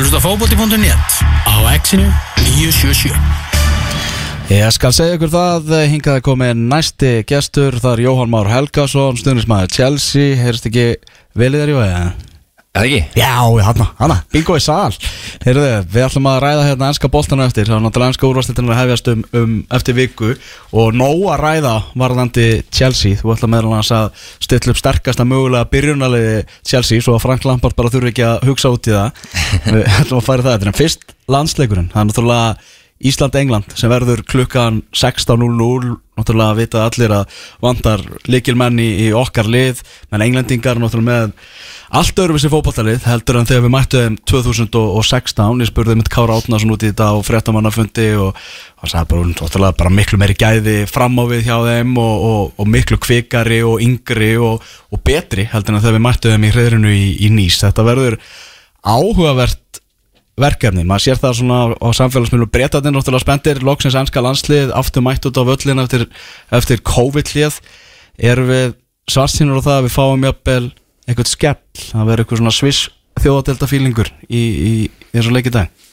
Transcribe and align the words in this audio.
að 0.00 0.06
hlusta 0.06 0.20
fókbóti.net 0.24 1.16
á 1.44 1.54
exinu 1.74 2.06
977 2.40 3.12
Ég 4.48 4.72
skal 4.72 4.94
segja 4.96 5.18
ykkur 5.18 5.30
það, 5.34 5.68
hingaði 5.92 6.24
komið 6.24 6.62
næsti 6.72 7.10
gestur, 7.28 7.76
það 7.76 7.92
er 7.98 8.02
Jóhann 8.06 8.32
Már 8.32 8.48
Helgason, 8.48 9.20
stundismæður 9.20 9.76
Chelsea, 9.76 10.40
heyrst 10.40 10.70
ekki 10.70 10.88
velið 11.36 11.66
þér 11.66 11.74
í 11.74 11.78
vegi? 11.82 12.29
Eða 12.70 12.86
ekki? 12.86 12.98
Já, 13.18 13.34
hana, 13.66 13.84
hana, 13.98 14.16
bingo 14.30 14.54
í 14.54 14.60
sal. 14.62 14.92
Heyrðu, 15.42 15.70
við 15.90 16.04
ætlum 16.04 16.28
að 16.30 16.36
ræða 16.44 16.66
hérna 16.68 16.90
ennska 16.92 17.08
boltana 17.10 17.48
eftir. 17.48 17.66
Það 17.66 17.80
er 17.80 17.82
náttúrulega 17.82 18.12
ennska 18.12 18.28
úrvarsleitin 18.28 18.70
að 18.70 18.78
hefjast 18.78 19.10
um, 19.10 19.24
um 19.40 19.56
eftir 19.74 19.96
viku. 19.98 20.28
Og 20.78 20.94
nóg 20.94 21.24
að 21.34 21.42
ræða 21.42 21.72
varðandi 21.98 22.46
Chelsea. 22.70 23.18
Þú 23.18 23.34
ætlum 23.34 23.50
meðal 23.56 23.74
hans 23.74 23.90
að 23.96 24.22
stilla 24.46 24.70
upp 24.70 24.78
sterkasta 24.78 25.26
mögulega 25.26 25.66
byrjunaliði 25.72 26.36
Chelsea 26.62 27.02
Svo 27.02 27.16
að 27.18 27.24
Frank 27.26 27.48
Lampard 27.50 27.74
bara 27.74 27.90
þurfi 27.90 28.12
ekki 28.12 28.28
að 28.28 28.46
hugsa 28.52 28.70
út 28.70 28.86
í 28.86 28.94
það. 28.94 29.26
Við 29.74 29.88
ætlum 29.96 30.20
að 30.22 30.28
færa 30.28 30.46
það. 30.46 30.54
Eftir 30.60 30.70
En 30.70 30.78
fyrst 30.78 31.16
landsleikurinn, 31.26 31.90
það 31.90 32.04
er 32.04 32.10
náttúrulega 32.12 32.54
Ísland-England 33.00 33.74
sem 33.78 33.92
verður 33.92 34.24
klukkan 34.28 34.82
16.00 34.92 35.96
Náttúrulega 36.20 36.56
vita 36.58 36.80
allir 36.84 37.12
að 37.16 37.36
vandar 37.64 38.02
likilmenn 38.28 38.80
í, 38.82 39.08
okkar 39.16 39.46
lið 39.48 39.78
menn 40.12 40.24
englendingar 40.26 40.76
náttúrulega 40.76 41.30
með 41.30 41.30
allt 41.96 42.20
öðruvísi 42.20 42.50
fótballtalið 42.52 43.06
heldur 43.08 43.38
en 43.40 43.48
þegar 43.48 43.64
við 43.64 43.72
mættuðum 43.74 44.18
2016 44.28 45.64
ég 45.64 45.70
spurði 45.70 45.96
mitt 45.96 46.10
Kára 46.12 46.36
Átnarsson 46.36 46.74
út 46.74 46.84
í 46.84 46.90
þetta 46.90 47.08
á 47.08 47.16
frettamannafundi 47.24 48.10
og 48.20 48.36
það 48.36 48.92
sagði 48.92 49.10
bara, 49.14 49.30
náttúrulega 49.32 49.78
bara 49.80 49.94
miklu 49.96 50.20
meiri 50.20 50.36
gæði 50.42 50.76
fram 50.90 51.16
á 51.16 51.24
við 51.32 51.48
hjá 51.48 51.56
þeim 51.70 51.96
og, 52.04 52.28
og, 52.28 52.52
og 52.60 52.70
miklu 52.76 53.00
kvikari 53.00 53.62
og 53.64 53.80
yngri 53.86 54.34
og, 54.36 54.70
og 54.92 55.04
betri 55.06 55.48
heldur 55.48 55.78
en 55.78 55.82
þegar 55.86 55.96
við 55.96 56.06
mættuðum 56.10 56.46
í 56.46 56.52
hreðrinu 56.52 56.92
í, 56.92 57.04
í 57.24 57.32
Nýs. 57.32 57.62
Þetta 57.64 57.86
verður 57.88 58.20
áhugavert 58.84 59.79
verkefni, 60.42 60.84
maður 60.88 61.06
sér 61.06 61.20
það 61.22 61.36
svona 61.40 61.58
á 61.76 61.88
samfélagsmiðlu 61.98 62.48
breytatinn 62.52 62.96
náttúrulega 62.96 63.24
spendir 63.24 63.62
loksins 63.66 63.98
ennska 64.00 64.22
landslið, 64.24 64.72
aftur 64.76 65.04
mætt 65.06 65.28
út 65.28 65.40
á 65.40 65.42
völlin 65.48 65.82
eftir, 65.84 66.06
eftir 66.54 66.82
COVID-lið 66.86 67.60
erum 68.30 68.50
við 68.50 68.72
svartsinur 69.10 69.60
á 69.60 69.66
það 69.66 69.76
að 69.76 69.86
við 69.86 69.96
fáum 69.96 70.26
jafnvel 70.28 70.64
eitthvað 71.08 71.30
skell 71.30 71.84
að 72.00 72.10
vera 72.10 72.24
eitthvað 72.24 72.42
svona 72.42 72.54
sviss 72.54 72.88
þjóðadelta 73.20 73.68
fílingur 73.68 74.10
í, 74.28 74.40
í, 74.40 74.72
í 74.88 75.12
þessu 75.14 75.34
leikið 75.34 75.56
dag? 75.58 75.86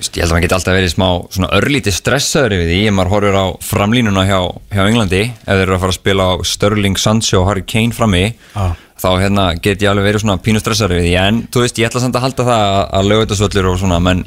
Ég 0.00 0.22
held 0.22 0.30
að 0.30 0.32
maður 0.32 0.44
geti 0.46 0.56
alltaf 0.56 0.76
verið 0.76 0.92
smá 0.94 1.06
svona 1.34 1.48
örlítið 1.58 1.94
stressaður 1.96 2.54
yfir 2.56 2.68
því. 2.70 2.78
Ef 2.88 2.94
maður 2.96 3.10
horfir 3.12 3.36
á 3.36 3.46
framlínuna 3.66 4.22
hjá, 4.24 4.38
hjá 4.72 4.82
Englandi 4.86 5.22
ef 5.28 5.50
þeir 5.50 5.64
eru 5.66 5.74
að 5.76 5.82
fara 5.82 5.92
að 5.92 5.98
spila 5.98 6.28
á 6.30 6.34
Sterling, 6.48 7.00
Sancho 7.00 7.42
og 7.42 7.48
Harry 7.50 7.64
Kane 7.68 7.96
frammi 7.96 8.22
ah. 8.56 8.72
Þá 9.00 9.08
hérna, 9.22 9.46
get 9.62 9.82
ég 9.82 9.90
alveg 9.90 10.10
verið 10.10 10.24
svona 10.24 10.38
pínu 10.44 10.60
stressaður 10.60 10.98
yfir 10.98 11.06
því. 11.08 11.14
En 11.22 11.42
þú 11.48 11.64
veist, 11.64 11.80
ég 11.80 11.88
ætla 11.88 12.02
samt 12.04 12.18
að 12.18 12.26
halda 12.26 12.46
það 12.50 12.64
að, 12.66 12.80
að 12.98 13.10
lögutasvöldur 13.12 13.70
og 13.70 13.80
svona 13.80 14.00
menn, 14.04 14.22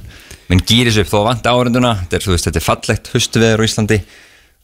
menn 0.49 0.63
gýris 0.69 0.99
upp 1.01 1.11
þó 1.11 1.17
að 1.21 1.27
vanta 1.29 1.53
áhörunduna 1.53 1.93
þetta 2.03 2.19
er, 2.19 2.57
er 2.57 2.65
fallegt 2.65 3.11
hustuveður 3.13 3.63
á 3.63 3.67
Íslandi. 3.67 3.99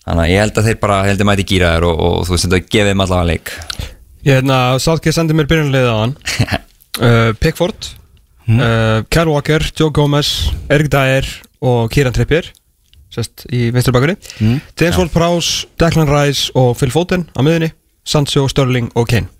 Þannig 0.08 0.26
að 0.26 0.32
ég 0.34 0.44
held 0.44 0.60
að 0.60 0.68
þeir 0.70 0.82
bara 0.82 1.00
held 1.06 1.22
að 1.22 1.30
mæti 1.30 1.48
gýra 1.52 1.76
þér 1.76 1.88
og, 1.90 2.04
og 2.08 2.20
þú 2.26 2.36
veist, 2.36 2.48
þetta 2.48 2.74
gefið 2.74 2.92
þeim 2.92 3.06
allavega 3.06 3.30
leik. 3.30 3.54
Ég 4.26 4.40
hérna, 4.40 4.60
Saltgeir 4.84 5.16
sendi 5.16 5.36
mér 5.38 5.48
byrjunlega 5.48 5.92
á 5.96 5.98
hann 6.02 6.16
uh, 7.06 7.32
Pickford 7.40 7.92
mm. 8.50 8.60
uh, 8.60 8.98
Kyle 9.08 9.32
Walker, 9.32 9.64
Joe 9.72 9.94
Gomez 9.96 10.50
Erik 10.68 10.92
Dyer 10.92 11.28
og 11.64 11.88
Kieran 11.94 12.16
Trippier 12.16 12.50
sest 13.14 13.46
í 13.48 13.70
vinstri 13.74 13.96
bakunni 13.96 14.18
mm. 14.18 14.60
James 14.76 15.00
Ward-Prowse, 15.00 15.70
Declan 15.80 16.12
Rice 16.12 16.52
og 16.60 16.76
Phil 16.78 16.92
Foden 16.94 17.30
á 17.32 17.40
miðunni, 17.40 17.72
Sancho, 18.04 18.44
Sterling 18.52 18.92
og 19.00 19.08
Kane 19.10 19.32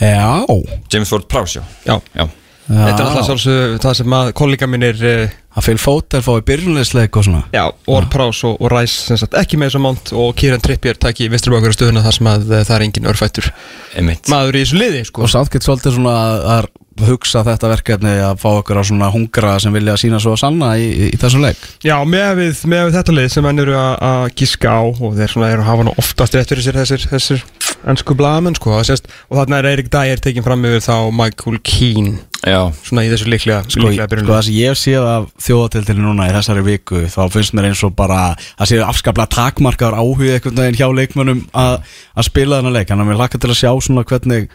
Já 0.00 0.44
James 0.92 1.12
Ward-Prowse, 1.12 1.64
já. 1.86 2.00
já 2.14 2.28
Þetta 2.68 3.00
er 3.00 3.06
alltaf 3.06 3.24
svolítið 3.24 3.78
það 3.80 3.94
sem 3.96 4.14
að 4.18 4.30
kollega 4.36 4.66
minn 4.68 4.84
er 4.84 4.98
uh, 5.08 5.36
að 5.56 5.64
Phil 5.64 5.78
Foden 5.80 6.24
fái 6.26 6.42
byrjunleisleik 6.50 7.16
og 7.16 7.24
svona 7.24 7.40
Já, 7.54 7.62
Ward-Prowse 7.88 8.44
og, 8.50 8.58
og 8.60 8.72
Rice 8.74 9.16
sagt, 9.22 9.36
ekki 9.40 9.56
með 9.56 9.70
þessu 9.70 9.80
mánt 9.86 10.12
og 10.12 10.34
Kieran 10.36 10.60
Trippier 10.64 11.00
takk 11.00 11.22
í 11.24 11.30
vinstri 11.32 11.54
bakur 11.54 11.72
stöðuna 11.72 12.04
þar 12.04 12.18
sem 12.18 12.28
að 12.28 12.44
það 12.58 12.74
er 12.76 12.84
engin 12.84 13.08
örfættur 13.08 13.48
Einmitt. 13.96 14.28
maður 14.28 14.60
í 14.60 14.66
þessu 14.66 14.82
liði 14.82 15.00
sko. 15.08 15.24
og 15.24 15.32
samt 15.32 15.54
getur 15.54 15.70
svolítið 15.70 15.96
svona 15.96 16.14
að 16.58 16.68
hugsa 17.06 17.44
þetta 17.46 17.70
verkefni 17.72 18.14
að 18.26 18.40
fá 18.42 18.48
okkur 18.50 18.80
á 18.80 18.82
svona 18.88 19.10
hungra 19.14 19.54
sem 19.62 19.74
vilja 19.74 19.96
sína 20.00 20.20
svo 20.22 20.34
sanna 20.40 20.74
í, 20.80 20.88
í, 20.88 21.10
í 21.14 21.20
þessum 21.20 21.44
leik? 21.46 21.60
Já, 21.84 21.96
með 22.08 22.30
við, 22.40 22.64
með 22.70 22.84
við 22.88 22.98
þetta 22.98 23.16
lið 23.18 23.30
sem 23.34 23.46
menn 23.46 23.64
eru 23.64 23.78
að 23.78 24.26
gíska 24.38 24.74
á 24.74 24.82
og 24.88 25.16
þeir 25.18 25.34
svona 25.34 25.52
eru 25.54 25.64
að 25.64 25.70
hafa 25.70 25.96
oftast 26.04 26.38
rétt 26.38 26.54
fyrir 26.54 26.66
sér 26.66 26.80
þessir, 26.82 27.06
þessir 27.12 27.44
ennsku 27.88 28.16
blagamenn 28.18 28.56
sko. 28.58 28.78
Sést, 28.86 29.06
og 29.28 29.38
þarna 29.38 29.60
er 29.60 29.70
Erik 29.72 29.92
Dyer 29.92 30.22
tekinn 30.22 30.46
fram 30.46 30.64
yfir 30.66 30.82
þá 30.84 30.96
Michael 31.14 31.60
Keane. 31.66 32.18
Já. 32.46 32.70
svona 32.86 33.02
í 33.02 33.08
þessu 33.10 33.26
líklega, 33.28 33.64
sko, 33.66 33.90
sko 33.90 34.30
það 34.30 34.44
sem 34.46 34.54
ég 34.54 34.76
séð 34.78 35.06
af 35.10 35.24
þjóðatildinu 35.42 36.04
núna 36.04 36.28
í 36.30 36.34
þessari 36.36 36.62
viku 36.64 37.00
þá 37.10 37.18
finnst 37.34 37.54
mér 37.58 37.66
eins 37.72 37.82
og 37.84 37.96
bara 37.98 38.20
að 38.54 38.70
séu 38.70 38.84
afskaplega 38.86 39.32
takmarkar 39.34 39.96
áhuga 39.98 40.36
einhvern 40.36 40.60
veginn 40.62 40.78
hjá 40.78 40.86
leikmönnum 40.94 41.42
að 41.50 42.28
spila 42.28 42.60
þennan 42.60 42.76
leik, 42.78 42.88
þannig 42.92 43.04
að 43.04 43.10
mér 43.10 43.20
lakka 43.24 43.42
til 43.42 43.50
að 43.50 43.58
sjá 43.58 43.72
svona 43.82 44.06
hvernig 44.06 44.46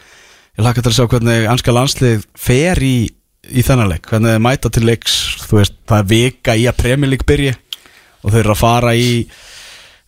ég 0.54 0.66
lakka 0.66 0.84
til 0.84 0.92
að 0.92 0.98
sjá 0.98 1.08
hvernig 1.14 1.48
anska 1.50 1.74
landslið 1.74 2.28
fer 2.38 2.82
í, 2.84 2.96
í 3.50 3.64
þennan 3.66 3.90
leik, 3.94 4.06
hvernig 4.10 4.34
þeir 4.36 4.44
mæta 4.46 4.70
til 4.72 4.84
leiks. 4.88 5.16
Þú 5.48 5.60
veist, 5.60 5.80
það 5.88 6.02
er 6.02 6.12
vika 6.12 6.58
í 6.58 6.68
að 6.70 6.78
premjölík 6.82 7.26
byrji 7.28 7.56
og 8.24 8.30
þau 8.30 8.38
eru 8.40 8.54
að 8.54 8.62
fara 8.62 8.94
í 8.96 9.10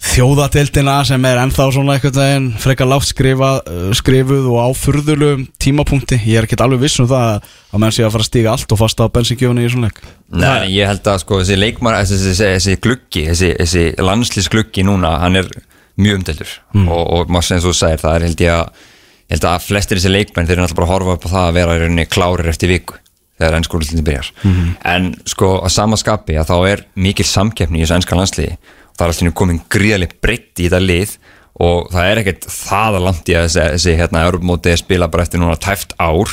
þjóðadeildina 0.06 0.96
sem 1.08 1.24
er 1.24 1.38
ennþá 1.40 1.66
svona 1.72 1.94
eitthvað 1.96 2.18
en 2.34 2.48
frekar 2.60 2.88
látt 2.88 3.06
skrifa, 3.08 3.50
skrifuð 3.96 4.48
og 4.52 4.58
áfurðulum 4.68 5.46
tímapunkti. 5.62 6.18
Ég 6.28 6.40
er 6.40 6.48
ekki 6.48 6.58
alveg 6.60 6.82
viss 6.84 7.00
um 7.00 7.08
það 7.10 7.46
að 7.72 7.80
menn 7.82 7.94
sé 7.96 8.04
að 8.04 8.12
fara 8.14 8.26
að 8.26 8.28
stíga 8.28 8.52
allt 8.52 8.74
og 8.76 8.80
fasta 8.82 9.08
á 9.08 9.14
bensingjöfunni 9.14 9.64
í 9.64 9.70
svona 9.72 9.88
leik. 9.88 10.02
Nei, 10.36 10.74
ég 10.76 10.90
held 10.90 11.08
að 11.08 11.22
sko 11.24 11.40
þessi 11.40 11.56
leikmar 11.58 11.96
þessi, 12.02 12.20
þessi, 12.26 12.50
þessi 12.58 12.76
gluggi, 12.84 13.24
þessi, 13.30 13.50
þessi 13.62 13.86
landslísgluggi 14.04 14.84
núna, 14.86 15.16
hann 15.24 15.40
er 15.40 15.48
mjög 15.96 16.20
umdelur 16.20 16.52
mm. 16.76 16.90
og, 16.92 17.02
og 17.16 17.32
maður 17.32 17.48
sem 17.48 17.64
þú 17.64 17.72
segir 17.76 18.02
það 18.02 18.18
er 18.18 18.26
held 18.28 18.44
ég 18.44 18.52
að, 18.52 18.84
ég 19.26 19.36
held 19.36 19.48
að 19.50 19.66
flestir 19.66 19.98
þessi 19.98 20.12
leikmenn 20.12 20.46
þeir 20.46 20.56
eru 20.56 20.64
náttúrulega 20.64 20.80
bara 20.80 20.86
að 20.86 20.94
horfa 20.94 21.16
upp 21.16 21.26
á 21.26 21.32
það 21.34 21.46
að 21.46 21.56
vera 21.58 21.76
í 21.76 21.80
rauninni 21.82 22.06
klárir 22.06 22.50
eftir 22.52 22.72
viku 22.72 22.98
þegar 23.36 23.56
ennskólutinni 23.58 24.04
byrjar. 24.06 24.28
Mm 24.42 24.52
-hmm. 24.52 24.76
en 24.84 25.08
sko 25.28 25.48
að 25.60 25.72
samaskapi 25.76 26.38
að 26.40 26.50
þá 26.50 26.56
er 26.70 26.84
mikil 26.94 27.26
samkeppni 27.26 27.80
í 27.80 27.82
þessu 27.84 27.98
ennska 27.98 28.16
landsliði. 28.16 28.56
Það 28.96 29.04
er 29.04 29.12
alltaf 29.12 29.34
komin 29.34 29.60
gríðarlega 29.68 30.20
breytt 30.22 30.60
í 30.60 30.68
þetta 30.68 30.80
lið 30.80 31.18
og 31.60 31.90
það 31.92 32.06
er 32.10 32.20
ekkert 32.22 32.46
það 32.48 32.96
að 32.96 33.04
langt 33.04 33.28
í 33.28 33.36
að 33.36 33.44
þessi, 33.46 33.66
þessi 33.74 33.96
hérna, 33.96 34.24
Europamóti 34.24 34.76
spila 34.76 35.08
bara 35.08 35.22
eftir 35.22 35.40
núna 35.40 35.56
tæft 35.56 35.92
ár. 36.00 36.30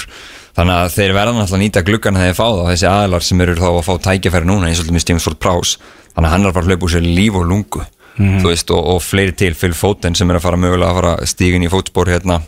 Þannig 0.53 0.75
að 0.77 0.93
þeir 0.93 1.13
verða 1.17 1.33
náttúrulega 1.33 1.57
að 1.57 1.63
nýta 1.63 1.83
gluggan 1.83 2.15
þegar 2.15 2.29
þeir 2.29 2.39
fá 2.39 2.47
og 2.47 2.69
þessi 2.69 2.87
aðlar 2.87 3.23
sem 3.23 3.41
eru 3.41 3.55
þá 3.57 3.69
að 3.71 3.85
fá 3.87 3.93
tækjafæri 4.07 4.45
núna 4.45 4.67
eins 4.69 4.79
og 4.79 4.85
alltaf 4.85 5.15
með 5.15 5.25
Ford 5.25 5.39
Prowse 5.39 5.79
þannig 6.13 6.27
að 6.29 6.33
hann 6.33 6.45
er 6.45 6.53
bara 6.53 6.63
að 6.63 6.71
hlaupa 6.71 6.87
úr 6.87 6.93
sér 6.93 7.07
líf 7.07 7.37
og 7.39 7.47
lungu 7.49 7.83
mm 8.17 8.25
-hmm. 8.25 8.47
veist, 8.47 8.71
og, 8.71 8.85
og 8.95 9.01
fleiri 9.01 9.31
til 9.31 9.55
Phil 9.55 9.73
Foden 9.73 10.15
sem 10.15 10.29
er 10.29 10.35
að 10.35 10.45
fara 10.47 10.57
mögulega 10.57 10.91
að 10.91 10.95
fara 10.95 11.25
stígin 11.25 11.63
í 11.63 11.69
fótspór 11.69 12.09
hérna 12.09 12.41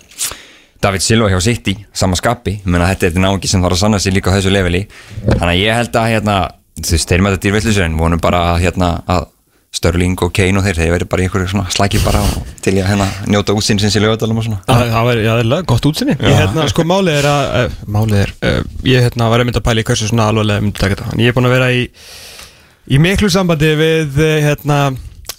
David 0.81 1.01
Silva 1.01 1.29
hjá 1.29 1.39
City, 1.41 1.77
sama 1.93 2.15
skapi 2.15 2.61
menna 2.65 2.87
þetta 2.87 3.05
er 3.05 3.11
þetta 3.11 3.21
nági 3.21 3.47
sem 3.47 3.61
þarf 3.61 3.73
að 3.73 3.79
sanna 3.79 3.99
sig 3.99 4.13
líka 4.13 4.31
á 4.31 4.35
þessu 4.37 4.51
leveli 4.51 4.87
þannig 5.25 5.53
að 5.53 5.61
ég 5.63 5.75
held 5.75 5.95
að 5.95 6.09
hérna, 6.09 6.49
þú 6.81 6.91
veist, 6.91 7.09
þeir 7.09 7.21
með 7.21 7.31
þetta 7.31 7.47
dýrvillisur 7.47 7.83
en 7.83 7.97
vonum 7.97 8.19
bara 8.19 8.41
að, 8.53 8.61
hérna, 8.61 9.01
að 9.07 9.25
Störling 9.75 10.15
og 10.23 10.31
Kane 10.35 10.59
og 10.59 10.63
þeir, 10.65 10.77
þeir 10.79 10.91
verður 10.93 11.09
bara 11.11 11.23
í 11.23 11.27
einhverju 11.27 11.49
svona 11.51 11.71
slæki 11.73 11.99
bara 12.03 12.21
til 12.63 12.77
að 12.77 12.87
hérna 12.93 13.07
njóta 13.27 13.55
útsinn 13.57 13.81
sinns 13.81 13.97
í 13.97 14.03
lögadalum 14.03 14.39
og 14.39 14.45
svona. 14.47 14.61
Það 14.69 15.09
verður, 15.09 15.23
já, 15.25 15.31
það 15.33 15.55
er 15.57 15.65
gott 15.71 15.87
útsinni. 15.89 16.15
Ég 16.15 16.37
hérna, 16.39 16.67
sko, 16.71 16.85
málið 16.87 17.19
er 17.19 17.27
að, 17.31 17.49
uh, 17.59 17.81
málið 17.97 18.21
er, 18.21 18.31
uh, 18.39 18.61
ég 18.87 19.03
hérna 19.03 19.27
var 19.33 19.43
að 19.43 19.49
mynda 19.49 19.61
að 19.61 19.67
pæla 19.67 19.83
í 19.83 19.87
hversu 19.89 20.07
svona 20.11 20.29
alvarlega 20.31 20.63
myndi 20.63 20.79
taka 20.79 20.95
þetta. 20.95 21.17
Ég 21.19 21.33
er 21.33 21.35
búin 21.35 21.49
að 21.49 21.55
vera 21.57 21.69
í, 21.75 21.83
í 22.87 23.01
miklu 23.03 23.31
sambandi 23.33 23.73
við, 23.81 24.21
uh, 24.21 24.37
hérna, 24.45 24.79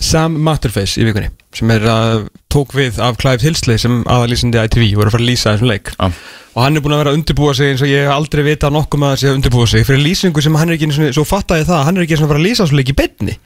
Sam 0.03 0.37
Matterface 0.45 1.01
í 1.01 1.07
vikunni, 1.09 1.31
sem 1.57 1.73
er 1.73 1.87
að 1.89 2.27
tók 2.53 2.75
við 2.77 3.01
af 3.03 3.19
Clive 3.21 3.45
Hillsley 3.45 3.81
sem 3.81 4.03
aðalýsandi 4.05 4.61
ITV 4.61 4.87
og 4.97 5.05
er 5.05 5.11
að 5.11 5.17
fara 5.17 5.25
að 5.25 5.31
lýsa 5.31 5.55
þessum 5.55 5.73
leik. 5.73 5.93
Ah. 5.97 6.23
Og 6.57 6.63
hann 6.65 6.79
er 6.79 6.85
búin 6.85 6.97
að 6.97 7.03
vera 7.03 7.13
að 7.13 7.19
undirbúa 7.21 7.57
sig 7.57 7.73
eins 7.73 7.85
og 7.85 7.91
ég 7.91 8.07
hef 8.07 8.15
aldrei 8.15 8.45
vita 8.47 8.71
nokkuð 8.73 9.03
með 9.03 9.13
að 9.13 9.21
sé 9.21 9.29
að 9.31 9.37
undirbúa 9.41 9.69
sig 9.73 9.85
fyrir 9.89 10.05
lýsingu 10.05 10.45
sem 10.45 10.57
hann 10.57 10.73
er 10.73 10.79
ekki, 10.79 11.11
svo 11.17 11.27
fattæði 11.29 11.69
það, 11.69 11.85
hann 11.89 11.99
er 11.99 12.07
ekki 12.07 12.17
að 12.17 12.25
fara 12.27 12.41
að 12.41 12.49
lýsa 12.49 12.65
þessu 12.65 12.81
leik 12.81 12.93
í 12.93 12.97
betni 12.97 13.37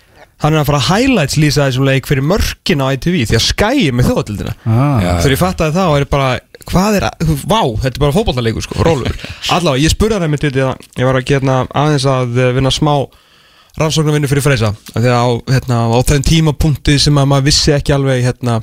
hann 0.40 0.54
er 0.54 0.62
að 0.62 0.70
fara 0.70 0.80
að 0.80 0.88
highlights 0.88 1.38
lýsa 1.40 1.66
þessum 1.68 1.86
leik 1.88 2.08
fyrir 2.08 2.24
mörkin 2.24 2.80
á 2.80 2.86
ITV 2.96 3.18
því 3.28 3.36
að 3.36 3.44
skæði 3.44 3.88
með 3.96 4.08
þjóðatildina 4.08 4.54
ah. 4.64 5.02
þegar 5.20 5.34
ég 5.34 5.40
fattaði 5.40 5.76
það 5.76 5.90
og 5.90 5.96
er 5.98 6.06
bara 6.14 6.30
hvað 6.70 6.98
er 6.98 7.06
að, 7.08 7.32
vá, 7.44 7.60
þetta 7.82 7.92
er 7.92 8.04
bara 8.04 8.16
fókbaltarleikur 8.16 8.64
sko, 8.64 8.78
allavega, 9.56 9.82
ég 9.82 9.92
spurði 9.92 10.20
það 10.20 10.32
mér 10.32 10.46
ég 10.48 11.08
var 11.08 11.18
að 11.20 11.26
geta 11.28 11.58
aðeins 11.82 12.08
að 12.08 12.40
vinna 12.56 12.72
smá 12.72 12.94
rannsóknarvinnu 13.78 14.30
fyrir 14.30 14.44
Freysa. 14.44 14.72
Þegar 14.92 15.18
á, 15.20 15.28
hérna, 15.54 15.82
á 15.94 15.98
þeim 16.06 16.24
tímapunkti 16.26 16.96
sem 17.02 17.20
að 17.20 17.28
maður 17.32 17.50
vissi 17.50 17.74
ekki 17.74 17.94
alveg 17.94 18.24
hérna, 18.26 18.60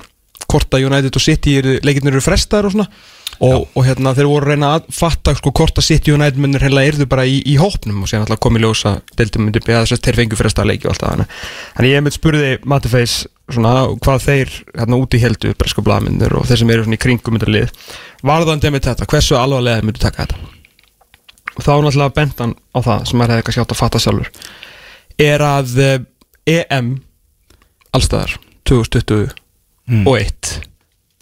hvort 0.47 0.73
að 0.75 0.87
United 0.89 1.19
og 1.19 1.23
City 1.23 1.55
leikirnir 1.85 2.17
eru 2.17 2.23
frestar 2.23 2.67
og 2.67 2.75
svona. 2.75 2.89
Og, 3.43 3.67
og 3.77 3.83
hérna 3.85 4.15
þeir 4.17 4.25
voru 4.31 4.47
að 4.47 4.55
reyna 4.55 4.69
að 4.79 4.87
fatta 4.97 5.35
sko 5.37 5.51
hvort 5.53 5.77
að 5.77 5.85
City 5.85 6.09
og 6.09 6.17
United 6.17 6.41
munir 6.41 6.63
heila 6.65 6.81
erðu 6.87 7.05
bara 7.09 7.27
í, 7.29 7.37
í 7.45 7.53
hópnum. 7.61 8.01
Og 8.01 8.09
náttúrulega 8.09 8.41
komið 8.41 8.65
ljósa 8.65 8.95
deildum 9.19 9.45
myndi 9.45 9.61
beða 9.61 9.83
þess 9.83 9.99
að 9.99 10.03
þeir 10.07 10.19
fengu 10.23 10.39
fyrir 10.39 10.49
að 10.49 10.55
staða 10.55 10.71
leiki 10.71 10.87
og 10.89 10.95
allt 10.95 11.05
það. 11.05 11.39
Þannig 11.77 11.93
ég 11.93 12.05
mitt 12.07 12.17
spurði 12.17 12.51
Matiface 12.65 13.29
svona 13.53 13.75
hvað 14.01 14.25
þeir 14.25 14.59
hérna 14.73 15.01
úti 15.03 15.21
heldu 15.21 15.53
bresku 15.59 15.85
blaminir 15.85 16.33
og 16.39 16.49
þeir 16.49 16.63
sem 16.63 16.73
eru 16.73 16.87
svona 16.87 16.97
í 16.97 17.03
kringum 17.05 17.41
lið. 17.45 17.73
Varðandi 18.25 18.73
með 18.73 18.89
þetta, 18.89 19.11
hversu 19.13 19.37
alvarlega 19.37 19.85
myndir 19.85 20.07
taka 20.07 20.25
þetta? 20.25 20.55
og 21.57 21.65
þá 21.65 21.73
er 21.73 21.85
náttúrulega 21.85 22.15
bentan 22.17 22.55
á 22.73 22.79
það 22.85 23.05
sem 23.09 23.19
maður 23.19 23.33
hefði 23.33 23.41
eitthvað 23.41 23.57
sjátt 23.57 23.73
að 23.73 23.81
fatta 23.81 24.01
sjálfur 24.01 24.31
er 25.21 25.43
að 25.43 25.77
eh, 25.81 25.99
EM 26.47 26.97
allstaðar. 27.95 28.37
2021 28.67 29.33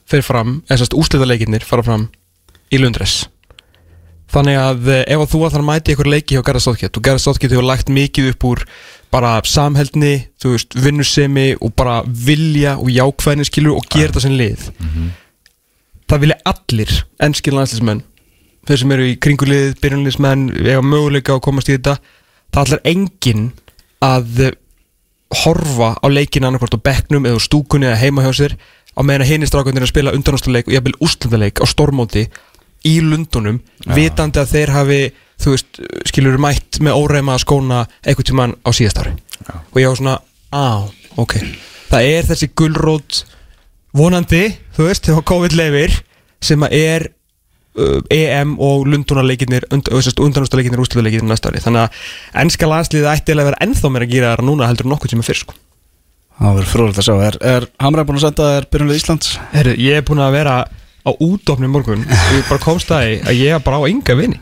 fyrir 0.10 0.26
fram, 0.26 0.60
eða 0.68 0.82
sérst 0.82 0.96
úslitaleikinnir 0.98 1.66
fara 1.66 1.86
fram 1.86 2.08
í 2.74 2.80
Lundres. 2.82 3.24
Þannig 4.34 4.58
að 4.58 4.90
eh, 4.92 5.04
ef 5.14 5.22
að 5.22 5.32
þú 5.34 5.42
að 5.48 5.66
mæti 5.66 5.94
ykkur 5.94 6.10
leiki 6.10 6.36
hjá 6.36 6.44
Garðar 6.46 6.66
Stóðkett 6.66 6.98
og 6.98 7.06
Garðar 7.06 7.24
Stóðkett 7.24 7.54
hefur 7.54 7.68
lagt 7.68 7.92
mikið 7.94 8.32
upp 8.34 8.48
úr 8.50 8.64
bara 9.14 9.36
samheldni, 9.48 10.26
þú 10.42 10.56
veist, 10.56 10.76
vinnusemi 10.76 11.54
og 11.62 11.72
bara 11.78 12.02
vilja 12.06 12.76
og 12.82 12.90
jákvæðni 12.92 13.46
skilur 13.48 13.78
og 13.80 13.86
gera 13.88 14.10
þetta 14.10 14.26
sem 14.26 14.36
lið. 14.36 14.66
Það 16.10 16.26
vilja 16.26 16.42
allir 16.52 16.92
ennskil 17.26 17.56
landslismenn 17.56 18.04
þeir 18.66 18.82
sem 18.82 18.94
eru 18.96 19.06
í 19.08 19.16
kringulið, 19.22 19.76
byrjunliðsmenn 19.82 20.48
eiga 20.58 20.82
möguleika 20.82 21.36
að 21.38 21.44
komast 21.46 21.70
í 21.70 21.78
þetta. 21.78 22.00
Það 22.54 22.66
ætlar 22.66 22.84
enginn 22.92 23.46
að 24.04 24.42
eh, 24.48 24.56
horfa 25.46 25.96
á 26.00 26.08
leikin 26.12 26.48
annarkvort 26.48 26.78
á 26.78 26.86
bekknum 26.90 27.28
eða 27.28 27.44
stúkunni 27.44 27.90
eða 27.90 28.02
heima 28.02 28.26
hjá 28.26 28.34
sér 28.36 28.58
á 28.96 29.02
meðan 29.04 29.26
að 29.26 29.32
hinni 29.34 29.50
strákunir 29.50 29.84
að 29.84 29.92
spila 29.92 30.16
undanústuleik 30.16 30.70
og 30.70 30.76
jafnvel 30.76 31.00
úslandaleik 31.04 31.60
á 31.60 31.66
stormóti 31.68 32.28
í 32.86 33.00
Lundunum 33.02 33.60
vitandi 33.96 34.40
að 34.40 34.52
þeir 34.54 34.74
hafi 34.76 35.00
þú 35.42 35.56
veist, 35.56 35.80
skilur 36.10 36.38
mætt 36.42 36.80
með 36.84 37.00
óreima 37.00 37.38
skóna 37.42 37.84
einhvern 38.06 38.30
tímann 38.30 38.56
á 38.64 38.70
síðast 38.76 39.02
ári. 39.02 39.16
Og 39.74 39.80
ég 39.82 39.92
á 39.92 39.94
svona, 39.98 40.16
á, 40.54 40.88
ok. 41.20 41.38
Það 41.92 42.10
er 42.12 42.30
þessi 42.30 42.52
gulrót 42.58 43.22
vonandi, 43.96 44.46
þú 44.76 44.88
veist, 44.90 45.08
þegar 45.08 45.28
COVID 45.32 45.58
leifir 45.58 46.00
sem 46.44 46.64
að 46.66 46.78
er 46.80 47.08
EM 47.76 48.56
og 48.64 48.86
Lundunarleikinir 48.88 49.68
und, 49.74 49.90
undanústuleikinir 49.92 50.80
og 50.80 50.88
úslandaleikir 50.88 51.26
næsta 51.28 51.52
ári. 51.52 51.62
Þannig 51.64 51.84
að 51.84 52.08
ennska 52.44 52.70
landsliðið 52.72 53.12
ætti 53.12 53.36
að 53.36 53.50
vera 53.50 53.62
ennþá 53.66 53.92
meira 53.92 54.08
að 54.08 54.16
gera 54.16 54.34
það 54.36 54.50
núna 54.50 54.70
heldur 54.70 54.90
nokkuð 54.92 55.14
tíma 55.14 55.28
fyrr 55.28 55.42
sko. 55.42 55.58
Það 56.40 56.58
verður 56.60 56.72
frólægt 56.72 57.02
að 57.02 57.08
sjá. 57.08 57.16
Er, 57.28 57.38
er 57.52 57.68
Hamræð 57.84 58.08
búin 58.10 58.20
að 58.20 58.26
senda 58.26 58.50
þér 58.54 58.68
byrjunlega 58.72 59.02
Íslands? 59.02 59.36
Herru, 59.54 59.76
ég 59.80 60.00
er 60.00 60.08
búin 60.08 60.24
að 60.24 60.36
vera 60.36 60.56
á 60.68 61.12
útofni 61.24 61.70
morgun. 61.72 62.04
Og 62.08 62.34
ég 62.36 62.50
bara 62.50 62.64
komst 62.64 62.92
að 62.92 63.06
því 63.06 63.16
að 63.24 63.40
ég 63.44 63.56
er 63.56 63.64
bara 63.64 63.80
á 63.80 63.88
enga 63.88 64.18
vini. 64.20 64.42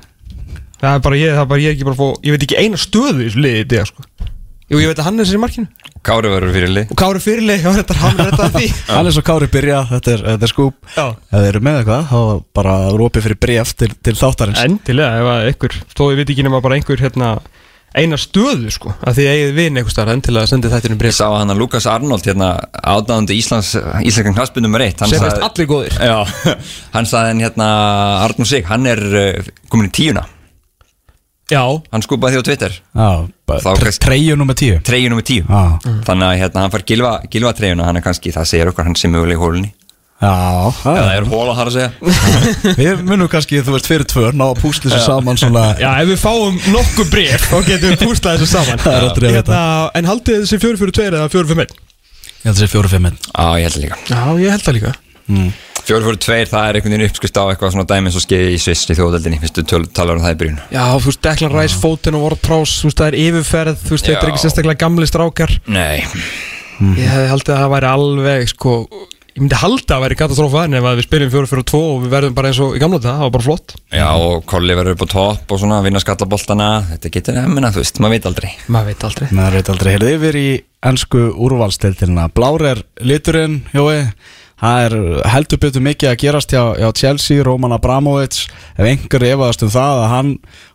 Það 0.84 0.98
er 0.98 1.04
bara 1.06 1.20
ég, 1.20 1.34
það 1.34 1.44
er 1.44 1.52
bara 1.54 1.64
ég 1.64 1.76
ekki 1.76 1.86
bara 1.88 2.00
fó, 2.00 2.08
ég 2.26 2.34
veit 2.36 2.44
ekki 2.44 2.60
eina 2.60 2.80
stöðu 2.82 3.22
í 3.22 3.28
þessu 3.30 3.44
liði 3.46 3.62
í 3.62 3.68
dag 3.72 3.88
sko 3.88 4.04
Jú, 4.74 4.80
ég 4.82 4.90
veit 4.90 5.00
að 5.04 5.06
hann 5.06 5.22
er 5.22 5.28
sér 5.30 5.38
í 5.38 5.42
markinu. 5.44 5.68
Kári 6.04 6.30
verður 6.34 6.54
fyrir 6.56 6.72
lið. 6.74 6.90
Og 6.90 6.98
Kári 6.98 7.20
fyrirlið, 7.22 7.60
já 7.62 7.70
þetta 7.78 7.94
er 7.94 8.00
hann 8.02 8.18
þetta 8.24 8.48
því. 8.56 8.70
Hann 8.90 9.10
er 9.10 9.14
svo 9.16 9.24
Kári 9.28 9.50
byrja, 9.54 9.82
þetta 9.92 10.14
er, 10.16 10.24
þetta 10.32 10.48
er 10.48 10.52
skúp. 10.52 10.80
Já. 10.98 11.04
Ef 11.14 11.36
þið 11.38 11.50
eru 11.52 11.62
með 11.68 11.78
eitthvað, 11.84 12.08
þá 12.10 12.48
bara 12.58 12.74
rópið 12.98 13.28
fyrir 13.28 13.40
bref 13.46 13.76
til, 13.78 13.92
til 14.04 14.16
þáttarins. 14.18 14.64
Endilega, 14.66 15.22
ef 15.22 15.30
að 15.36 15.52
einhver, 15.52 15.78
þó 15.94 16.04
ég 16.10 16.20
veit 16.24 16.34
ekki 16.34 16.48
nema 16.48 16.64
bara 16.66 16.80
einhver 16.80 17.06
hérna 17.06 17.30
eina 17.94 18.18
stöðu 18.18 18.72
sko 18.74 18.90
að 19.06 19.20
því 19.20 19.26
eigið 19.30 19.52
vin 19.58 19.76
einhver 19.78 19.94
starf 19.94 20.10
endilega 20.16 20.48
að 20.48 20.50
sendi 20.50 20.70
þættinu 20.72 20.96
Ég 20.96 21.02
bref 21.04 21.14
sá 21.14 21.28
hann 21.30 21.54
að 21.54 21.60
Lukas 21.62 21.86
Arnold 21.90 22.26
hérna 22.26 22.48
átnáðandi 22.74 23.38
Íslands 23.38 23.76
Íslandskan 23.78 24.34
knaspinu 24.34 24.66
nummer 24.66 24.82
eitt 24.82 25.04
hann 25.04 25.12
sem 25.12 25.22
sagði- 25.22 25.36
veist 25.38 25.46
allir 25.46 25.70
góðir. 25.70 26.00
Já, 26.02 26.56
hann 26.96 27.10
sagði 27.10 27.36
en 27.36 27.44
hérna 27.46 27.68
Arnur 28.26 28.50
Sig, 28.50 28.66
hann 28.66 28.90
er 28.90 29.04
uh, 29.14 29.52
komin 29.70 29.92
í 29.92 29.94
tíuna 29.94 30.26
Já. 31.52 31.64
Hann 31.92 32.04
skupaði 32.06 32.38
því 32.38 32.40
á 32.40 32.48
Twitter. 32.48 32.76
Treyju 34.04 34.36
nummi 34.40 34.56
tíu. 34.58 34.80
Treyju 34.86 35.12
nummi 35.12 35.26
tíu. 35.28 35.44
Ah. 35.52 35.76
Þannig 36.08 36.28
að 36.30 36.38
hérna, 36.40 36.64
hann 36.64 36.74
far 36.74 36.86
gilva, 36.88 37.14
gilva 37.32 37.52
treyjuna 37.58 37.88
Þannig 37.90 38.04
að 38.04 38.08
kannski 38.08 38.32
það 38.36 38.52
segir 38.54 38.72
okkar 38.72 38.88
hann 38.88 39.00
sem 39.00 39.12
möguleg 39.14 39.38
í 39.38 39.42
hólunni. 39.42 39.74
Já, 40.24 40.72
það 40.78 40.98
ja, 40.98 41.08
er 41.18 41.26
hóla 41.28 41.56
þar 41.58 41.70
að 41.70 41.76
segja. 41.76 41.90
Við 42.80 43.02
munum 43.10 43.30
kannski, 43.32 43.60
þú 43.66 43.74
veist, 43.76 43.90
fyrir 43.92 44.08
tvör 44.08 44.38
Ná 44.40 44.46
að 44.46 44.62
púsla 44.62 44.92
þessu 44.94 45.02
saman 45.10 45.40
svona... 45.42 45.64
Já, 45.82 45.90
ef 46.00 46.12
við 46.14 46.22
fáum 46.22 46.60
nokkuð 46.72 47.10
breyf 47.12 47.48
Þá 47.50 47.58
getum 47.68 47.92
við 47.92 48.06
púslað 48.06 48.38
þessu 48.38 48.48
saman. 48.54 48.80
Já, 48.86 49.10
já, 49.10 49.34
hérna, 49.36 49.60
En 50.00 50.08
haldið 50.08 50.46
þessi 50.46 50.62
fjóru 50.64 50.80
fyrir 50.80 50.96
tveir 50.96 51.18
eða 51.18 51.34
fjóru 51.34 51.52
fyrir 51.52 51.60
minn? 51.66 51.76
Ég 52.30 52.48
held 52.48 52.56
þessi 52.62 52.72
fjóru 52.72 52.94
fyrir 52.94 53.04
minn 53.10 53.20
Já, 53.20 53.50
ég 53.60 53.68
held 53.68 53.76
það 53.76 53.84
líka 53.84 54.00
Já, 54.14 54.24
ég 54.46 54.56
held 54.56 54.68
það 54.70 54.78
líka. 54.80 54.94
Mm. 55.28 55.52
4-4-2 55.88 56.50
það 56.52 56.68
er 56.68 56.80
einhvern 56.80 56.96
veginn 56.96 57.08
uppskrift 57.10 57.40
á 57.40 57.44
eitthvað 57.46 57.74
svona 57.76 57.88
dæmis 57.90 58.18
og 58.20 58.24
skeiði 58.24 58.54
í 58.56 58.60
Sviss 58.62 58.88
í 58.88 58.98
þjóðveldinni, 58.98 59.40
finnstu 59.44 59.66
tala 59.96 60.16
um 60.16 60.24
það 60.24 60.36
í 60.36 60.40
byrjun. 60.42 60.62
Já, 60.72 60.84
þú 60.96 61.10
veist, 61.10 61.24
Declan 61.28 61.56
Rice, 61.58 61.80
Foten 61.82 62.20
og 62.20 62.28
Warprós 62.28 62.78
þú 62.80 62.92
veist, 62.92 63.02
það 63.02 63.10
er 63.10 63.20
yfirferð, 63.24 63.82
þú 63.84 63.96
veist, 63.96 64.10
þetta 64.10 64.28
er 64.28 64.32
ekki 64.34 64.44
sérstaklega 64.46 64.84
gamli 64.86 65.10
strákar. 65.10 65.58
Nei. 65.68 66.06
Mm. 66.80 66.96
Ég 67.00 67.12
hefði 67.12 67.34
haldið 67.34 67.56
að 67.56 67.64
það 67.64 67.74
væri 67.76 67.92
alveg, 67.94 68.54
sko 68.54 68.78
ég 69.34 69.42
myndi 69.42 69.58
halda 69.58 69.96
að 69.96 70.04
væri 70.04 70.18
katastrófa 70.18 70.64
en 70.68 70.78
ef 70.78 70.86
við 70.86 71.08
spilum 71.08 71.32
4-4-2 71.34 71.80
og 71.82 72.04
við 72.04 72.12
verðum 72.14 72.36
bara 72.38 72.52
eins 72.52 72.60
og 72.62 72.76
í 72.78 72.82
gamla 72.82 73.00
þetta, 73.00 73.14
það 73.18 73.26
var 73.26 73.34
bara 73.34 73.46
flott. 73.48 73.74
Já, 73.90 74.06
og 74.14 74.44
Kolli 74.50 74.76
verður 74.78 74.98
upp 74.98 75.06
á 75.10 75.14
topp 75.14 75.56
og 75.56 75.62
svona, 75.64 75.80
vinna 75.86 76.02
skallaboltana. 76.04 76.68
Þetta 76.92 77.12
getur 77.18 77.40
emmina, 77.42 77.74
þú 77.74 77.82
veist, 77.82 77.98
maður 78.04 78.14
veit 78.14 78.30
aldrei. 78.30 78.52
Maður 78.68 78.92
veit 78.92 79.08
aldrei, 79.10 79.26
maður 79.34 79.58
veit 79.58 79.74
aldrei, 79.74 79.92
heyrðu 79.96 80.14
yfir 80.20 80.38
í 80.38 80.48
ennsku 80.86 81.24
úrvalsteltilina, 81.48 82.28
blár 82.36 82.68
er 82.74 82.84
liturinn, 83.02 83.64
jói. 83.74 84.04
Það 84.64 84.82
er 84.86 84.94
heldur 85.28 85.60
betur 85.60 85.84
mikið 85.84 86.10
að 86.14 86.20
gerast 86.22 86.54
hjá, 86.56 86.62
hjá 86.80 86.90
Chelsea, 86.96 87.44
Roman 87.44 87.76
Abramovich. 87.76 88.46
Ef 88.78 88.88
einhver 88.88 89.26
efaðast 89.28 89.66
um 89.66 89.72
það 89.74 90.04
að 90.04 90.12
hann 90.14 90.30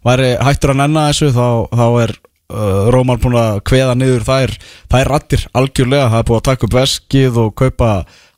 væri 0.04 0.32
hættur 0.44 0.74
að 0.74 0.80
nenna 0.82 1.04
þessu 1.08 1.30
þá, 1.32 1.46
þá 1.72 1.86
er 2.02 2.12
uh, 2.52 2.90
Roman 2.92 3.22
búin 3.22 3.38
að 3.40 3.62
kveða 3.70 3.96
niður 3.96 4.26
þær, 4.28 4.52
þær 4.92 5.10
rattir 5.14 5.46
algjörlega. 5.56 6.10
Það 6.12 6.20
er 6.20 6.28
búin 6.28 6.42
að 6.42 6.46
taka 6.50 6.68
upp 6.68 6.76
veskið 6.76 7.40
og 7.46 7.56
kaupa 7.62 7.90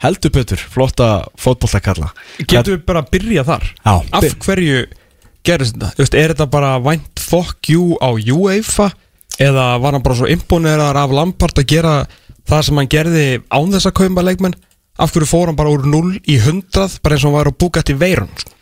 heldur 0.06 0.34
betur 0.38 0.64
flotta 0.76 1.10
fótboltakalla. 1.40 2.12
Getum 2.44 2.76
við 2.76 2.86
bara 2.86 3.02
að 3.02 3.12
byrja 3.18 3.46
þar? 3.50 3.68
Já, 3.82 3.94
Af 4.20 4.30
hverju 4.46 4.86
gerist 5.46 5.82
þetta? 5.82 6.08
Er 6.14 6.34
þetta 6.36 6.50
bara 6.54 6.72
vænt 6.84 7.26
fuck 7.26 7.74
you 7.74 7.98
á 7.98 8.14
UEFA? 8.14 8.92
Eða 9.40 9.70
var 9.82 9.96
hann 9.96 10.04
bara 10.04 10.18
svo 10.22 10.30
imponerar 10.30 10.94
af 11.00 11.12
Lampard 11.16 11.58
að 11.58 11.70
gera 11.74 11.94
það 12.46 12.66
sem 12.66 12.78
hann 12.80 12.90
gerði 12.92 13.28
án 13.50 13.72
þess 13.72 13.88
að 13.88 13.98
kaupa 14.04 14.24
leikmenn 14.26 14.56
Af 15.00 15.14
hverju 15.14 15.28
fór 15.30 15.50
hann 15.50 15.58
bara 15.58 15.72
úr 15.72 15.86
0 15.88 16.16
í 16.28 16.36
100 16.40 16.98
Bara 17.04 17.16
eins 17.16 17.24
og 17.24 17.30
hann 17.30 17.38
var 17.38 17.50
að 17.52 17.58
búka 17.62 17.82
til 17.86 17.96
veirun 18.00 18.30
sko. 18.36 18.52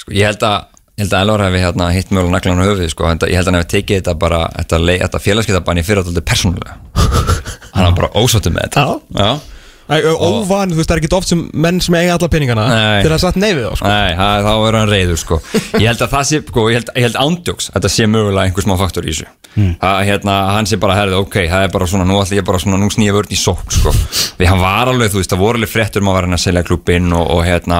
Sko, 0.00 0.14
ég 0.16 0.30
held 0.30 0.46
að 0.46 0.70
Ég 0.94 1.02
held 1.08 1.14
að 1.16 1.24
Elvar 1.24 1.42
hefði 1.42 1.60
hérna 1.64 1.86
hitt 1.90 2.12
mjög 2.14 2.28
naglan 2.30 2.60
á 2.62 2.66
höfuð 2.68 2.90
sko. 2.92 3.08
Ég 3.10 3.34
held 3.34 3.48
að 3.48 3.48
hann 3.50 3.56
hefði 3.58 3.72
tekið 3.72 3.96
þetta 3.98 4.14
bara 4.22 4.44
Þetta, 4.60 4.78
þetta 5.02 5.20
félagskeitabani 5.24 5.82
fyrir 5.86 6.04
alltaf 6.04 6.26
persónulega 6.28 6.76
Hann 7.74 7.88
var 7.88 7.96
bara 7.98 8.12
ósáttu 8.22 8.52
með 8.54 8.68
þetta 8.68 8.84
Já. 8.86 8.94
Já. 9.18 9.53
Óvan, 9.84 10.72
þú 10.72 10.78
veist, 10.78 10.88
það 10.88 10.94
er 10.94 11.00
ekki 11.02 11.16
oft 11.18 11.28
sem 11.28 11.40
menn 11.52 11.80
sem 11.84 11.94
eiga 11.98 12.14
alla 12.16 12.28
peningana 12.32 12.64
það 13.04 13.08
er 13.10 13.20
satt 13.20 13.36
neyfið 13.36 13.66
á 13.68 13.72
sko. 13.76 13.90
Nei, 13.90 14.14
það, 14.16 14.36
þá 14.46 14.52
verður 14.62 14.78
hann 14.80 14.92
reyður 14.92 15.18
sko. 15.20 15.38
Ég 15.82 15.88
held 15.90 16.04
að 16.06 16.12
það 16.14 16.24
sé, 16.30 16.40
sko, 16.48 16.64
ég 16.70 16.78
held, 16.78 16.92
ég 16.94 17.04
held 17.08 17.18
ándjóks 17.20 17.68
Þetta 17.74 17.90
sé 17.92 18.08
mögulega 18.08 18.48
einhver 18.48 18.64
smá 18.64 18.74
faktor 18.80 19.04
í 19.04 19.12
þessu 19.12 19.28
að 19.54 20.00
hérna, 20.08 20.32
hann 20.50 20.66
sé 20.66 20.74
bara 20.82 20.96
herðið, 20.98 21.20
ok 21.20 21.36
það 21.46 21.62
er 21.62 21.70
bara 21.70 21.86
svona, 21.86 22.04
nú 22.08 22.16
ætlum 22.18 22.40
ég 22.40 22.46
bara 22.48 22.58
svona, 22.58 22.78
nú 22.80 22.88
snýja 22.90 23.14
vörn 23.14 23.30
í 23.30 23.38
sók 23.38 23.70
sko. 23.70 23.92
við 24.40 24.48
hann 24.50 24.58
var 24.58 24.90
alveg, 24.90 25.12
þú 25.12 25.20
veist, 25.20 25.30
það 25.30 25.44
voru 25.44 25.60
alveg 25.60 25.70
fréttur 25.70 26.02
um 26.02 26.10
að 26.10 26.18
hann 26.18 26.34
að 26.34 26.42
selja 26.42 26.64
klubbinn 26.66 27.14
og, 27.14 27.22
og 27.36 27.44
hérna 27.46 27.78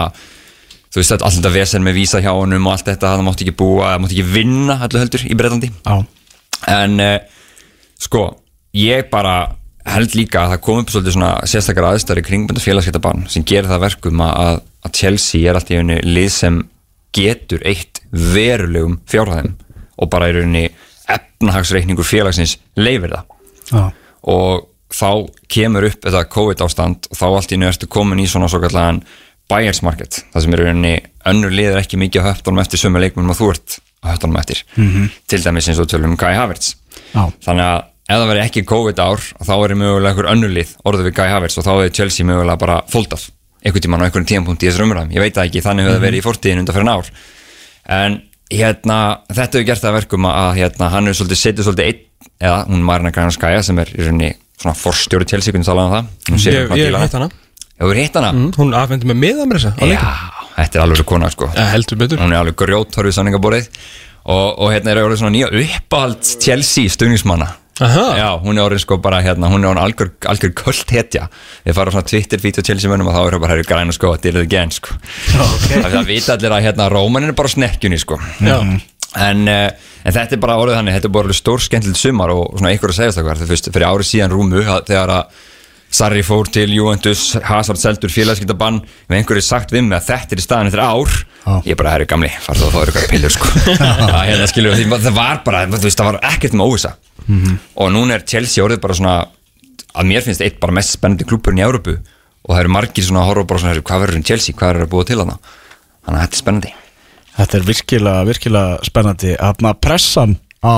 þú 0.95 1.01
veist, 1.01 1.17
allt 1.17 1.35
þetta 1.41 1.51
vesen 1.57 1.83
með 1.83 1.99
vísa 1.99 2.23
hjá 2.23 2.31
honum 2.31 2.69
og 2.69 2.77
allt 2.77 2.87
þetta, 2.93 3.17
það 3.17 3.27
mátti 3.27 3.43
ekki 3.49 3.59
búa, 3.59 3.91
það 3.91 4.05
mátti 4.05 4.15
ekki 4.21 4.35
vinna 4.37 4.79
held 9.85 10.15
líka 10.17 10.45
að 10.45 10.55
það 10.55 10.63
kom 10.67 10.81
upp 10.81 10.93
svolítið 10.93 11.17
svona 11.17 11.33
sérstakar 11.51 11.89
aðstæður 11.91 12.23
í 12.23 12.27
kringbönda 12.29 12.63
félagskeittabann 12.65 13.27
sem 13.33 13.45
gerir 13.47 13.69
það 13.69 13.85
verkum 13.85 14.23
að, 14.25 14.63
að 14.87 14.95
Chelsea 15.01 15.51
er 15.51 15.59
alltaf 15.59 15.75
í 15.75 15.81
einu 15.83 15.99
lið 16.07 16.31
sem 16.33 16.61
getur 17.15 17.63
eitt 17.69 18.01
verulegum 18.11 18.99
fjárhæðum 19.11 19.55
og 19.95 20.11
bara 20.11 20.31
í 20.31 20.37
rauninni 20.39 20.65
efnahagsreikningur 21.15 22.07
félagsins 22.09 22.57
leifir 22.81 23.13
það. 23.13 23.37
Já, 23.71 23.85
og 24.35 24.71
þá 24.95 25.09
kemur 25.51 25.87
upp 25.89 26.05
þetta 26.07 26.25
COVID 26.33 26.65
ástand 26.65 27.09
og 27.11 27.19
þá 27.19 27.27
allt 27.29 27.55
í 27.55 27.61
ertu 27.69 27.91
komin 27.91 28.23
í 28.23 28.29
svona 28.31 28.49
svo 28.51 28.61
kallan 28.63 29.03
buyers 29.51 29.83
market, 29.85 30.23
það 30.33 30.45
sem 30.45 30.55
er 30.55 30.63
í 30.63 30.69
rauninni 30.69 30.95
önnur 31.29 31.53
liður 31.53 31.83
ekki 31.83 32.01
mikið 32.01 32.25
á 32.25 32.29
höftunum 32.31 32.63
eftir 32.63 32.81
sömu 32.81 33.03
leikmunum 33.03 33.35
og 33.35 33.41
þú 33.41 33.51
ert 33.53 33.79
á 34.01 34.07
höftunum 34.15 34.39
eftir. 34.41 34.65
-hmm. 34.77 35.11
til 35.27 35.45
dæmis 35.45 35.69
eins 35.69 35.79
og 35.79 35.89
tölum 35.89 36.15
um 36.15 36.17
Kai 36.17 36.35
Havertz. 36.35 36.77
Já, 37.15 37.33
þannig 37.45 37.65
að 37.65 37.83
ef 38.05 38.19
það 38.21 38.27
veri 38.33 38.43
ekki 38.45 38.63
COVID 38.69 38.99
ár 39.01 39.23
þá 39.49 39.53
er 39.65 39.75
mögulega 39.81 40.11
einhver 40.13 40.29
önnur 40.35 40.53
lið 40.53 40.75
orðið 40.85 41.07
við 41.09 41.15
Guy 41.19 41.31
Havertz 41.33 41.59
og 41.61 41.65
þá 41.65 41.73
hefur 41.79 41.95
Chelsea 41.99 42.27
mögulega 42.29 42.59
bara 42.61 42.77
fóldað 42.93 43.29
einhvern 43.65 43.85
tímann 43.87 44.05
á 44.05 44.07
einhvern 44.11 44.27
tímapunkt 44.29 44.63
í 44.65 44.69
þessar 44.69 44.85
umræðum 44.85 45.15
ég 45.17 45.25
veit 45.25 45.35
það 45.39 45.49
ekki, 45.49 45.63
þannig 45.65 45.87
hefur 45.89 45.97
það 45.97 46.05
verið 46.05 46.21
í 46.21 46.25
fortíðin 46.27 46.61
undan 46.61 46.77
fyrir 46.77 46.91
ár. 46.93 47.09
En 47.95 48.19
hérna 48.53 48.99
þetta 49.33 49.57
hefur 49.59 49.69
gert 49.71 49.81
það 49.85 49.91
að 49.91 49.97
verkum 50.03 50.29
að 50.29 50.51
hérna, 50.61 50.91
hann 50.93 51.09
hefur 51.09 51.19
svolítið 51.23 51.41
setið 51.41 51.69
svolítið 51.71 51.89
einn 51.89 52.03
eða 52.45 52.59
hún 52.69 52.85
Marina 52.85 53.13
Granskaya 53.15 53.63
sem 53.65 53.81
er 53.81 53.89
í 53.97 54.03
rauninni 54.05 54.31
svona 54.61 54.77
forstjóri 54.77 55.27
Chelsea, 55.33 55.53
hvernig 55.55 55.67
talaðum 55.69 55.97
það? 55.97 56.13
Hún 56.29 56.45
Ég, 56.45 56.61
ég 56.77 56.93
hef 56.93 57.09
hitt 57.09 57.17
hana. 57.17 57.31
hitt 57.99 58.15
hana? 58.21 58.31
mm, 58.37 58.53
Hún 58.61 58.77
afhendur 58.79 59.11
með 59.11 59.21
miða 59.25 59.49
með 59.49 59.59
þessa 59.59 59.73
á 59.75 59.81
Já, 59.81 59.89
leikum. 59.91 60.55
þetta 60.61 60.79
er 60.79 60.85
alveg 60.85 61.01
svo 61.01 61.09
kona 61.11 61.31
sko. 61.33 61.49
Hún 62.21 62.33
er 62.37 62.39
alveg 62.45 62.57
grjóttorfið 62.61 63.17
sanningaborið 63.17 63.69
og, 64.25 64.47
og 64.61 64.73
hérna 64.77 64.93
er 64.95 65.03
orðið 65.09 65.21
svona 65.25 65.35
nýja 65.35 65.51
uppáhald 65.65 66.33
Chelsea 66.45 66.93
stuðningsmanna. 66.95 67.49
Aha. 67.49 67.64
Já, 68.19 68.29
hún 68.45 68.55
er 68.59 68.69
orðin 68.69 68.83
sko 68.85 68.99
bara 69.03 69.19
hérna, 69.25 69.49
hún 69.51 69.65
er 69.65 69.73
orðin 69.73 69.83
algjör, 69.83 70.11
algjör 70.31 70.53
köld 70.61 70.93
hetja 70.95 71.25
Við 71.65 71.75
fara 71.75 71.91
svona 71.95 72.07
Twitter 72.07 72.39
feed 72.43 72.61
og 72.63 72.69
Chelsea 72.69 72.91
mönnum 72.93 73.09
og 73.11 73.17
þá 73.17 73.23
er 73.25 73.35
það 73.35 73.43
bara 73.45 73.57
hægur 73.57 73.71
græn 73.73 73.91
og 73.91 73.97
sko 73.97 74.13
að 74.15 74.21
dyrðið 74.29 74.47
gen 74.53 74.75
sko. 74.77 74.95
Okay. 75.35 75.81
Það, 75.83 75.89
það 75.97 76.11
vita 76.13 76.37
allir 76.37 76.55
að 76.55 76.67
hérna 76.69 76.87
Róman 76.95 77.27
er 77.27 77.35
bara 77.41 77.51
snekkjunni 77.55 77.99
sko. 77.99 78.21
En, 79.15 79.43
uh, 79.51 79.91
en 80.05 80.15
þetta 80.15 80.35
er 80.39 80.43
bara 80.43 80.57
orðið 80.63 80.79
þannig 80.81 80.97
þetta 80.99 81.11
er 81.11 81.17
bara 81.19 81.35
stór 81.39 81.61
skemmtilegt 81.67 82.01
sumar 82.01 82.33
og 82.35 82.55
svona 82.59 82.71
einhver 82.75 82.91
að 82.95 83.01
segja 83.01 83.27
þú 83.43 83.51
veist, 83.51 83.69
fyrir 83.75 83.87
árið 83.91 84.09
síðan 84.11 84.33
rúmu 84.35 84.63
að- 84.67 84.87
þegar 84.91 85.13
að 85.19 85.43
Sarri 85.95 86.25
fór 86.27 86.49
til 86.51 86.73
Juventus 86.75 87.37
Hazard 87.47 87.79
seldur 87.79 88.11
félagskiptabann. 88.11 88.81
Við 89.07 89.21
einhverju 89.21 89.45
sagt 89.47 89.71
við 89.75 89.85
mig 89.87 90.01
að 90.01 90.09
þetta 90.09 90.35
er 90.35 90.41
í 90.41 90.45
staðan 90.45 90.71
eftir 90.71 90.83
ár 90.83 91.13
Já. 91.45 91.55
ég 91.69 91.79
bara, 91.79 91.93
herru 91.95 92.09
gamli, 92.11 92.31
farðu 92.43 92.67
að 92.67 92.75
fá 92.75 92.81
eitthvað 92.83 93.07
pillur 93.13 93.35
sko. 93.35 93.51
Já, 93.79 94.19
hérna 94.27 94.49
skilur 94.51 94.81
það 94.95 95.15
var 95.15 95.43
bara 95.47 95.65
þú 95.71 95.83
veist, 95.85 96.01
það 96.01 96.09
var 96.11 96.21
ekkert 96.33 96.57
með 96.59 96.73
óvisa 96.73 96.95
og 97.79 97.93
núna 97.95 98.19
er 98.19 98.25
Chelsea 98.29 98.65
orðið 98.65 98.81
bara 98.83 98.97
svona 98.99 99.15
að 99.95 100.09
mér 100.11 100.25
finnst 100.27 100.43
eitt 100.45 100.59
bara 100.61 100.75
mest 100.75 100.97
spennandi 100.97 101.27
klúpurinn 101.29 101.63
í 101.63 101.65
Európu 101.65 101.95
og 101.95 102.51
það 102.51 102.63
eru 102.65 102.73
margir 102.75 103.07
svona 103.07 103.23
að 103.23 103.31
horfa 103.31 103.47
bara 103.53 103.63
svona 103.63 103.85
hvað 103.85 104.03
verður 104.05 104.19
um 104.19 104.27
Chelsea, 104.29 104.57
hvað 104.57 104.73
er 104.73 104.87
að 104.87 104.91
búa 104.93 105.07
til 105.09 105.21
hana 105.23 105.37
þannig 105.45 106.19
að 106.19 106.25
þetta 106.25 106.35
er 106.35 106.43
spennandi. 106.43 106.73
Þetta 107.35 107.59
er 107.59 107.65
virkilega, 107.67 108.27
virkilega 108.29 108.75
spennandi. 108.87 109.33
Að 109.43 109.71
pressan 109.83 110.37
á 110.65 110.77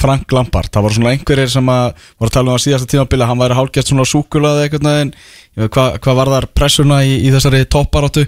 Frank 0.00 0.34
Lampard, 0.34 0.72
það 0.74 0.86
voru 0.86 0.98
svona 0.98 1.14
einhverjir 1.14 1.52
sem 1.52 1.70
að 1.70 1.86
voru 2.18 2.30
að 2.30 2.36
tala 2.36 2.52
um 2.52 2.58
á 2.58 2.64
síðasta 2.64 2.90
tímabili 2.90 3.28
hann 3.28 3.40
væri 3.40 3.58
hálfgert 3.58 3.90
svona 3.92 4.08
súkulaði 4.08 4.68
Ég 4.74 4.74
veit, 4.74 5.70
hvað, 5.70 5.98
hvað 6.02 6.16
var 6.18 6.30
þar 6.32 6.46
pressuna 6.50 7.00
í, 7.06 7.18
í 7.28 7.30
þessari 7.30 7.64
topparáttu 7.70 8.24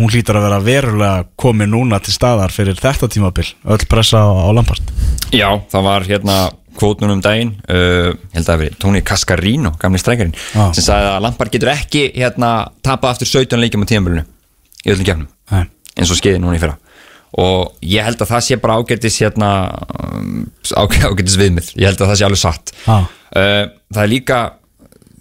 hún 0.00 0.10
hlýtur 0.10 0.38
að 0.38 0.46
vera 0.48 0.62
verulega 0.64 1.26
komið 1.38 1.70
núna 1.74 2.00
til 2.02 2.14
staðar 2.14 2.54
fyrir 2.54 2.78
þetta 2.80 3.10
tímabil 3.12 3.46
öll 3.46 3.84
pressa 3.90 4.22
á, 4.24 4.28
á 4.32 4.50
Lampard. 4.56 4.82
Já, 5.30 5.46
það 5.70 5.86
var 5.86 6.08
hérna 6.08 6.38
kvótnun 6.80 7.16
um 7.16 7.22
daginn 7.22 7.52
uh, 7.68 8.12
held 8.34 8.50
að 8.50 8.62
veri 8.64 8.78
Tony 8.80 9.02
Cascarino, 9.06 9.74
gamli 9.80 10.00
strækjarinn 10.00 10.34
Já. 10.34 10.70
sem 10.76 10.86
sagði 10.86 11.10
að 11.12 11.24
Lampard 11.26 11.52
getur 11.54 11.72
ekki 11.74 12.04
hérna 12.14 12.52
tapa 12.86 13.10
aftur 13.12 13.28
17 13.28 13.60
leikjum 13.60 13.84
á 13.84 13.90
tímabilinu 13.90 14.24
í 14.86 14.94
öllum 14.94 15.08
gefnum 15.08 15.28
eins 15.50 16.12
og 16.12 16.20
skeiði 16.20 16.40
núna 16.40 16.56
í 16.56 16.62
fyrra 16.62 16.78
og 17.38 17.76
ég 17.86 18.02
held 18.04 18.18
að 18.24 18.30
það 18.32 18.40
sé 18.48 18.56
bara 18.62 18.78
ágætis 18.80 19.20
hérna 19.22 19.50
ágæ- 20.74 21.06
ágætis 21.10 21.36
viðmið. 21.38 21.68
Ég 21.78 21.86
held 21.90 22.00
að 22.02 22.10
það 22.10 22.18
sé 22.20 22.26
alveg 22.26 22.42
satt. 22.42 22.72
Uh, 23.30 23.64
það 23.94 24.02
er 24.02 24.10
líka 24.10 24.38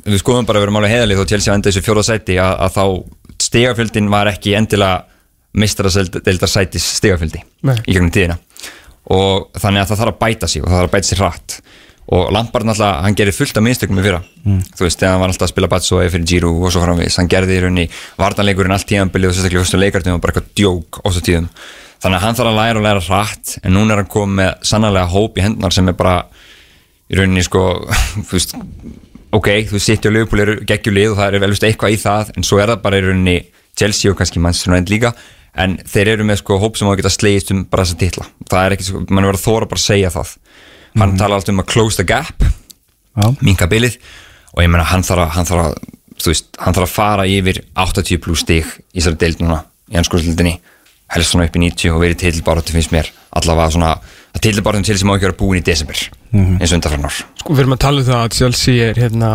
við 0.10 0.22
skoðum 0.24 0.48
bara 0.50 0.58
að 0.60 0.66
vera 0.66 0.74
máli 0.74 0.90
heiðalið 0.90 1.20
þó 1.22 1.28
Chelsea 1.30 1.54
enda 1.54 1.70
þessu 1.70 1.84
fjóða 1.86 2.06
sæti 2.08 2.38
að, 2.42 2.54
að 2.66 2.72
þá 2.80 2.86
stegafjöldin 3.50 4.10
var 4.10 4.30
ekki 4.32 4.56
endilega 4.58 5.04
mistraseldar 5.60 6.50
sætis 6.50 6.86
stegafjöldi 7.00 7.42
í 7.90 7.94
gegnum 7.96 8.12
tíðina. 8.14 8.38
Og 9.10 9.50
þannig 9.58 9.82
að 9.84 9.92
það 9.92 10.02
þarf 10.04 10.14
að 10.14 10.20
bæta 10.22 10.48
sig 10.50 10.62
og 10.64 10.70
það 10.70 10.78
þarf 10.80 10.90
að 10.90 10.94
bæta 10.96 11.10
sig 11.10 11.20
hratt. 11.22 11.56
Og 12.10 12.32
Lampard 12.34 12.66
náttúrulega, 12.66 13.02
hann 13.06 13.16
gerir 13.18 13.36
fullt 13.38 13.58
af 13.60 13.64
minnstökum 13.66 14.00
í 14.02 14.04
fyrra. 14.06 14.20
Þú 14.78 14.86
veist, 14.88 14.98
þegar 15.02 15.12
hann 15.14 15.22
var 15.22 15.30
alltaf 15.34 15.46
að 15.46 15.52
spila 15.54 15.70
Batso 15.70 16.00
fyrir 16.02 16.26
Giroud 16.32 16.64
og 16.66 16.72
svo 16.74 16.82
framvegis, 16.82 17.18
hann 17.22 17.30
gerði 17.30 17.58
í 17.58 17.62
rauninni 17.62 17.84
vartanleikurinn 18.18 18.74
allt 18.74 18.88
tíðanbilið 18.90 19.30
og 19.30 19.36
sérstaklega 19.38 19.62
fyrstu 19.66 19.78
leikartum 19.82 20.16
og 20.18 20.24
bara 20.24 20.34
eitthvað 20.34 20.50
djók 20.58 21.02
ósað 21.06 21.28
tíðum 21.28 21.50
þannig 22.00 22.18
að 22.18 22.24
hann 22.26 22.40
þarf 22.40 22.52
að 22.52 22.60
læra 22.60 22.80
og 22.80 22.86
læra 22.88 23.06
hratt 23.08 23.56
en 23.64 23.76
núna 23.76 23.96
er 23.96 24.04
hann 24.04 24.12
komið 24.14 24.40
með 24.40 24.68
sannlega 24.72 25.12
hóp 25.14 25.40
í 25.40 25.46
hendunar 25.46 25.76
sem 25.76 25.92
er 25.92 25.98
bara 26.00 26.16
í 27.10 27.18
rauninni 27.20 27.44
sko, 27.46 27.64
þú 28.28 28.38
veist 28.38 28.56
ok, 29.36 29.50
þú 29.70 29.82
sitt 29.84 30.08
og 30.10 30.16
lögupúl 30.16 30.44
eru 30.46 30.56
geggjulið 30.70 31.14
og 31.14 31.20
það 31.20 31.36
er 31.36 31.44
velvist 31.46 31.68
eitthvað 31.68 31.96
í 31.96 32.00
það 32.02 32.32
en 32.36 32.48
svo 32.48 32.62
er 32.62 32.72
það 32.74 32.86
bara 32.86 33.02
í 33.02 33.06
rauninni 33.06 33.38
Chelsea 33.80 34.12
og 34.12 34.18
kannski 34.20 34.42
Manchester 34.44 34.74
United 34.74 34.94
líka 34.94 35.14
en 35.60 35.78
þeir 35.88 36.14
eru 36.16 36.26
með 36.28 36.42
sko 36.44 36.58
hóp 36.62 36.78
sem 36.78 36.88
á 36.88 36.92
að 36.94 37.02
geta 37.02 37.12
slegist 37.14 37.52
um 37.54 37.64
bara 37.68 37.86
þess 37.86 37.96
að 37.96 38.02
titla. 38.04 38.26
Það 38.50 38.66
er 38.66 38.76
ekki, 38.76 38.88
sko, 38.88 39.02
mann 39.10 39.26
er 39.26 39.32
verið 39.32 39.40
að 39.40 39.46
þóra 39.48 39.70
bara 39.72 39.82
að 39.82 39.86
segja 39.86 40.12
það. 40.14 40.34
Hann 41.00 41.16
tala 41.20 41.40
alltaf 41.40 41.54
um 41.54 41.64
að 41.64 41.70
close 41.74 42.00
the 42.00 42.06
gap 42.08 42.46
Já. 43.20 43.26
minka 43.42 43.68
bilið 43.70 43.98
og 44.54 44.64
ég 44.64 44.72
meina 44.72 44.86
hann 44.90 45.06
þarf 45.06 45.26
að, 45.26 45.32
hann 45.36 45.50
þarf 45.50 45.66
að 45.66 45.76
þú 46.20 46.32
veist, 46.32 46.50
hann 46.60 46.76
þarf 46.76 46.88
að 46.88 46.94
fara 46.96 47.28
yfir 47.30 47.62
80 47.80 48.22
pluss 48.24 48.44
stig 48.46 48.70
í 48.92 49.00
þessari 49.00 49.20
deild 49.22 49.44
núna 49.44 49.60
í 49.90 50.00
anskoðsildinni, 50.00 50.56
helst 51.14 51.34
svona 51.34 51.48
upp 51.50 51.58
í 51.58 51.64
90 51.66 51.94
og 51.94 52.04
verið 52.04 52.22
titilbaráttu 52.24 52.76
finnst 52.76 52.94
mér 52.94 53.10
allavega 53.40 53.74
svona 53.76 53.92
að 53.98 54.42
titilbaráttum 54.44 54.86
til 54.88 54.98
sem 55.00 55.10
á 55.10 55.14
ekki 55.16 55.28
vera 55.28 55.40
búin 55.40 55.62
í 55.62 55.66
desember 55.66 56.02
eins 56.34 56.72
og 56.72 56.78
undanfæran 56.78 57.10
ár 57.10 57.18
Sko 57.42 57.56
við 57.56 57.64
erum 57.64 57.76
að 57.76 57.84
tala 57.86 58.04
um 58.04 58.10
það 58.10 58.22
að 58.24 58.38
Chelsea 58.38 58.90
er 58.90 59.02
hérna 59.02 59.32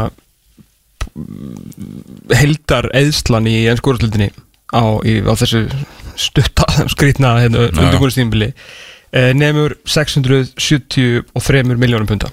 heldar 2.35 2.89
eðslan 2.97 3.51
í 3.51 3.57
ennskóraslutinni 3.71 4.31
á, 4.75 4.83
á 5.03 5.33
þessu 5.39 5.67
stutta 6.19 6.67
skrýtna 6.95 7.37
hérna, 7.43 7.69
já. 7.69 7.77
undirbúinnstímbili 7.83 8.51
eh, 9.13 9.33
nefnur 9.37 9.77
673 9.87 11.75
miljónum 11.75 12.11
punta 12.11 12.31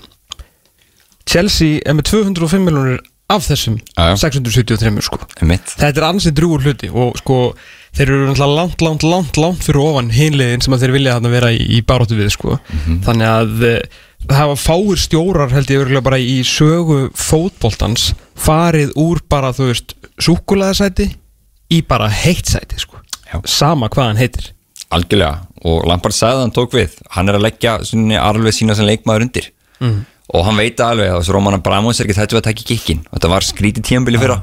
Chelsea 1.29 1.81
er 1.85 1.97
með 1.97 2.09
205 2.13 2.65
miljónur 2.65 3.01
af 3.31 3.45
þessum 3.47 3.77
já. 3.79 4.15
673 4.19 5.05
sko. 5.05 5.19
Þetta 5.39 5.91
er 5.93 6.07
ansið 6.07 6.35
drúur 6.39 6.65
hluti 6.65 6.89
og 6.91 7.15
sko 7.21 7.37
þeir 7.97 8.07
eru 8.07 8.27
náttúrulega 8.29 8.55
langt, 8.55 8.83
langt, 8.85 9.03
langt, 9.03 9.39
langt 9.41 9.65
fyrir 9.65 9.81
ofan 9.83 10.11
hinliðin 10.15 10.63
sem 10.63 10.77
þeir 10.79 10.95
vilja 10.95 11.17
þarna 11.17 11.33
vera 11.33 11.51
í, 11.51 11.59
í 11.77 11.81
baróttu 11.83 12.17
við 12.19 12.31
sko. 12.35 12.57
þannig 13.05 13.27
að 13.27 13.65
eh, 13.67 13.99
það 14.27 14.37
hafa 14.37 14.59
fáir 14.61 15.01
stjórar 15.01 15.55
held 15.55 15.73
ég 15.73 15.83
örgulega 15.83 16.05
bara 16.05 16.21
í 16.21 16.37
sögu 16.47 17.01
fótboltans 17.17 18.11
farið 18.39 18.93
úr 18.99 19.21
bara 19.29 19.51
þú 19.55 19.71
veist 19.71 19.95
súkulæðasæti 20.21 21.09
í 21.71 21.81
bara 21.87 22.09
heitt 22.11 22.51
sæti 22.51 22.79
sko. 22.81 22.99
Já. 23.31 23.39
sama 23.47 23.87
hvað 23.87 24.09
hann 24.09 24.19
heitir. 24.19 24.51
Algjörlega. 24.91 25.45
Og 25.63 25.85
Lampard 25.87 26.15
sagði 26.15 26.35
að 26.35 26.41
hann 26.43 26.55
tók 26.55 26.73
við. 26.75 26.97
Hann 27.15 27.31
er 27.31 27.37
að 27.37 27.45
leggja 27.45 27.77
arfið 28.19 28.55
sína 28.57 28.75
sem 28.75 28.87
leikmaður 28.89 29.27
undir. 29.27 29.47
Og 30.31 30.45
hann 30.47 30.59
veit 30.59 30.79
alveg 30.83 31.11
að 31.11 31.21
þessu 31.21 31.35
Róman 31.35 31.57
Abramovs 31.57 31.99
er 31.99 32.07
ekki 32.07 32.17
þetta 32.19 32.39
að 32.39 32.47
taka 32.49 32.65
kikkin 32.67 33.05
og 33.07 33.17
þetta 33.17 33.31
var 33.31 33.47
skrítið 33.47 33.87
tíambili 33.87 34.19
fyrra 34.21 34.41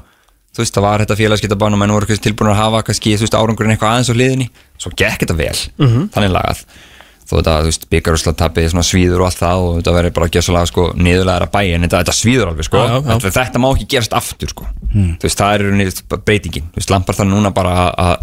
þú 0.55 0.62
veist 0.64 0.75
það 0.75 0.87
var 0.88 1.02
þetta 1.05 1.17
félagskiptabann 1.21 1.75
og 1.76 1.81
menn 1.83 1.93
voru 1.95 2.07
tilbúin 2.19 2.50
að 2.52 2.61
hafa 2.62 2.83
kannski 2.88 3.17
þú 3.17 3.26
veist 3.26 3.37
árangurinn 3.38 3.75
eitthvað 3.75 3.93
aðeins 3.95 4.11
á 4.11 4.14
hliðinni. 4.17 4.49
Svo 4.78 4.90
gekk 4.97 5.25
þetta 5.25 5.37
vel, 5.38 5.59
þannig 6.14 6.33
lagað. 6.35 6.62
Þó 7.28 7.33
þetta, 7.37 7.55
þú 7.61 7.69
veist, 7.69 7.83
byggarúsla 7.93 8.33
tapið 8.40 8.69
svona 8.73 8.85
svíður 8.88 9.21
og 9.21 9.26
allt 9.28 9.37
það 9.43 9.62
og 9.67 9.73
þetta 9.78 9.93
verður 9.99 10.12
bara 10.17 10.26
að 10.26 10.31
gera 10.33 10.45
svolítið 10.47 10.71
sko 10.71 10.85
niðurlegaðara 10.97 11.49
bæ 11.52 11.61
en 11.75 11.83
þetta, 11.85 11.99
þetta 12.00 12.14
svíður 12.17 12.49
alveg 12.55 12.64
sko. 12.64 12.78
Já, 12.81 12.95
já. 12.95 13.19
Þetta, 13.19 13.33
þetta 13.37 13.61
má 13.61 13.67
ekki 13.75 13.87
gerast 13.93 14.14
aftur 14.17 14.49
sko. 14.55 14.69
Þú 14.95 15.26
veist, 15.28 15.37
það 15.43 15.52
er 15.59 15.64
rauninni 15.67 16.23
breytingin. 16.25 16.71
Þú 16.73 16.81
veist, 16.81 16.93
Lampard 16.95 17.19
þarf 17.21 17.28
núna 17.28 17.50
bara 17.52 17.75
að- 17.85 17.99
að 18.07 18.17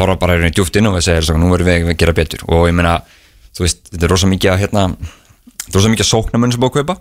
horfa 0.00 0.16
bara 0.24 0.38
í 0.40 0.50
djúft 0.56 0.76
inn 0.80 0.88
og 0.88 0.96
segja 1.04 1.36
nú 1.36 1.50
verðum 1.52 1.68
við 1.68 1.92
að 1.92 1.98
gera 2.00 2.16
betur. 2.16 2.40
Og 2.48 2.64
ég 2.70 2.74
meina 2.74 2.94
þú 3.54 3.66
veist, 3.66 3.84
þetta 3.92 4.04
er 4.08 4.14
rosa 4.16 4.26
mikið 4.32 4.52
að 4.54 4.62
hérna 4.64 4.86
þetta 5.64 5.74
er 5.74 5.80
rosa 5.80 5.92
mikið 5.94 6.04
að 6.04 6.10
sóknarmenn 6.12 6.52
sem 6.54 6.60
búið 6.60 6.70
að 6.70 6.76
kaupa 6.80 6.96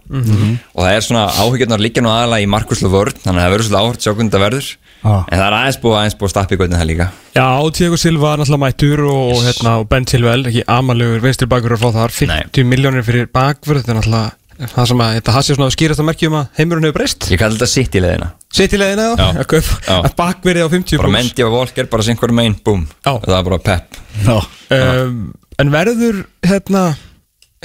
og 0.73 0.79
það 0.83 0.93
er 0.97 1.05
svona 1.07 1.23
áhyggjörnar 1.43 1.83
líka 1.83 2.03
nú 2.03 2.11
aðalega 2.13 2.45
í 2.45 2.49
markuslu 2.53 2.91
vörn, 2.93 3.17
þannig 3.23 3.39
að 3.39 3.43
það 3.43 3.53
verður 3.53 3.67
svolítið 3.67 3.89
að 3.93 4.03
sjá 4.03 4.11
hvernig 4.13 4.31
þetta 4.33 4.43
verður 4.45 4.69
Já. 5.03 5.15
en 5.19 5.37
það 5.39 5.47
er 5.49 5.57
aðeins 5.59 5.79
búið 5.83 5.97
aðeins 5.99 6.15
búið 6.19 6.29
að 6.29 6.33
stappa 6.33 6.55
í 6.55 6.59
hvernig 6.61 6.79
það 6.79 6.89
líka 6.93 7.07
Já, 7.33 7.47
Diego 7.79 7.97
Silva 7.99 8.29
er 8.33 8.39
náttúrulega 8.43 8.63
mættur 8.63 9.01
og, 9.09 9.33
hérna, 9.43 9.73
og 9.81 9.89
Ben 9.91 10.05
Chilwell, 10.07 10.45
ekki 10.47 10.63
amalögur 10.71 11.25
vinstri 11.25 11.49
bakur 11.51 11.75
að 11.75 11.83
fá 11.83 11.89
þar, 11.97 12.15
50 12.23 12.69
miljónir 12.71 13.03
fyrir 13.03 13.27
bakvörð 13.35 13.83
þetta 13.83 13.91
er 13.91 13.99
náttúrulega 13.99 14.31
það 14.69 14.85
sem 14.91 14.99
að 15.01 15.13
þetta 15.17 15.33
hassi 15.33 15.55
svona 15.57 15.73
skýrast 15.73 15.99
að 16.03 16.07
merkja 16.07 16.29
um 16.29 16.35
að 16.39 16.59
heimurinn 16.59 16.85
hefur 16.87 16.95
breyst 17.01 17.25
ég 17.33 17.39
kalli 17.41 17.57
þetta 17.57 17.67
sitt 17.73 17.95
í 17.97 18.03
leðina 18.05 18.27
Sitt 18.53 18.75
í 18.77 18.79
leiðina 18.79 19.07
Já. 19.17 19.25
að 19.41 19.47
kaupa 19.49 19.77
Já. 19.89 19.95
að 19.97 20.13
bakverði 20.19 20.61
á 20.63 20.69
50 20.69 21.01
bara. 21.01 21.09
Mendy 21.17 21.43
og 21.47 21.55
Volker, 21.55 21.87
bara 21.89 22.05
sem 22.05 22.19
hverju 22.21 22.35
megin, 22.37 22.55
búm 22.63 22.83
Já. 23.01 23.15
það 23.25 23.37
er 23.39 23.47
bara 23.49 23.59
pepp 23.65 23.97
Já. 24.27 24.37
um, 24.77 25.17
En 25.63 25.73
verður 25.73 26.21
hérna 26.45 26.83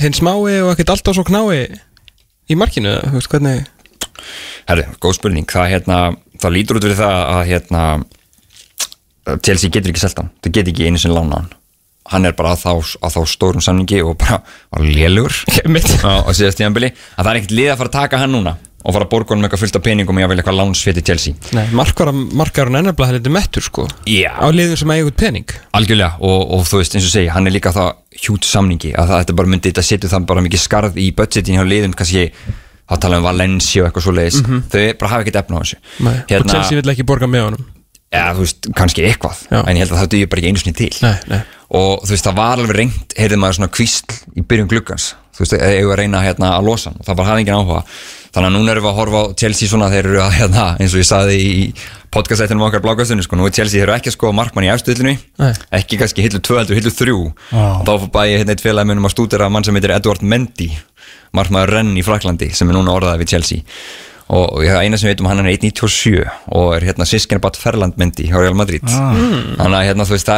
hinn 0.02 0.16
smái 0.16 0.60
og 0.62 0.72
ekkert 0.72 0.94
alltaf 0.94 1.16
svo 1.16 1.26
knái 1.26 1.66
í 2.48 2.56
markinu, 2.58 2.94
þú 3.04 3.18
veist 3.18 3.32
hvernig 3.32 3.66
Herri, 4.68 4.84
góð 5.00 5.16
spurning, 5.16 5.46
það, 5.48 5.68
hérna, 5.72 5.98
það 6.42 6.54
lítur 6.56 6.78
út 6.78 6.86
fyrir 6.86 6.98
það 6.98 7.18
að 7.22 7.42
hérna, 7.48 7.82
Chelsea 9.44 9.72
getur 9.72 9.92
ekki 9.92 10.02
selta 10.02 10.26
það 10.42 10.56
getur 10.58 10.72
ekki 10.74 10.88
einu 10.88 11.00
sinni 11.00 11.16
lána 11.16 11.40
hann. 11.40 11.54
Hann 12.08 12.24
er 12.24 12.34
bara 12.36 12.54
að 12.54 12.62
þá, 12.64 12.94
að 13.04 13.14
þá 13.14 13.20
stórum 13.28 13.64
samningi 13.64 14.00
og 14.00 14.16
bara 14.20 14.40
lélugur 14.80 15.34
á, 16.08 16.24
á 16.24 16.30
síðast 16.32 16.60
tíðanbili 16.60 16.90
að 16.94 17.22
það 17.22 17.30
er 17.30 17.40
ekkert 17.40 17.56
lið 17.58 17.72
að 17.72 17.80
fara 17.82 17.92
að 17.92 17.98
taka 17.98 18.20
hann 18.22 18.34
núna 18.34 18.54
og 18.84 18.94
fara 18.94 19.06
að 19.08 19.10
borga 19.10 19.34
honum 19.34 19.46
eitthvað 19.48 19.62
fullt 19.64 19.76
af 19.80 19.82
peningum 19.84 20.18
og 20.20 20.22
ég 20.22 20.30
vil 20.30 20.38
eitthvað 20.38 20.58
lánsfétt 20.60 21.00
í 21.00 21.04
Chelsea 21.08 21.34
Nei, 21.56 21.64
markar, 21.74 22.12
markar 22.14 22.70
hann 22.70 22.78
ennabla 22.82 23.08
heldur 23.10 23.34
mettur 23.34 23.64
sko 23.66 23.88
Já. 24.06 24.30
á 24.38 24.46
liðum 24.54 24.78
sem 24.78 24.92
eiga 24.94 25.08
út 25.10 25.16
pening 25.18 25.50
algjörlega 25.74 26.20
og, 26.22 26.44
og 26.54 26.62
þú 26.68 26.80
veist 26.82 26.94
eins 26.94 27.08
og 27.08 27.12
segja, 27.16 27.32
hann 27.34 27.50
er 27.50 27.56
líka 27.56 27.72
það 27.74 27.90
hjút 28.22 28.46
samningi 28.46 28.92
að 28.94 29.10
það, 29.10 29.24
þetta 29.24 29.36
bara 29.40 29.52
myndi, 29.54 29.72
þetta 29.72 29.86
setur 29.88 30.12
það 30.14 30.28
bara 30.30 30.44
mikið 30.46 30.62
skarð 30.62 31.00
í 31.02 31.08
budgetin 31.18 31.58
hjá 31.58 31.66
liðum 31.66 31.96
kannski 31.98 32.28
þá 32.88 32.94
tala 33.02 33.18
um 33.20 33.26
Valencia 33.26 33.82
og 33.82 33.90
eitthvað 33.90 34.06
svo 34.06 34.14
leiðis 34.16 34.38
þau 34.46 34.84
bara 35.02 35.10
hafa 35.12 35.26
ekkert 35.26 35.40
efna 35.42 35.58
á 35.58 35.62
þessu 35.64 35.82
Nei. 36.06 36.14
og 36.38 36.48
Chelsea 36.54 36.78
vill 36.78 36.94
ekki 36.94 37.08
borga 37.10 37.28
með 37.28 37.48
honum 37.50 37.66
eða 38.08 38.30
þú 38.38 38.44
veist, 38.46 38.68
kannski 38.78 39.04
eitthvað 39.04 39.42
Já. 39.50 39.58
en 39.66 39.74
ég 39.76 39.82
held 39.84 39.92
að 39.92 39.98
það 40.04 40.12
dugir 40.14 40.30
bara 40.32 40.40
ekki 40.40 40.52
einu 40.54 40.62
sinni 40.62 40.78
til 40.78 40.92
Nei, 41.04 41.16
nei. 41.28 41.40
og 41.76 42.06
þú 42.06 42.14
veist, 42.14 42.24
það 42.30 42.38
var 42.38 42.62
alveg 42.62 42.78
reynd 42.78 43.16
heyrði 43.18 43.40
maður 43.42 43.58
svona 43.58 43.72
kvísl 43.76 44.14
í 44.38 44.44
byrjun 44.48 44.70
gluggans 44.70 45.10
þú 45.38 45.44
veist, 45.44 45.56
eigum 45.62 45.92
að 45.94 46.00
reyna 46.02 46.22
hérna 46.24 46.54
að 46.56 46.66
losa 46.66 46.90
hann. 46.90 46.98
Og 46.98 47.06
það 47.06 47.20
bara 47.20 47.30
hafði 47.30 47.44
engin 47.44 47.58
áhuga. 47.60 47.82
Þannig 48.28 48.48
að 48.48 48.54
núna 48.58 48.72
erum 48.74 48.84
við 48.84 48.90
að 48.90 48.98
horfa 48.98 49.20
á 49.22 49.24
Chelsea 49.40 49.70
svona 49.70 49.88
þeir 49.92 50.08
eru 50.10 50.18
að 50.20 50.34
hérna, 50.36 50.64
eins 50.82 50.92
og 50.94 51.00
ég 51.00 51.06
saði 51.08 51.36
í 51.38 51.62
podcastættinum 52.12 52.66
okkar 52.66 52.82
blákastunni, 52.84 53.24
sko, 53.24 53.38
nú 53.38 53.46
er 53.48 53.54
Chelsea 53.56 53.78
þeir 53.80 53.86
eru 53.86 53.94
ekki 53.96 54.10
að 54.12 54.16
skoða 54.18 54.36
markmann 54.36 54.66
í 54.66 54.70
efstuðlunni, 54.72 55.14
Nei. 55.40 55.52
ekki 55.78 55.98
kannski 56.00 56.24
hillu 56.24 56.40
2 56.44 56.58
heldur 56.60 56.78
hillu 56.78 56.92
3 56.92 57.14
Já. 57.14 57.64
og 57.64 57.86
þá 57.88 57.92
fór 57.94 58.12
bæði 58.18 58.36
hérna 58.40 58.54
eitt 58.54 58.64
félagi 58.64 58.90
munum 58.90 59.08
að 59.08 59.14
stúdera 59.14 59.48
mann 59.52 59.64
sem 59.64 59.76
heitir 59.76 59.94
Edward 59.96 60.24
Mendy 60.24 60.68
markmaður 61.36 61.74
Renn 61.76 61.96
í 61.96 62.04
Fraklandi 62.04 62.50
sem 62.56 62.68
er 62.68 62.78
núna 62.78 62.94
orðaði 62.96 63.22
við 63.24 63.32
Chelsea. 63.34 63.64
Og, 64.28 64.60
eina 64.60 64.98
sem 65.00 65.08
við 65.08 65.14
veitum 65.14 65.30
hann 65.30 65.40
er 65.40 65.54
1.97 65.54 66.18
og 66.52 66.74
er 66.76 66.84
hérna 66.90 67.06
sískinnabatt 67.08 67.56
Ferland 67.56 67.96
Mendy 68.00 68.26
hjá 68.28 68.36
Real 68.36 68.56
Madrid. 68.56 68.84
Ah. 68.92 69.16
þannig 69.56 69.78
að 69.78 69.86
hérna, 69.88 70.04
þú 70.08 70.16
veist, 70.18 70.28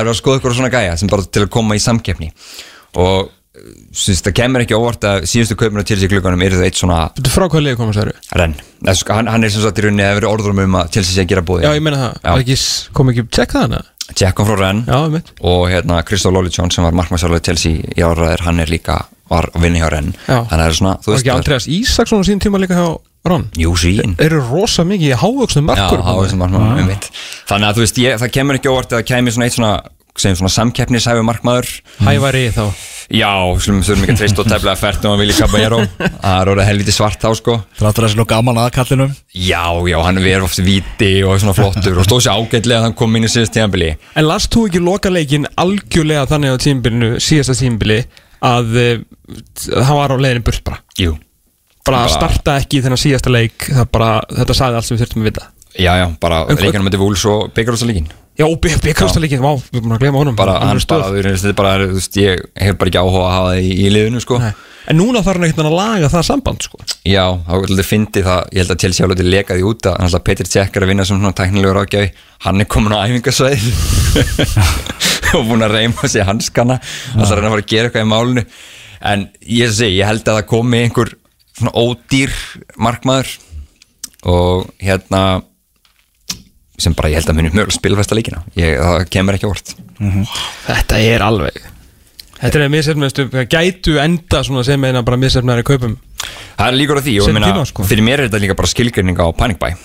það 3.61 3.69
er 3.69 4.01
sem 4.01 4.01
til 4.01 4.15
syns, 4.15 4.23
það 4.27 4.35
kemur 4.41 4.65
ekki 4.65 4.77
óvart 4.79 5.07
að 5.11 5.27
síðustu 5.31 5.57
kaupinu 5.61 5.85
til 5.87 5.99
sig 6.01 6.11
glugganum 6.13 6.43
eru 6.47 6.57
það 6.61 6.67
eitt 6.71 6.81
svona 6.81 6.99
Þetta 7.17 7.29
er 7.31 7.35
frá 7.37 7.47
hvað 7.51 7.65
liðið 7.67 7.79
komast 7.81 8.01
það 8.01 8.07
eru 8.07 8.41
renn 8.41 8.55
Þess, 8.81 9.05
hann, 9.11 9.27
hann 9.29 9.45
er 9.45 9.51
sem 9.53 9.63
sagt 9.65 9.79
í 9.81 9.85
rauninni 9.85 10.07
að 10.07 10.19
vera 10.21 10.31
orðrum 10.35 10.63
um 10.65 10.77
að 10.81 10.91
Chelsea 10.97 11.15
sé 11.17 11.25
að 11.25 11.31
gera 11.35 11.43
bóði 11.51 11.67
Já, 11.67 11.73
ég 11.77 11.83
meina 11.85 11.99
það, 12.01 12.15
Já. 12.25 12.31
Var 12.31 12.45
ekki, 12.45 12.59
kom 12.97 13.11
ekki 13.13 13.27
tjekk 13.37 13.57
það 13.57 13.67
hana 13.69 13.83
Jack 14.19 14.35
kom 14.35 14.47
frá 14.49 14.57
renn. 14.59 14.81
Já, 14.89 14.97
ég 15.07 15.13
mynd 15.15 15.29
og 15.47 15.61
hérna 15.71 16.01
Kristof 16.03 16.33
Lolitjón 16.35 16.73
sem 16.75 16.83
var 16.83 16.97
markmæsarlega 16.99 17.45
Chelsea 17.47 17.79
í 17.95 18.03
áraðir 18.03 18.43
hann 18.43 18.59
er 18.65 18.73
líka 18.73 18.97
var 19.31 19.47
að 19.55 19.63
vinna 19.63 19.79
hjá 19.85 19.91
renn. 19.93 20.09
Já. 20.27 20.41
þannig 20.51 20.51
að 20.51 20.59
það 20.59 20.67
er 20.67 20.79
svona 20.81 20.95
þú 20.99 21.07
Var 21.07 21.15
veist 21.15 21.21
ekki 21.21 21.31
það 21.31 21.37
er- 21.37 21.45
Andreas 21.45 21.69
Ísaksson 21.77 22.19
á 22.19 22.25
sín 22.27 22.43
tíma 22.43 22.59
líka 22.59 22.75
hjá 22.81 22.89
Ron 23.31 23.45
Jú, 23.55 23.77
sín 23.79 24.17
Eru 24.19 24.41
rosa 24.49 24.83
mikið 24.89 25.13
í 25.13 25.19
hávöksnum 25.21 25.69
Já, 25.69 25.77
markur 25.77 26.03
á 26.03 26.13
þessum 26.25 26.41
markmaður, 26.43 26.81
um 26.83 26.89
mitt 26.91 27.07
Þannig 27.47 27.69
að 27.69 27.77
þú 27.79 27.85
veist, 27.85 28.01
ég, 28.03 28.19
það 28.25 28.33
kemur 28.35 28.59
ekki 28.59 28.73
óvart 28.73 28.91
að 28.91 28.99
það 29.03 29.07
kemur 29.13 29.37
svona 29.37 29.47
eitt 29.47 29.57
svona, 29.61 29.73
segjum 30.19 30.39
svona 30.41 30.53
samkeppnishæfi 30.57 31.23
markmaður. 31.29 31.69
Hævari 32.03 32.43
þá 32.57 32.65
Já, 33.11 33.31
slum 33.59 33.81
þurfum 33.83 34.05
ekki 34.05 34.13
að 34.15 34.19
treysta 34.21 34.43
og 34.45 34.51
tefla 34.53 34.73
að 34.77 34.81
fært 34.85 35.05
og 35.05 35.11
hann 35.15 35.21
vilja 35.25 35.35
Caballero 35.41 35.79
Það 35.99 36.35
er 36.41 36.51
orðið 36.53 36.69
helviti 36.69 36.93
svart 36.95 37.19
þá 37.25 37.31
sko. 37.41 37.57
Þráttur 37.81 38.07
þessi 38.07 38.19
nú 38.21 38.27
gaman 38.31 38.61
að 38.63 38.69
kallinum 38.77 39.15
Já, 39.35 39.65
já, 39.91 39.97
hann 40.07 40.21
er 40.23 40.45
oft 40.47 40.61
viti 40.63 41.09
og 41.27 41.41
svona 41.43 41.55
flottur 41.59 41.99
og 41.99 42.07
stóð 42.07 42.23
sér 42.29 42.39
ágætlega 42.39 42.79
að 42.79 42.87
hann 42.87 42.95
kom 43.01 43.17
inn 43.19 43.27
í 43.27 43.33
síðast 43.33 43.57
tíðanbili 43.57 43.91
En 44.15 44.29
last 44.29 44.55
þú 44.55 44.63
ekki 44.71 44.83
loka 44.87 45.11
leikin 45.11 45.49
algjörlega 45.59 46.29
þannig 46.31 46.55
á 46.55 46.63
tímbilinu, 46.63 47.11
síðasta 47.19 47.59
tímbili 47.59 47.99
að 48.47 48.79
hann 49.75 49.99
var 49.99 50.15
á 50.15 50.23
leiðinu 50.23 50.47
burt 50.47 50.63
bara? 50.71 50.79
Jú. 51.03 51.17
Bara 51.85 52.05
að 52.05 52.13
Bara- 52.13 52.15
starta 52.15 52.57
ekki 52.63 52.79
í 52.79 52.85
þennan 52.87 53.01
síðasta 53.03 53.33
leik 53.35 53.67
bara, 53.91 54.21
þetta 54.39 54.55
sagði 54.57 54.79
allt 54.79 54.87
sem 54.87 54.97
við 54.97 55.03
þurftum 55.05 55.25
að 55.27 55.31
vita? 55.33 55.51
Já, 55.75 55.93
já, 55.99 56.07
bara 56.23 56.45
En 56.47 56.55
hvað- 56.55 56.65
leikanum 56.67 56.87
með 56.91 56.99
Vúls 57.03 57.27
og 57.31 57.51
byggarústaleikin 57.59 58.09
Já, 58.41 58.47
byggjast 58.65 59.21
leikin, 59.21 59.43
vá, 59.45 59.53
við 59.69 59.83
erum 59.83 59.93
að 59.95 60.03
glema 60.05 60.21
honum. 60.23 60.37
Bara, 60.39 60.57
Hann 60.63 60.71
hann 60.73 60.81
er 60.81 60.87
bara, 60.89 61.09
þetta 61.21 61.51
er 61.51 61.57
bara, 61.59 61.87
þú 61.91 61.97
veist, 61.99 62.17
ég 62.21 62.45
hef 62.57 62.77
bara 62.81 62.93
ekki 62.93 63.01
áhuga 63.03 63.23
að 63.27 63.33
hafa 63.35 63.51
það 63.51 63.61
í, 63.67 63.73
í 63.77 63.91
liðinu 63.93 64.23
sko. 64.25 64.39
Nei. 64.41 64.53
En 64.91 64.97
núna 64.97 65.21
þarf 65.23 65.37
hann 65.39 65.47
ekkert 65.51 65.67
að 65.69 65.77
laga 65.77 66.09
það 66.11 66.25
samband 66.31 66.65
sko. 66.65 66.81
Já, 67.05 67.25
þá 67.45 67.53
er 67.59 67.67
þetta 67.69 67.85
fyndi 67.91 68.23
það, 68.25 68.47
ég 68.57 68.63
held 68.63 68.73
að 68.75 68.81
Chelsea 68.85 69.07
alveg 69.07 69.29
leka 69.29 69.59
því 69.59 69.67
út 69.69 69.89
að 69.91 69.99
hann 69.99 70.09
alltaf 70.09 70.25
Petir 70.31 70.49
Cech 70.51 70.79
er 70.79 70.87
að 70.87 70.93
vinna 70.95 71.07
sem 71.07 71.21
svona 71.21 71.37
teknilegur 71.37 71.81
ágjafi, 71.83 72.09
hann 72.47 72.65
er 72.65 72.71
komin 72.73 72.97
á 72.97 73.05
æfingasvæð 73.05 73.67
og 75.37 75.45
búin 75.51 75.67
að 75.67 75.77
reyma 75.77 76.11
sér 76.11 76.27
hanskana. 76.31 76.81
Alltaf 77.13 77.37
reyna 77.37 77.51
að 77.51 77.55
fara 77.59 77.67
að 77.67 77.71
gera 77.75 77.91
eitthvað 77.91 78.07
í 78.07 78.11
málinu. 78.15 78.47
En 79.13 79.29
ég 79.61 79.77
sé, 79.77 79.93
ég 79.93 80.09
held 80.09 80.25
að 80.25 80.41
það 80.41 80.49
komi 80.55 80.81
einhver 80.87 81.13
svona 81.61 81.77
ódýr 81.77 82.35
markmaður. 82.81 83.37
Og 84.33 84.67
hérna 84.81 85.23
sem 86.83 86.97
bara 86.97 87.11
ég 87.13 87.21
held 87.21 87.33
að 87.33 87.39
muni 87.41 87.53
mjög 87.55 87.75
spilfesta 87.77 88.17
leikina. 88.19 88.43
Ég, 88.59 88.79
það 88.81 89.05
kemur 89.13 89.39
ekki 89.39 89.51
óvart. 89.51 89.77
Þetta 90.67 91.05
er 91.05 91.27
alveg 91.27 91.61
Þetta 92.41 92.57
er 92.57 92.71
misefnastu, 92.73 93.27
gætu 93.53 93.99
enda 94.01 94.41
svona 94.47 94.63
sem 94.65 94.85
eina 94.89 95.03
bara 95.05 95.19
misefnaðari 95.21 95.65
kaupum. 95.69 95.99
Það 96.57 96.67
er 96.71 96.77
líkur 96.79 97.01
á 97.01 97.03
því 97.05 97.17
og 97.21 97.29
ég 97.29 97.37
meina, 97.37 97.65
sko. 97.69 97.85
fyrir 97.85 98.05
mér 98.07 98.23
er 98.23 98.31
þetta 98.31 98.41
líka 98.47 98.57
bara 98.57 98.71
skilgrinning 98.71 99.21
á 99.21 99.29
Panic 99.37 99.61
Buy. 99.61 99.77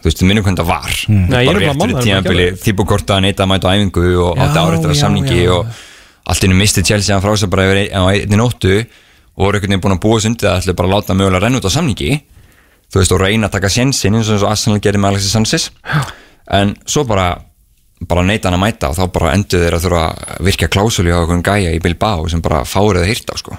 Þú 0.00 0.06
veist, 0.06 0.22
minnum 0.22 0.46
hvernig 0.46 0.62
það 0.62 0.70
var. 0.70 1.00
Nei, 1.10 1.40
ég 1.44 1.50
er 1.50 1.58
bara 1.58 1.58
bara 1.58 1.64
rétt 1.66 1.80
mánaður 1.80 1.82
fyrir 1.82 1.96
með 1.98 2.06
tíðanbili 2.06 2.46
að 2.78 2.86
Korta 2.92 3.16
að 3.18 3.24
neita 3.26 3.44
að 3.44 3.50
mæta 3.50 3.68
á 3.68 3.74
æfingu 3.74 4.04
og 4.22 4.38
áreittur 4.38 4.92
að 4.92 4.96
já, 4.96 5.00
samningi 5.02 5.34
já, 5.34 5.42
já. 5.42 5.56
og 5.58 6.30
allt 6.30 6.46
innu 6.46 6.56
misti 6.56 6.84
Chelsea 6.86 7.14
hann 7.16 7.24
frá 7.24 7.34
sig 7.36 7.50
bara 7.50 7.66
yfir 7.66 7.82
einni 7.90 8.38
nóttu 8.38 8.78
og 8.78 9.44
voru 9.44 9.58
einhvern 9.58 9.74
veginn 9.74 9.82
búin 9.82 9.96
að 9.96 10.02
búa 10.04 10.20
sig 10.20 10.30
undir 10.30 10.48
það 10.48 10.62
ætlu 10.62 10.76
bara 10.78 10.88
að 10.88 10.94
láta 10.94 11.16
mögulega 11.18 11.42
renna 11.44 11.60
út 11.60 11.68
á 11.68 11.72
samningi 11.74 12.10
þú 12.90 13.00
veist, 13.00 13.14
og 13.14 13.22
reyna 13.22 13.48
að 13.48 13.56
taka 13.58 13.70
sjensin 13.72 14.18
eins 14.18 14.28
og 14.28 14.36
eins 14.36 14.44
og 14.46 14.50
Arsenal 14.50 14.82
gerir 14.82 15.02
með 15.02 15.14
Alexis 15.14 15.36
Sanchez. 15.36 15.70
En 16.50 16.74
svo 16.88 17.06
bara 17.08 17.30
bara 18.08 18.24
neita 18.24 18.48
hann 18.48 18.56
að 18.56 18.62
mæta 18.64 18.88
og 18.90 18.96
þá 18.96 19.12
bara 19.12 19.32
endur 19.36 19.60
þeir 19.60 19.76
að 19.76 19.82
þurfa 19.84 20.04
að 20.08 20.44
virka 20.46 20.68
klásuli 20.72 21.12
á 21.12 21.20
einhvern 21.20 21.42
gæja 21.44 21.74
í 21.76 21.80
Bilbao 21.84 22.28
sem 22.32 22.40
bara 22.44 22.62
fárið 22.64 23.04
að 23.04 23.10
hýrta 23.10 23.36
sko. 23.36 23.56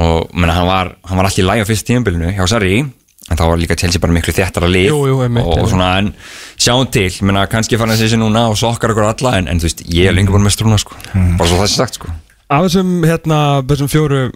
Og 0.00 0.32
menna, 0.34 0.56
hann, 0.56 0.66
var, 0.66 0.94
hann 1.04 1.20
var 1.20 1.28
alltaf 1.28 1.42
í 1.42 1.46
læg 1.46 1.62
á 1.62 1.68
fyrst 1.68 1.86
tíðanbylunu 1.90 2.32
hjá 2.34 2.46
Sarri 2.50 2.78
en 2.80 3.38
þá 3.38 3.44
var 3.44 3.60
líka 3.60 3.76
Chelsea 3.78 4.00
bara 4.02 4.16
miklu 4.16 4.34
þéttara 4.36 4.68
lið. 4.68 4.88
Jú, 4.88 4.96
jú, 5.08 5.20
einmitt, 5.24 5.46
og, 5.46 5.62
og 5.62 5.70
svona 5.70 5.90
en 6.00 6.10
sjáum 6.56 6.88
til, 6.92 7.06
menna, 7.24 7.44
kannski 7.52 7.78
fann 7.80 7.92
sér 7.96 8.16
núna 8.20 8.48
og 8.50 8.58
sokkar 8.60 8.92
okkur 8.92 9.06
alla 9.12 9.36
en, 9.38 9.52
en 9.52 9.60
þú 9.60 9.68
veist, 9.68 9.84
ég 9.92 10.10
er 10.10 10.16
lengur 10.16 10.36
búin 10.36 10.44
með 10.48 10.56
strúna 10.56 10.80
sko. 10.80 10.96
bara 11.12 11.48
svo 11.48 11.60
það 11.60 11.70
sé 11.70 11.78
sagt 11.78 12.00
sko. 12.00 12.12
Af 12.52 12.66
þessum, 12.66 12.90
hérna, 13.06 13.38
þessum 13.68 13.92
fjóru 13.92 14.26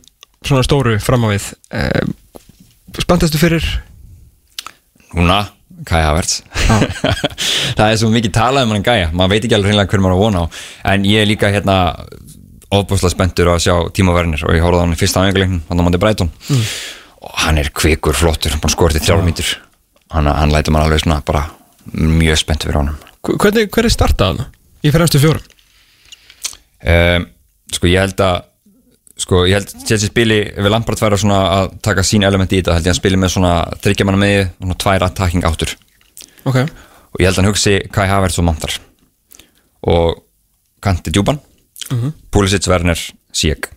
svona 0.46 0.64
stóru 0.64 0.96
fram 1.02 1.26
á 1.26 1.28
við 1.32 1.50
eh, 1.74 2.06
Spenntastu 2.96 3.40
fyrir? 3.40 3.64
Núna, 5.16 5.42
Kai 5.88 6.00
Havertz. 6.02 6.42
Það 7.78 7.86
er 7.90 7.98
svo 8.00 8.10
mikið 8.12 8.34
talað 8.34 8.66
um 8.66 8.74
hann 8.76 8.86
gæja. 8.86 9.12
Maður 9.12 9.34
veit 9.34 9.46
ekki 9.46 9.56
alveg 9.56 9.72
hreinlega 9.72 9.92
hver 9.92 10.02
maður 10.04 10.16
að 10.16 10.24
vona 10.24 10.42
á. 10.42 10.46
En 10.92 11.06
ég 11.08 11.22
er 11.22 11.30
líka 11.30 11.52
hérna 11.52 11.78
ofbúslega 12.74 13.14
spenntur 13.14 13.50
að 13.52 13.62
sjá 13.64 13.74
Timo 13.96 14.14
Werner 14.16 14.42
og 14.44 14.56
ég 14.56 14.64
horfði 14.64 14.80
á 14.80 14.84
hann 14.84 14.96
í 14.96 14.98
fyrsta 15.00 15.22
áhenguleiknum, 15.22 15.62
hann 15.70 15.80
á 15.80 15.84
Monti 15.86 16.00
Breitón 16.02 16.32
og 17.24 17.38
hann 17.44 17.60
er 17.60 17.70
kvikur, 17.74 18.16
flottur 18.16 18.52
hann 18.54 18.72
skorti 18.72 19.00
þrjára 19.00 19.24
mítur 19.24 19.54
hann, 20.12 20.28
hann 20.28 20.52
lætur 20.52 20.74
maður 20.74 20.90
alveg 20.90 21.04
svona 21.04 21.22
bara 21.24 21.46
mjög 21.94 22.42
spenntur 22.42 22.68
fyrir 22.68 22.80
honum. 22.82 22.98
Hvernig, 23.24 23.70
hver 23.72 23.88
er 23.88 23.94
startað 23.94 24.42
hann? 24.42 24.52
Í 24.84 24.92
fremstu 24.92 25.20
fjórum? 25.22 25.46
Um, 26.78 27.24
sko 27.72 27.88
ég 27.90 28.04
held 28.04 28.20
að 28.22 28.44
sko 29.18 29.44
ég 29.48 29.58
held 29.58 29.72
Chelsea 29.82 30.10
spili 30.10 30.40
við 30.54 30.70
Lampard 30.72 31.00
væri 31.02 31.18
svona 31.20 31.40
að 31.56 31.72
taka 31.84 32.04
sín 32.06 32.26
element 32.26 32.52
í 32.52 32.60
þetta 32.60 32.78
held 32.78 32.86
ég 32.88 32.94
að 32.94 33.00
spili 33.00 33.20
með 33.20 33.34
svona 33.34 33.54
þryggjamanna 33.82 34.20
með 34.22 34.36
svona 34.56 34.78
tvær 34.84 35.06
attacking 35.08 35.48
áttur. 35.48 35.74
Ok. 36.48 36.62
Og 36.62 37.20
ég 37.22 37.28
held 37.28 37.34
að 37.34 37.42
hann 37.42 37.50
hugsi 37.50 37.74
Kai 37.92 38.06
Havertz 38.10 38.38
og 38.40 38.46
Montar 38.46 38.78
og 39.88 40.22
Kanti 40.82 41.12
Djúban 41.14 41.40
Pulisic, 42.30 42.66
Werner, 42.68 42.98
Sieg 43.32 43.70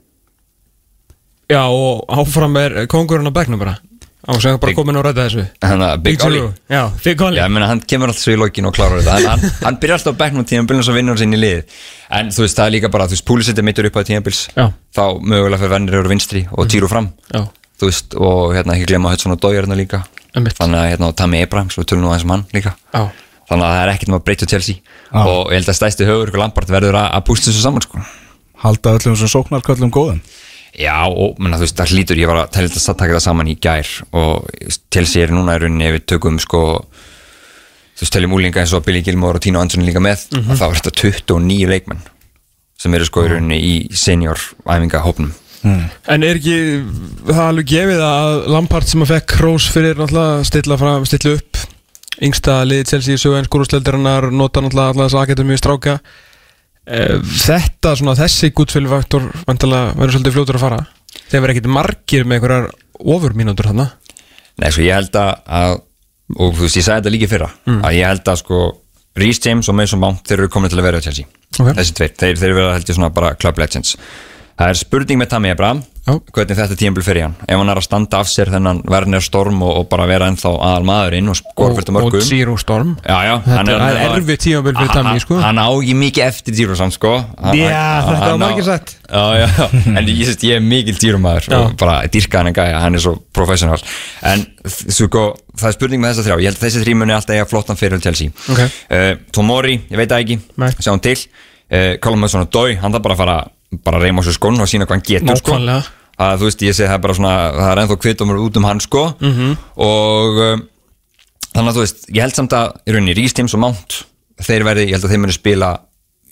Já, 1.52 1.64
og 1.68 2.06
áfram 2.12 2.58
er 2.60 2.76
kongurinn 2.92 3.30
á 3.30 3.34
bekknum 3.36 3.62
bara 3.62 3.78
Á 4.22 4.38
sem 4.38 4.58
bara 4.62 4.74
komin 4.78 4.98
og 5.00 5.06
rætta 5.08 5.24
þessu. 5.26 5.44
Þannig 5.64 5.88
að 5.88 6.02
Big 6.06 6.24
Ollie. 6.28 6.42
Já, 6.70 6.82
Big 7.04 7.22
Ollie. 7.26 7.40
Já, 7.40 7.46
ég 7.48 7.54
meina, 7.56 7.70
hann 7.72 7.80
kemur 7.90 8.12
alltaf 8.12 8.22
svo 8.22 8.36
í 8.36 8.38
lokin 8.38 8.68
og 8.70 8.76
klárar 8.78 9.02
þetta. 9.02 9.16
Hann, 9.18 9.26
hann, 9.32 9.56
hann 9.66 9.80
byrjar 9.82 9.98
alltaf 9.98 10.14
á 10.14 10.20
bekknum 10.20 10.46
tíma 10.46 10.68
byrjar 10.70 10.86
svo 10.86 10.94
vinnur 10.94 11.18
sinni 11.18 11.40
í 11.40 11.42
lið. 11.42 11.80
En 12.20 12.30
þú 12.36 12.46
veist, 12.46 12.60
það 12.60 12.68
er 12.70 12.76
líka 12.76 12.92
bara, 12.94 13.08
þú 13.10 13.18
veist, 13.18 13.26
Pulisic 13.26 13.58
er 13.58 13.66
mittur 13.66 13.90
upp 13.90 13.98
á 13.98 14.02
tímabils. 14.06 14.44
Já. 14.54 14.68
þá 14.94 15.04
mögulega 15.26 15.62
fyrir 15.64 15.74
Werner 15.74 15.98
eru 16.04 16.12
vinstri 16.14 16.44
og 16.54 16.70
Týru 16.70 16.90
fram. 16.92 17.10
Já, 17.34 17.48
þú 17.82 17.90
veist, 17.90 18.14
og 18.20 18.54
hérna 18.54 18.78
ekki 18.78 18.92
glemma 18.94 19.16
Hudson 19.16 19.34
og 19.34 19.42
Dói 19.42 19.56
hérna 19.58 19.80
líka. 19.80 20.04
Einmitt. 20.36 20.56
þannig 20.56 20.80
að 20.84 20.90
hérna 20.94 21.10
og 21.10 21.18
Tammy 21.18 21.42
Abrahams, 21.42 21.80
við 21.80 21.90
tölum 21.90 22.06
nú 22.06 22.12
aðeins 22.14 22.28
um 22.28 22.36
hann 22.36 22.46
líka. 22.54 22.76
Já. 22.94 23.10
Þannig 23.50 23.66
að 23.68 23.74
það 23.74 23.82
er 23.82 23.90
ekkert 23.96 24.12
um 24.12 24.16
að 24.20 24.24
breyta 24.30 24.48
Chelsea. 24.48 24.76
Já. 25.12 25.24
og 25.26 25.50
ég 25.50 25.58
held 25.58 25.72
að 25.74 25.80
stæsti 25.82 26.08
höfur 26.08 26.30
ykkur 26.30 26.40
Lampard 26.46 26.70
verður 26.72 27.00
að, 27.02 27.10
að 27.18 27.26
pústa 27.28 27.50
þessu 27.50 27.66
saman 27.66 27.84
sko. 27.84 28.04
Halda 28.62 28.94
öllum 28.96 29.18
þessum 29.18 29.32
sóknarköllum 29.34 29.92
góðum 29.92 30.22
Já, 30.80 31.04
og 31.12 31.36
menna, 31.40 31.58
þú 31.60 31.66
veist, 31.66 31.76
það 31.82 31.92
hlýtur, 31.92 32.20
ég 32.22 32.30
var 32.32 32.38
að 32.46 32.52
tala 32.56 32.68
að 32.72 32.98
taka 33.02 33.16
það 33.18 33.24
saman 33.26 33.50
í 33.52 33.56
gær 33.60 33.90
og 34.16 34.46
Chelsea 34.94 35.24
er 35.26 35.34
núna 35.36 35.58
í 35.58 35.62
rauninni 35.66 35.90
ef 35.90 35.98
við 35.98 36.06
tökum 36.14 36.40
sko 36.40 36.62
þú 36.88 38.06
veist, 38.06 38.14
teljum 38.16 38.36
úlinga 38.38 38.62
eins 38.64 38.74
og 38.74 38.86
Billy 38.86 39.02
Gilmore 39.04 39.36
og 39.42 39.44
Tino 39.44 39.60
Anderson 39.60 39.84
líka 39.86 40.00
með 40.04 40.28
Mhm. 40.32 40.52
að 40.54 40.58
þá 40.62 40.66
er 40.70 40.80
þetta 40.80 40.96
29 41.02 41.68
leikmenn 41.68 42.02
sem 42.82 42.94
eru 42.96 43.06
sko 43.06 43.26
í 43.26 43.30
rauninni 43.34 43.60
í 43.62 43.74
senior 43.94 44.40
æfinga 44.66 45.04
hópnum 45.04 45.34
En 46.10 46.24
er 46.26 46.40
ekki 46.40 46.56
það 47.28 47.44
alveg 47.52 47.68
gefið 47.70 48.00
að 48.02 48.48
Lampard 48.50 48.88
sem 48.90 49.04
að 49.04 49.12
fekk 49.14 49.28
Kroos 49.36 49.68
fyrir 49.70 49.94
náttúrulega 50.00 50.46
stilla, 50.50 50.78
fram, 50.82 51.06
stilla 51.06 51.36
upp 51.38 51.58
yngsta 52.22 52.56
liðið 52.66 52.90
Chelsea 52.90 53.14
í 53.14 53.22
sögu 53.22 53.38
en 53.38 53.46
skúrúsleildarinnar 53.46 54.32
nota 54.34 54.62
náttúrulega 54.64 54.90
alltaf 54.96 55.12
þess 55.12 55.20
að 55.22 55.28
getur 55.30 55.46
mjög 55.52 55.62
stráka 55.62 56.00
Þetta, 56.86 57.94
svona 58.00 58.18
þessi 58.18 58.50
gútfylgfaktor 58.58 59.28
vantilega 59.46 59.94
verður 59.96 60.16
svolítið 60.18 60.38
fljótur 60.38 60.58
að 60.58 60.64
fara. 60.66 60.80
Þeir 61.30 61.38
verður 61.38 61.54
ekkit 61.56 61.72
margir 61.78 62.26
með 62.26 62.40
einhverjar 62.40 62.70
ofurmínútur 63.16 63.70
þarna. 63.70 63.88
Nei, 64.62 64.70
sko 64.74 64.86
ég 64.86 64.98
held 64.98 65.20
að, 65.22 65.78
og 66.38 66.56
þú 66.58 66.66
veist, 66.66 66.80
ég 66.80 66.88
sagði 66.88 67.04
þetta 67.04 67.14
líka 67.16 67.30
fyrra 67.32 67.52
að 67.78 67.98
ég 68.00 68.10
held 68.10 68.34
að 68.34 68.42
sko 68.42 68.64
Rhys 69.20 69.40
James 69.44 69.70
og 69.70 69.78
Mason 69.78 70.02
Mount 70.02 70.26
þeir 70.28 70.40
eru 70.40 70.52
komin 70.52 70.72
til 70.72 70.80
að 70.80 70.88
vera 70.88 71.00
á 71.00 71.06
Chelsea. 71.06 71.28
Ok. 71.60 71.74
þessi 71.76 71.96
tveir, 71.98 72.14
þeir, 72.16 72.38
þeir 72.40 72.54
vera 72.56 72.76
held 72.78 72.90
ég 72.90 72.96
svona 72.98 73.12
bara 73.14 73.34
club 73.36 73.58
legends 73.60 73.98
það 74.60 74.68
er 74.74 74.82
spurning 74.86 75.22
með 75.22 75.34
Tammy 75.36 75.54
Abraham 75.54 75.84
Já. 76.02 76.16
hvernig 76.34 76.58
þetta 76.58 76.76
tímpil 76.80 77.04
fyrir 77.06 77.28
hann 77.28 77.34
ef 77.46 77.60
hann 77.60 77.70
er 77.70 77.78
að 77.78 77.84
standa 77.86 78.20
af 78.24 78.30
sér 78.32 78.50
þennan 78.50 78.80
Werner 78.90 79.22
Storm 79.22 79.60
og, 79.62 79.76
og 79.78 79.86
bara 79.92 80.08
vera 80.10 80.26
ennþá 80.32 80.50
aðal 80.58 80.88
maðurinn 80.90 81.30
og 81.30 81.38
skor 81.38 81.76
fyrir 81.78 81.92
og 81.92 81.96
mörgum 82.00 82.24
Zero 82.26 82.56
Storm 82.58 82.96
Já, 83.06 83.20
já, 83.28 83.34
Þetta 83.46 83.76
er 83.76 84.00
erfið 84.16 84.40
tímabil 84.48 84.74
fyrir 84.80 84.90
Tammy, 84.96 85.22
sko. 85.22 85.38
Hann 85.44 85.62
á 85.62 85.70
ekki 85.70 85.94
mikið 86.02 86.26
eftir 86.26 86.58
Giro 86.58 86.78
samt, 86.80 86.98
sko 86.98 87.12
Hann- 87.22 87.60
Já, 87.60 87.70
hann- 87.70 88.10
þetta 88.10 88.18
var 88.18 88.32
hann 88.32 88.42
á- 88.42 88.46
margir 88.48 88.66
sagt. 88.66 88.96
Já, 89.06 89.24
já, 89.44 89.70
en 90.02 90.10
ég, 90.10 90.24
sést, 90.26 90.48
ég 90.50 90.58
er 90.58 90.66
mikil 90.66 90.98
Já. 90.98 91.62
og 91.62 91.78
bara 91.78 92.02
dýrka 92.10 92.42
hann 92.42 92.50
en 92.50 92.58
gæja, 92.58 92.82
hann 92.82 92.96
er 92.98 93.06
svo 93.06 93.16
professional 93.32 93.78
En 94.26 94.46
sko, 94.66 95.36
það 95.54 95.70
er 95.70 95.78
spurning 95.78 96.02
með 96.02 96.16
þessa 96.16 96.26
þrjá 96.32 96.42
Ég 96.42 96.50
held 96.50 96.58
að 96.58 96.66
þessi 96.66 96.82
þrjí 96.88 96.98
muni 96.98 97.14
alltaf 97.14 97.38
eiga 97.38 97.46
flottan 97.46 97.78
fyrir 97.78 98.02
Chelsea 98.02 98.34
Ok. 98.50 98.66
uh, 98.90 99.14
Tomori, 99.32 99.78
ég 99.86 100.02
veit 100.02 100.10
það 100.10 100.26
ekki 100.26 100.40
Nei. 100.58 100.72
Sjáum 100.82 101.00
til 101.06 101.18
uh, 101.22 101.98
Callum 102.02 102.26
Hudson 102.26 102.48
og 102.50 102.50
Dói, 102.58 102.80
hann 102.82 102.92
þarf 102.98 103.06
bara 103.06 103.14
að 103.20 103.22
fara 103.26 103.40
bara 103.86 104.02
reyma 104.02 104.22
á 104.22 104.28
sér 104.28 104.38
skónu 104.38 104.64
og 104.64 104.70
sína 104.70 104.88
hvað 104.88 104.98
hann 104.98 105.08
getur 105.08 105.42
sko. 105.42 105.58
Að, 106.22 106.38
Þú 106.38 106.46
veist, 106.46 106.62
ég 106.62 106.76
segi 106.76 106.86
það 106.86 106.98
er 106.98 107.04
bara 107.06 107.18
svona 107.18 107.36
það 107.56 107.72
er 107.72 107.80
ennþá 107.82 107.98
kvitumur 108.04 108.42
út 108.44 108.58
um 108.60 108.66
hann 108.68 108.82
sko. 108.84 109.04
Mhm. 109.20 109.32
-hmm. 109.38 109.58
og 109.76 110.42
um, 110.46 110.66
þannig 111.56 111.70
að 111.70 111.78
þú 111.78 111.86
veist, 111.86 112.04
ég 112.10 112.22
held 112.22 112.36
samt 112.36 112.54
að 112.54 112.68
í 112.86 112.92
rauninni 112.96 113.32
James 113.38 113.54
og 113.54 113.60
Mount 113.60 114.04
þeir 114.42 114.64
verði, 114.64 114.86
ég 114.90 114.96
held 114.96 115.06
að 115.06 115.14
þeir 115.14 115.24
muni 115.24 115.34
spila 115.36 115.72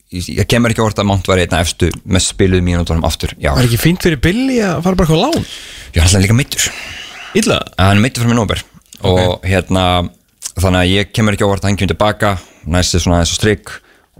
ég 0.10 0.47
kemur 0.49 0.73
ekki 0.73 0.82
orða 0.82 1.04
að 1.04 1.10
Mount 1.12 1.28
var 1.30 1.41
einna 1.41 1.60
efstu 1.62 1.91
með 2.10 2.23
spiluð 2.25 2.63
mínútonum 2.65 3.06
aftur 3.06 3.36
já, 3.38 3.52
er 3.54 3.67
ekki 3.67 3.78
fínt 3.78 4.06
fyrir 4.06 4.21
Billy 4.23 4.58
að 4.65 4.82
fara 4.86 4.97
bara 4.97 5.06
eitthvað 5.06 5.21
á 5.21 5.25
lán? 5.28 5.45
Ég 5.93 5.99
er 5.99 6.08
alltaf 6.08 6.23
líka 6.23 6.38
meittur 6.38 6.69
hann 7.78 7.99
er 7.99 8.02
meittur 8.02 8.23
fyrir 8.23 8.32
minn 8.32 8.41
óber 8.41 8.63
og 9.06 9.45
hérna 9.45 9.84
þannig 10.56 10.80
að 10.80 10.93
ég 10.95 11.12
kemur 11.13 11.38
ekki 11.38 11.45
orða 11.45 11.62
að 11.62 11.69
hann 11.69 11.78
kemur 11.78 11.93
tilbaka 11.93 12.32
næstu 12.65 13.04
svona 13.04 13.21
eins 13.21 13.36
og 13.36 13.38
strik 13.38 13.69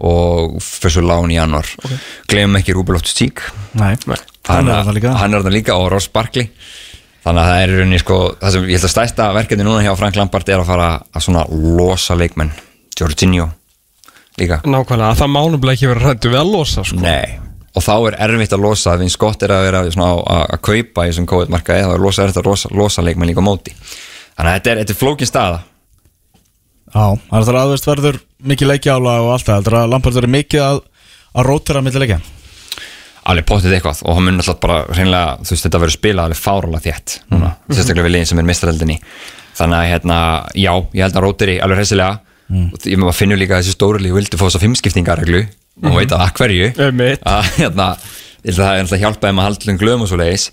og 0.00 0.58
fyrir 0.64 0.96
svo 0.96 1.04
lán 1.04 1.32
í 1.32 1.36
januar 1.36 1.68
okay. 1.84 1.98
glemum 2.30 2.60
ekki 2.60 2.76
Rúbelóttu 2.76 3.12
Stík 3.12 3.42
hann 3.76 4.70
hann 5.20 5.34
er 5.34 5.44
það 5.44 5.52
líka 5.54 5.76
og 5.78 5.90
Ross 5.92 6.08
Barkley. 6.12 6.50
Þannig 7.20 7.42
að 7.42 7.50
það 7.50 7.62
er 7.62 7.72
rauninni 7.76 8.00
sko 8.00 8.18
það 8.40 8.54
sem 8.54 8.62
ég 8.64 8.78
held 8.78 8.86
að 8.88 8.92
stæsta 8.94 9.28
verkefni 9.36 9.66
núna 9.66 9.84
hjá 9.84 9.92
Frank 9.98 10.16
Lampard 10.16 10.48
er 10.48 10.62
að 10.62 10.70
fara 10.70 10.88
að 11.04 11.24
svona 11.26 11.44
losa 11.52 12.16
leikmenn. 12.16 12.52
Jorginho 12.96 13.50
líka. 14.40 14.60
Nákvæmlega, 14.64 15.18
það 15.20 15.32
mánumlega 15.34 15.76
ekki 15.76 15.90
vera 15.90 16.04
rættu 16.06 16.32
við 16.32 16.40
að 16.40 16.52
losa 16.54 16.84
sko. 16.86 17.00
Nei, 17.04 17.36
og 17.76 17.84
þá 17.84 17.94
er 17.96 18.16
erfitt 18.26 18.56
að 18.56 18.64
losa 18.64 18.96
Vins 19.00 19.18
gott 19.20 19.44
er 19.44 19.54
að 19.56 19.66
vera 19.68 19.82
að 19.84 20.22
að 20.34 20.60
kaupa 20.64 21.04
í 21.04 21.12
þessum 21.12 21.28
COVID-markaði, 21.30 21.84
þá 21.86 21.94
er 21.96 22.04
losa 22.06 22.24
erfitt 22.24 22.40
að 22.40 22.48
losa, 22.50 22.72
losa 22.76 23.04
leikmenn 23.04 23.32
líka 23.32 23.44
móti. 23.44 23.74
Þannig 24.36 24.50
að 24.50 24.56
þetta 24.56 24.72
er, 24.72 24.80
þetta 24.82 24.96
er 24.96 25.00
flókin 25.00 25.28
staða 25.28 25.60
Já, 26.90 27.04
það 27.30 27.50
að 27.54 27.64
þú 27.70 27.74
veist 27.74 27.88
verður 27.90 28.20
mikið 28.50 28.70
leikjála 28.72 29.16
og 29.22 29.32
allt 29.34 29.46
það 29.46 29.58
Heldur 29.60 29.76
að 29.78 29.90
Lampard 29.92 30.16
verður 30.18 30.34
mikið 30.34 30.62
að, 30.66 30.80
að 31.34 31.46
rótira 31.46 31.82
milli 31.86 32.02
leikja? 32.04 32.20
Alveg 33.30 33.46
pottið 33.46 33.76
eitthvað 33.76 34.00
og 34.08 34.16
hann 34.16 34.26
mun 34.26 34.40
alltaf 34.40 34.58
bara 34.62 34.78
hreinlega, 34.90 35.36
þú 35.44 35.54
veist, 35.54 35.66
þetta 35.66 35.80
verður 35.82 35.96
spilað 35.98 36.30
alveg 36.30 36.40
fáralega 36.40 36.82
þétt 36.86 37.14
núna, 37.30 37.50
sérstaklega 37.68 38.06
við 38.08 38.14
liðin 38.16 38.30
sem 38.30 38.40
er 38.40 38.48
mistrareldinni 38.48 38.96
þannig 39.60 39.76
að 39.76 39.88
hérna, 39.90 40.18
já, 40.56 40.72
ég 40.96 41.04
held 41.04 41.18
að 41.20 41.24
rótir 41.26 41.52
í 41.52 41.56
alveg 41.60 41.82
hressilega. 41.82 42.20
Og 42.74 42.78
því 42.82 42.96
maður 42.98 43.14
finnur 43.20 43.38
líka 43.38 43.58
þessi 43.60 43.74
stóri 43.76 44.00
líf 44.02 44.14
vildi 44.16 44.38
fá 44.40 44.46
þess 44.48 44.56
að 44.58 44.64
fimmskiptingareglu 44.64 45.40
og 45.86 45.98
veit 46.00 46.14
að 46.16 46.24
hverju. 46.40 46.70
Að 47.30 47.50
hérna, 47.60 47.86
ég 48.48 48.56
það 48.56 48.72
er 48.72 48.80
alltaf 48.84 49.02
hjálpaði 49.04 49.36
með 49.36 49.44
að 49.44 49.48
halda 49.50 49.70
um 49.74 49.78
glöðum 49.84 50.02
og 50.06 50.10
svo 50.10 50.18
leiðis 50.18 50.46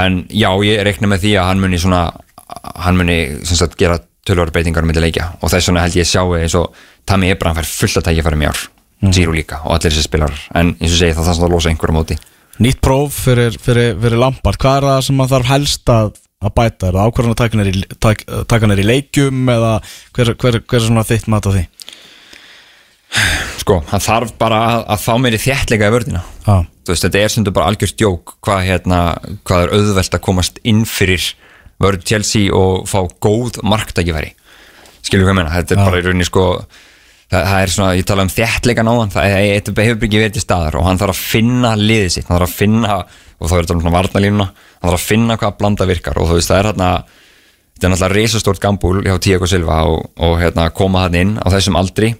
en 0.00 0.18
já, 0.34 0.50
ég 0.66 0.82
rekna 0.88 1.08
með 1.12 1.22
því 1.24 1.32
að 1.40 1.48
hann 1.52 1.62
muni 1.62 1.80
svona 1.80 2.02
hann 2.84 2.98
muni 2.98 3.16
sagt 3.46 3.78
gera 3.80 4.00
tölvara 4.26 4.54
breytingar 4.54 4.86
með 4.88 5.02
leikja. 5.04 5.30
Og 5.40 5.52
þess 5.52 5.70
vegna 5.70 5.84
held 5.84 5.98
ég 5.98 6.08
sjáu 6.08 6.34
eins 6.38 6.56
og 6.58 6.74
Tami 7.08 7.32
Ebram 7.32 7.56
fær 7.58 7.68
fullt 7.68 8.00
að 8.00 8.08
tækja 8.08 8.26
fyrir 8.26 8.40
mjár 8.40 8.62
Giro 9.04 9.34
líka 9.36 9.58
og 9.66 9.74
allir 9.74 9.92
þessi 9.92 10.06
spilar 10.06 10.32
en 10.56 10.70
eins 10.78 10.94
og 10.94 11.00
segi 11.00 11.12
það 11.12 11.26
þarf 11.26 11.36
samt 11.36 11.46
að 11.48 11.54
losa 11.56 11.72
einhverjum 11.72 11.98
móti. 11.98 12.18
Nýtt 12.64 12.80
próf 12.80 13.16
fyrir, 13.26 13.56
fyrir, 13.60 13.96
fyrir 14.00 14.20
Lampard. 14.22 14.60
Hvað 14.62 14.76
er 14.78 14.86
það 14.88 15.00
sem 15.08 15.18
maður 15.18 15.34
þarf 15.34 15.50
helst 15.50 15.92
að, 15.92 16.12
að 16.40 16.54
bæta? 16.54 16.88
Er 16.88 16.96
það 16.96 17.10
ákvarðan 17.10 17.34
að 17.34 17.40
taka 17.42 17.58
hann 17.58 18.68
í, 18.70 18.74
hann 18.74 18.84
í 18.84 18.88
leikjum 18.88 19.54
eða 19.56 19.72
hver, 20.14 20.32
hver, 20.38 20.60
hver 20.62 20.80
er 20.80 20.86
svona 20.86 21.06
þitt 21.08 21.28
mat 21.34 21.50
á 21.50 21.52
því? 21.52 21.64
sko, 23.64 23.80
hann 23.90 24.02
þarf 24.02 24.34
bara 24.40 24.60
að, 24.68 24.84
að 24.94 25.02
fá 25.04 25.12
meiri 25.20 25.40
þéttleika 25.40 25.88
í 25.88 25.94
vördina 25.94 26.22
þú 26.44 26.92
veist, 26.92 27.06
þetta 27.06 27.20
er 27.20 27.32
sem 27.32 27.46
bara 27.48 27.70
algjörst 27.70 27.98
djók 28.00 28.36
hvað, 28.44 28.66
hérna, 28.68 29.00
hvað 29.46 29.64
er 29.64 29.74
auðvelt 29.78 30.18
að 30.18 30.24
komast 30.24 30.60
inn 30.66 30.84
fyrir 30.88 31.30
vörð 31.84 32.08
Chelsea 32.08 32.50
og 32.54 32.88
fá 32.90 33.00
góð 33.22 33.60
marktækifæri. 33.62 34.32
Skilur 35.04 35.28
hvað 35.28 35.34
ég 35.34 35.38
meina, 35.42 35.54
þetta 35.54 35.76
er 35.76 35.80
Já. 35.80 35.84
bara 35.84 36.00
í 36.00 36.04
rauninni 36.06 36.26
sko 36.28 36.46
það, 37.34 37.42
það 37.42 37.58
er 37.58 37.72
svona, 37.74 37.90
ég 37.98 38.06
tala 38.08 38.24
um 38.24 38.32
þéttleika 38.32 38.86
náðan 38.86 39.12
það 39.14 39.34
hefur 39.34 40.08
ekki 40.08 40.22
verið 40.22 40.36
til 40.36 40.44
staðar 40.44 40.78
og 40.78 40.86
hann 40.88 41.00
þarf 41.00 41.14
að 41.14 41.26
finna 41.34 41.74
liðið 41.80 42.10
sitt, 42.16 42.28
hann 42.28 42.38
þarf 42.38 42.48
að 42.48 42.56
finna 42.62 42.96
og 43.04 43.50
þá 43.50 43.54
er 43.54 43.66
þetta 43.66 43.76
svona 43.76 43.94
varnalínuna 43.98 44.46
hann 44.48 44.88
þarf 44.88 44.98
að 44.98 45.06
finna 45.08 45.38
hvað 45.40 45.56
blanda 45.60 45.88
virkar 45.90 46.20
og 46.20 46.30
þú 46.30 46.38
veist, 46.38 46.52
það 46.52 46.60
er 46.60 46.68
hérna 46.70 46.90
þetta 47.74 47.88
er 47.88 47.92
náttúrulega 47.94 48.18
risastórt 48.18 48.62
gambúl 48.62 49.00
hjá 49.04 49.16
Tiago 49.20 49.48
Silva 49.50 49.80
og, 49.90 50.04
og 50.22 50.36
hérna, 50.40 50.68
koma 50.76 51.06
hann 51.08 51.18
inn 51.18 51.32
á 51.42 51.46
þessum 51.52 51.78
aldri. 51.80 52.14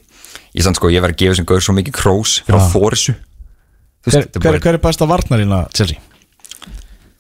Ég 0.55 0.66
sann 0.66 0.77
sko, 0.77 0.90
ég 0.92 1.03
verð 1.03 1.16
að 1.16 1.22
gefa 1.22 1.35
þessum 1.35 1.46
gaur 1.50 1.62
svo 1.64 1.74
mikið 1.79 1.96
krós 1.96 2.40
þessu 2.46 3.14
Þú 4.05 4.12
veist, 4.12 4.35
hver, 4.37 4.37
er 4.37 4.42
hver, 4.44 4.59
hver 4.61 4.77
er 4.77 4.83
besta 4.83 5.07
varnarina 5.09 5.62
Chelsea? 5.72 6.03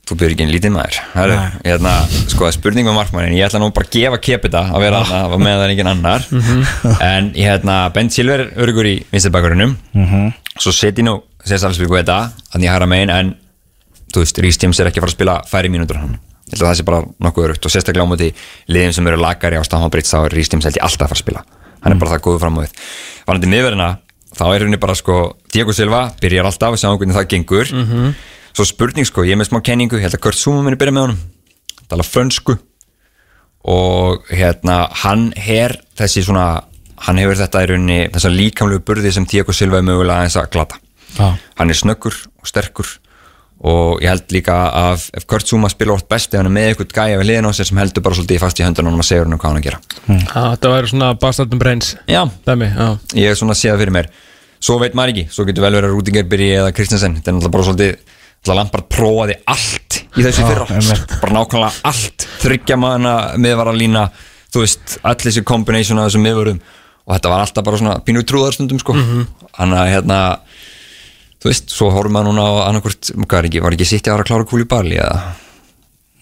Þú 0.04 0.16
byrður 0.20 0.32
ekki 0.34 0.44
einn 0.44 0.52
lítið 0.52 0.72
maður. 0.74 0.96
Heru, 1.14 1.36
hérna, 1.64 1.92
sko, 2.28 2.44
það 2.44 2.48
er 2.50 2.56
spurning 2.58 2.86
með 2.88 2.96
markmannin 2.98 3.36
ég 3.38 3.46
ætla 3.46 3.60
nú 3.62 3.70
bara 3.72 3.86
að 3.86 3.94
gefa 3.96 4.18
kepita 4.20 4.60
að 4.74 4.80
vera 4.84 4.98
Ah. 5.00 5.04
þarna 5.04 5.38
með 5.40 5.54
það 5.56 5.64
er 5.64 5.72
engin 5.74 5.90
annar. 5.92 6.26
Mhm. 6.30 6.66
en 7.00 7.30
ég, 7.32 7.46
hérna, 7.48 7.92
Ben 7.92 8.10
Silver 8.10 8.40
er 8.40 8.50
örugur 8.60 8.84
í 8.84 9.04
vinstirbakurinnum 9.12 9.76
Mhm. 9.94 10.34
svo 10.60 10.72
seti 10.72 11.02
nú 11.02 11.22
sér 11.46 11.58
Salzburg 11.58 11.90
þetta 12.04 12.32
að 12.54 12.60
ég 12.62 12.70
hæra 12.70 12.86
megin 12.86 13.10
en 13.10 13.34
þú 14.12 14.20
veist, 14.20 14.38
Rhys 14.42 14.58
James 14.62 14.78
er 14.80 14.86
ekki 14.86 15.00
að 15.00 15.06
fara 15.08 15.12
að 15.12 15.18
spila 15.18 15.42
færi 15.50 15.68
mínútur 15.72 15.96
hann 15.96 16.18
ég 16.52 16.58
held 16.58 16.62
að 16.62 16.68
það 16.68 16.76
sé 16.78 16.84
bara 16.84 17.02
nokkuð 17.24 17.44
örugt 17.48 17.64
og 17.66 17.72
sérstaklega 17.72 18.04
á 18.04 18.12
móti 18.12 18.32
liðin 18.68 18.92
sem 18.94 19.06
eru 19.08 19.16
lagari 19.16 19.56
á 19.56 19.64
Stamford 19.64 19.90
Bridge 19.90 20.06
þá 20.12 20.26
er 20.26 20.30
Rhys 20.36 20.48
James 20.52 20.64
held 20.64 20.76
ég 20.76 20.82
alltaf 20.84 21.06
að 21.06 21.08
fara 21.08 21.16
að 21.16 21.24
spila. 21.24 21.42
Hann 21.82 21.92
er 21.92 21.98
bara 21.98 22.10
það 22.12 22.20
góður 22.20 22.40
fram 22.40 22.56
á 22.56 22.60
við. 22.60 22.72
Varandi 23.26 23.48
miðverðina 23.48 23.98
þá 24.36 24.44
er 24.54 24.60
henni 24.64 24.76
bara 24.80 24.94
sko 24.94 25.36
Diego 25.52 25.72
Silva 25.72 26.12
byrjar 26.20 26.44
alltaf, 26.44 26.76
sjáum 26.78 26.98
hvernig 26.98 27.14
það 27.16 27.28
gengur 27.32 28.14
svo 28.54 28.66
spurning 28.68 29.06
sko, 29.08 29.24
ég 29.26 29.34
er 29.34 29.40
með 29.40 29.50
smá 29.50 29.60
kenningu 29.66 29.98
ég 29.98 30.06
held 30.06 30.16
að 30.18 30.22
Kurt 30.26 30.38
Zuma 30.38 30.62
muni 30.62 30.78
byrja 30.80 30.94
með 30.94 31.06
honum. 31.08 31.20
Tala 31.90 32.06
frönsku. 32.06 32.56
Og 33.64 34.26
hérna 34.28 34.84
hann 35.04 35.30
her 35.40 35.72
þessi 35.96 36.24
svona 36.26 36.64
hann 37.04 37.18
hefur 37.20 37.38
þetta 37.40 37.62
í 37.64 37.70
rauninni 37.70 38.00
þessa 38.12 38.30
líkamlegu 38.32 38.84
burði 38.86 39.12
sem 39.12 39.24
Diego 39.28 39.52
Silva 39.56 39.80
er 39.80 39.86
mögulega 39.86 40.20
aðeins 40.22 40.36
að 40.40 40.50
glata. 40.54 40.80
Já. 41.14 41.36
hann 41.58 41.70
er 41.70 41.78
snöggur 41.78 42.14
og 42.42 42.48
sterkur. 42.50 42.88
Og 43.64 44.02
ég 44.02 44.10
held 44.10 44.32
líka 44.34 44.54
að 44.76 45.04
ef 45.16 45.24
Kurt 45.30 45.46
Zuma 45.48 45.70
spila 45.72 45.94
orð 45.94 46.08
best 46.10 46.34
ef 46.34 46.40
hann 46.42 46.48
er 46.50 46.52
með 46.52 46.66
eitthvað 46.72 46.90
gæja 46.98 47.20
við 47.20 47.28
liðin 47.30 47.48
á 47.48 47.52
sér 47.56 47.68
sem 47.70 47.78
heldur 47.80 48.02
bara 48.04 48.18
svolítið 48.18 48.40
fast 48.42 48.60
í 48.60 48.64
höndunum 48.66 48.98
og 49.00 49.06
segja 49.06 49.24
hann 49.24 49.38
hvað 49.38 49.50
hann 49.52 49.60
að 49.60 49.66
gera. 49.68 49.78
Já, 50.04 50.42
Þetta 50.56 50.72
væri 50.74 50.90
svona 50.90 51.10
bastardum 51.22 51.62
brains 51.62 51.94
já, 52.10 52.20
Dæmi, 52.44 52.68
já. 52.74 52.88
Ég 53.14 53.30
er 53.30 53.38
svona 53.38 53.54
að 53.54 53.60
sé 53.62 53.70
það 53.70 53.84
fyrir 53.84 53.94
mér. 53.96 54.10
Svo 54.64 54.76
veit 54.82 54.98
maður 54.98 55.14
ekki, 55.14 55.24
svo 55.32 55.46
getur 55.48 55.64
vel 55.64 55.72
verið 55.78 55.88
að 55.88 55.94
Rúdinger 55.94 56.28
byrji 56.28 56.50
eða 56.58 56.74
Kristensen, 56.76 57.16
þetta 57.20 57.30
er 57.30 57.36
náttúrulega 57.38 57.54
bara 57.54 57.66
svolítið 57.70 58.12
Lampard 58.52 58.88
prófaði 58.92 59.38
allt 59.48 60.00
í 60.18 60.24
þessu 60.26 60.44
fyrra, 60.44 60.66
bara 61.22 61.36
nákvæmlega 61.38 61.70
allt. 61.88 62.26
Þryggja 62.42 62.76
maðurna, 62.76 63.14
miðvara 63.40 63.72
lína 63.74 64.02
þú 64.52 64.62
veist, 64.62 64.98
öll 65.00 65.16
þessi 65.24 65.44
combination 65.48 65.98
af 65.98 66.10
þessum 66.10 66.26
miðvörum 66.28 66.60
og 67.04 67.16
þetta 67.16 67.32
var 67.32 67.44
alltaf 67.46 67.64
bara 67.66 67.80
svona 67.80 67.96
pínu 68.04 68.22
trúðarstundum 68.28 68.80
sko, 68.82 68.94
hann 69.58 69.74
að 69.76 69.90
hérna 69.94 70.18
þú 71.40 71.50
veist, 71.50 71.72
svo 71.72 71.88
horfum 71.94 72.14
maður 72.18 72.30
núna 72.30 72.44
á 72.44 72.52
annarkvort, 72.68 73.10
hvað 73.24 73.40
er 73.40 73.48
ekki, 73.50 73.64
var 73.64 73.76
ekki 73.78 73.88
sitt 73.88 74.08
að 74.08 74.18
vera 74.18 74.26
að 74.26 74.30
klára 74.30 74.48
kúli 74.52 74.68
bali 74.68 75.00
eða, 75.00 75.34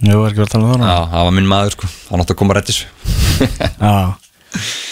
Jú, 0.02 0.16
er 0.18 0.32
ekki 0.32 0.40
verið 0.40 0.48
að 0.48 0.54
tala 0.56 0.64
um 0.66 0.72
það 0.82 0.88
já, 0.90 1.02
það 1.12 1.26
var 1.28 1.36
minn 1.36 1.50
maður 1.50 1.76
sko. 1.76 1.90
Hann 2.08 2.22
átti 2.24 2.34
að 2.34 2.38
koma 2.40 2.56
að 2.58 2.72
þessu 2.72 2.86
Já 3.82 3.94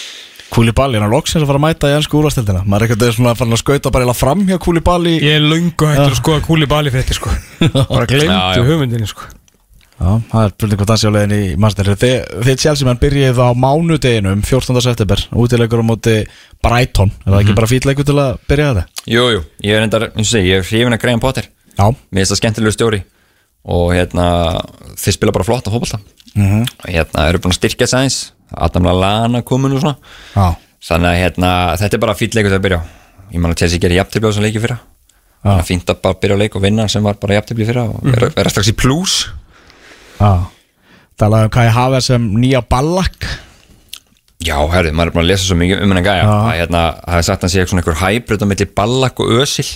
Kúli 0.51 0.73
Balli, 0.75 0.99
hann 0.99 1.07
er 1.07 1.13
loksins 1.13 1.45
að 1.45 1.47
fara 1.47 1.59
að 1.61 1.63
mæta 1.63 1.89
í 1.89 1.93
ennsku 1.95 2.17
úrvastildina 2.19 2.61
Maður 2.67 2.83
er 2.83 2.89
ekkert 2.89 3.15
svona 3.15 3.31
að 3.31 3.37
fara 3.39 3.55
að 3.55 3.61
skauta 3.61 3.91
bara 3.95 4.15
fram 4.17 4.41
hjá 4.49 4.57
Kúli 4.59 4.81
Balli 4.83 5.13
Ég 5.21 5.37
er 5.37 5.45
löngu 5.45 5.87
hættur 5.87 6.09
að 6.09 6.17
skoða 6.19 6.41
kúli 6.43 6.67
bali 6.67 6.91
fyrir 6.91 7.15
sko. 7.15 7.31
Bara 7.91 8.07
já. 8.09 8.65
hugmyndinni 8.67 9.07
sko. 9.07 9.29
Já, 10.01 10.17
það 10.31 10.43
er 10.43 10.51
spurning 10.55 10.81
hvað 10.81 10.89
dansi 10.89 11.07
á 11.07 11.11
leiðin 11.15 11.33
í 11.37 11.41
Master 11.61 11.89
Þið, 11.93 12.13
þið 12.47 12.59
Chelsea 12.63 12.87
menn 12.89 12.99
byrjið 12.99 13.39
á 13.39 13.47
mánudeginum 13.63 14.41
14. 14.47 14.81
september. 14.83 15.23
Útilegur 15.37 15.83
á 15.83 15.85
móti 15.85 16.15
Brighton. 16.65 17.13
Er 17.21 17.35
það 17.35 17.39
ekki 17.43 17.57
bara 17.59 17.69
fýtleikur 17.69 18.07
til 18.09 18.17
að 18.17 18.31
byrja 18.49 18.71
þetta? 18.71 19.03
Jú, 19.13 19.25
jú, 19.35 19.43
ég 19.67 19.77
er 19.77 19.85
endar, 19.85 20.07
eins 20.09 20.31
og 20.31 20.33
segi, 20.33 20.51
ég 20.51 20.63
er 20.63 20.67
hrifin 20.67 20.97
að 20.97 21.21
Potter. 21.21 21.47
Já, 21.77 21.85
Mér 21.85 22.23
finnst 22.23 22.33
það 22.33 22.41
skemmtilegu 22.41 22.75
stjóri. 22.75 23.01
Og 23.71 23.93
hérna, 23.93 24.25
þeir 24.97 25.15
spila 25.19 25.35
bara 25.37 25.47
flott 25.47 25.69
á 25.69 25.71
fótbolta. 25.71 26.01
Mhm. 26.33 26.61
og 26.63 26.89
hérna, 26.89 27.27
eru 27.27 27.39
búin 27.43 27.51
að 27.53 27.59
styrkja 27.59 27.87
aðeins 27.91 28.19
Adam 28.57 28.87
Lallana 28.89 29.41
komin 29.47 29.75
og 29.75 29.83
svona. 29.83 29.97
Já, 30.35 30.55
þannig 30.87 31.11
að 31.11 31.19
hérna, 31.21 31.51
þetta 31.81 31.97
er 31.97 32.03
bara 32.05 32.17
fýll 32.19 32.31
leikur 32.35 32.51
til 32.51 32.59
að 32.59 32.65
byrja 32.67 32.81
ég 33.31 33.43
man 33.43 33.53
að 33.53 33.61
Chelsea 33.63 33.79
gerir 33.83 34.01
jafntefli 34.01 34.27
á 34.27 34.29
þessum 34.31 34.47
leiki 34.47 34.63
fyrra. 34.63 34.79
Þannig 35.41 35.61
að 35.63 35.69
fínt 35.69 35.93
að 35.93 36.01
bara 36.05 36.19
byrja 36.23 36.35
á 36.35 36.41
leik 36.41 36.57
og 36.57 36.65
vinna 36.65 36.87
sem 36.91 37.05
var 37.05 37.21
bara 37.21 37.37
jafntefli 37.39 37.67
fyrra 37.69 37.85
og 37.89 38.01
vera, 38.05 38.31
vera 38.35 38.51
strax 38.53 38.71
í 38.73 38.75
plus 38.77 39.15
já. 40.19 40.33
Talaði 41.21 41.47
um 41.47 41.53
Kai 41.53 41.69
Haver 41.73 42.03
sem 42.05 42.27
nýja 42.41 42.61
ballak 42.65 43.29
Já, 44.41 44.55
herri, 44.73 44.89
maður 44.89 45.11
er 45.11 45.13
búin 45.15 45.21
að 45.21 45.29
lesa 45.29 45.45
svo 45.45 45.55
mikið 45.59 45.83
um 45.83 45.91
hennan 45.91 46.05
gæja. 46.05 46.25
Að 46.25 46.55
hérna, 46.57 46.79
það 47.05 47.19
er 47.19 47.25
sagt 47.27 47.43
að 47.43 47.45
hann 47.45 47.51
sé 47.53 47.65
svona 47.69 47.81
einhver 47.83 47.97
hæbrut 47.99 48.41
á 48.41 48.47
milli 48.49 48.65
ballak 48.79 49.19
og 49.21 49.33
ösil 49.43 49.67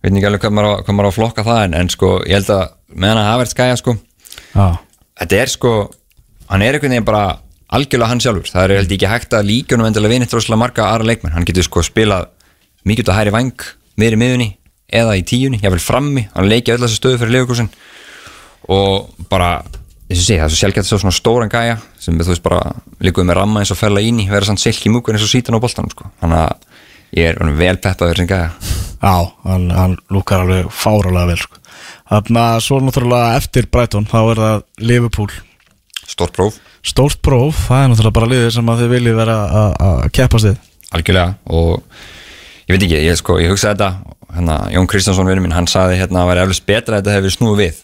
veit 0.00 0.10
ekki 0.16 0.26
alveg 0.26 0.42
hvað 0.42 0.54
maður, 0.56 0.80
hvað 0.86 0.96
maður 0.96 1.06
á 1.06 1.10
að 1.12 1.16
flokka 1.18 1.44
það 1.46 1.60
en, 1.66 1.74
en 1.80 1.90
sko, 1.92 2.10
ég 2.26 2.38
held 2.38 2.50
að 2.54 2.62
með 2.96 3.12
hann 3.12 3.20
að 3.20 3.28
hafa 3.28 3.46
gæja 3.60 3.76
sko, 3.78 3.94
þetta 5.20 5.38
er 5.42 5.52
sko 5.52 5.72
hann 6.50 6.64
er 6.66 6.78
einhvern 6.78 6.94
veginn 6.96 7.06
bara 7.06 7.24
algjörlega 7.76 8.10
hann 8.10 8.22
sjálfur. 8.22 8.50
Það 8.50 8.64
er 8.66 8.76
held 8.80 8.94
ekki 8.96 9.10
hægt 9.10 9.36
að 9.36 9.50
líkjunum 9.50 9.88
endilega 9.88 10.14
vinni 10.14 10.28
tróðslega 10.30 10.60
marga 10.60 10.88
aðra 10.90 11.10
leikmenn, 11.10 11.34
hann 11.36 11.46
getur 11.48 11.66
sko 11.66 11.84
spilað 11.86 12.30
mikið 12.88 13.06
út 13.06 13.12
að 13.12 13.20
hæri 13.20 13.34
vang, 13.34 13.66
miðri 14.00 14.20
miðunni 14.20 14.48
eða 15.00 15.18
í 15.18 15.26
tíunni, 15.26 15.60
jáfnvel 15.62 15.82
frammi. 15.84 16.26
Hann 16.34 16.50
leikja 16.50 16.76
öll 16.76 16.82
þessu 16.84 16.98
stöðu 16.98 17.20
fyrir 17.22 17.36
leikusin 17.38 17.70
og 18.70 19.10
bara, 19.30 19.60
þess 20.10 20.18
að 20.18 20.26
sé, 20.26 20.38
það 20.38 20.46
er 20.46 20.52
svo 20.52 20.60
sjálfgætt 20.60 20.88
svo 20.88 20.98
svona 21.00 21.16
stóran 21.16 21.52
gæja 21.52 21.78
sem 22.02 22.18
þú 22.18 22.32
veist 22.32 22.44
bara 22.44 22.74
líkuð 23.02 23.28
með 23.28 23.38
ramma 23.40 23.62
eins 23.62 23.72
og 23.72 23.78
fella 23.80 24.02
íni 24.04 24.26
vera 24.30 24.48
sann 24.48 24.60
silki 24.60 24.92
múkur 24.92 25.16
eins 25.16 25.24
og 25.26 25.32
sítan 25.32 25.56
á 25.56 25.62
boltanum 25.62 25.92
sko. 25.94 26.10
þannig 26.20 26.42
að 26.44 26.66
ég 27.16 27.30
er 27.32 27.54
vel 27.58 27.76
peppaður 27.82 28.20
sem 28.20 28.30
gæja. 28.30 28.50
Já 29.00 29.14
hann, 29.46 29.70
hann 29.74 29.96
lúkar 30.12 30.44
alveg 30.44 30.68
fáralega 30.74 31.30
vel 31.32 31.38
sko. 31.40 31.60
Þannig 32.10 32.42
að 32.42 32.64
svo 32.66 32.80
náttúrulega 32.84 33.38
eftir 33.38 33.70
Brighton 33.72 34.06
þá 34.10 34.18
er 34.20 34.42
það 34.42 34.62
Liverpool. 34.90 35.30
Stórt 36.10 36.34
próf, 36.36 36.58
Stórt 36.86 37.20
próf, 37.22 37.66
það 37.68 37.82
er 37.84 37.90
náttúrulega 37.92 38.16
bara 38.16 38.30
liðið 38.30 38.54
sem 38.54 38.70
að 38.72 38.80
þið 38.80 38.92
viljið 38.94 39.18
vera 39.20 39.36
að- 39.60 39.74
að 39.86 40.12
keppast 40.16 40.48
við. 40.48 40.56
Algjörlega 40.90 41.34
og 41.46 41.82
ég 42.68 42.72
veit 42.74 42.82
ekki, 42.86 43.02
ég, 43.04 43.16
sko, 43.20 43.36
ég 43.38 43.52
hugsaði 43.52 43.76
þetta 43.76 43.90
hérna, 44.34 44.56
Jón 44.72 44.88
Kristjánsson 44.88 45.26
vinur 45.26 45.42
minn, 45.44 45.52
hann 45.52 45.66
sagði 45.66 46.00
hérna 46.00 46.22
að 46.22 46.24
það 46.24 46.30
væri 46.30 46.42
eflust 46.46 46.66
betra 46.66 46.96
að 46.96 47.02
þetta 47.04 47.16
hefur 47.18 47.36
snúið 47.36 47.60
við 47.60 47.74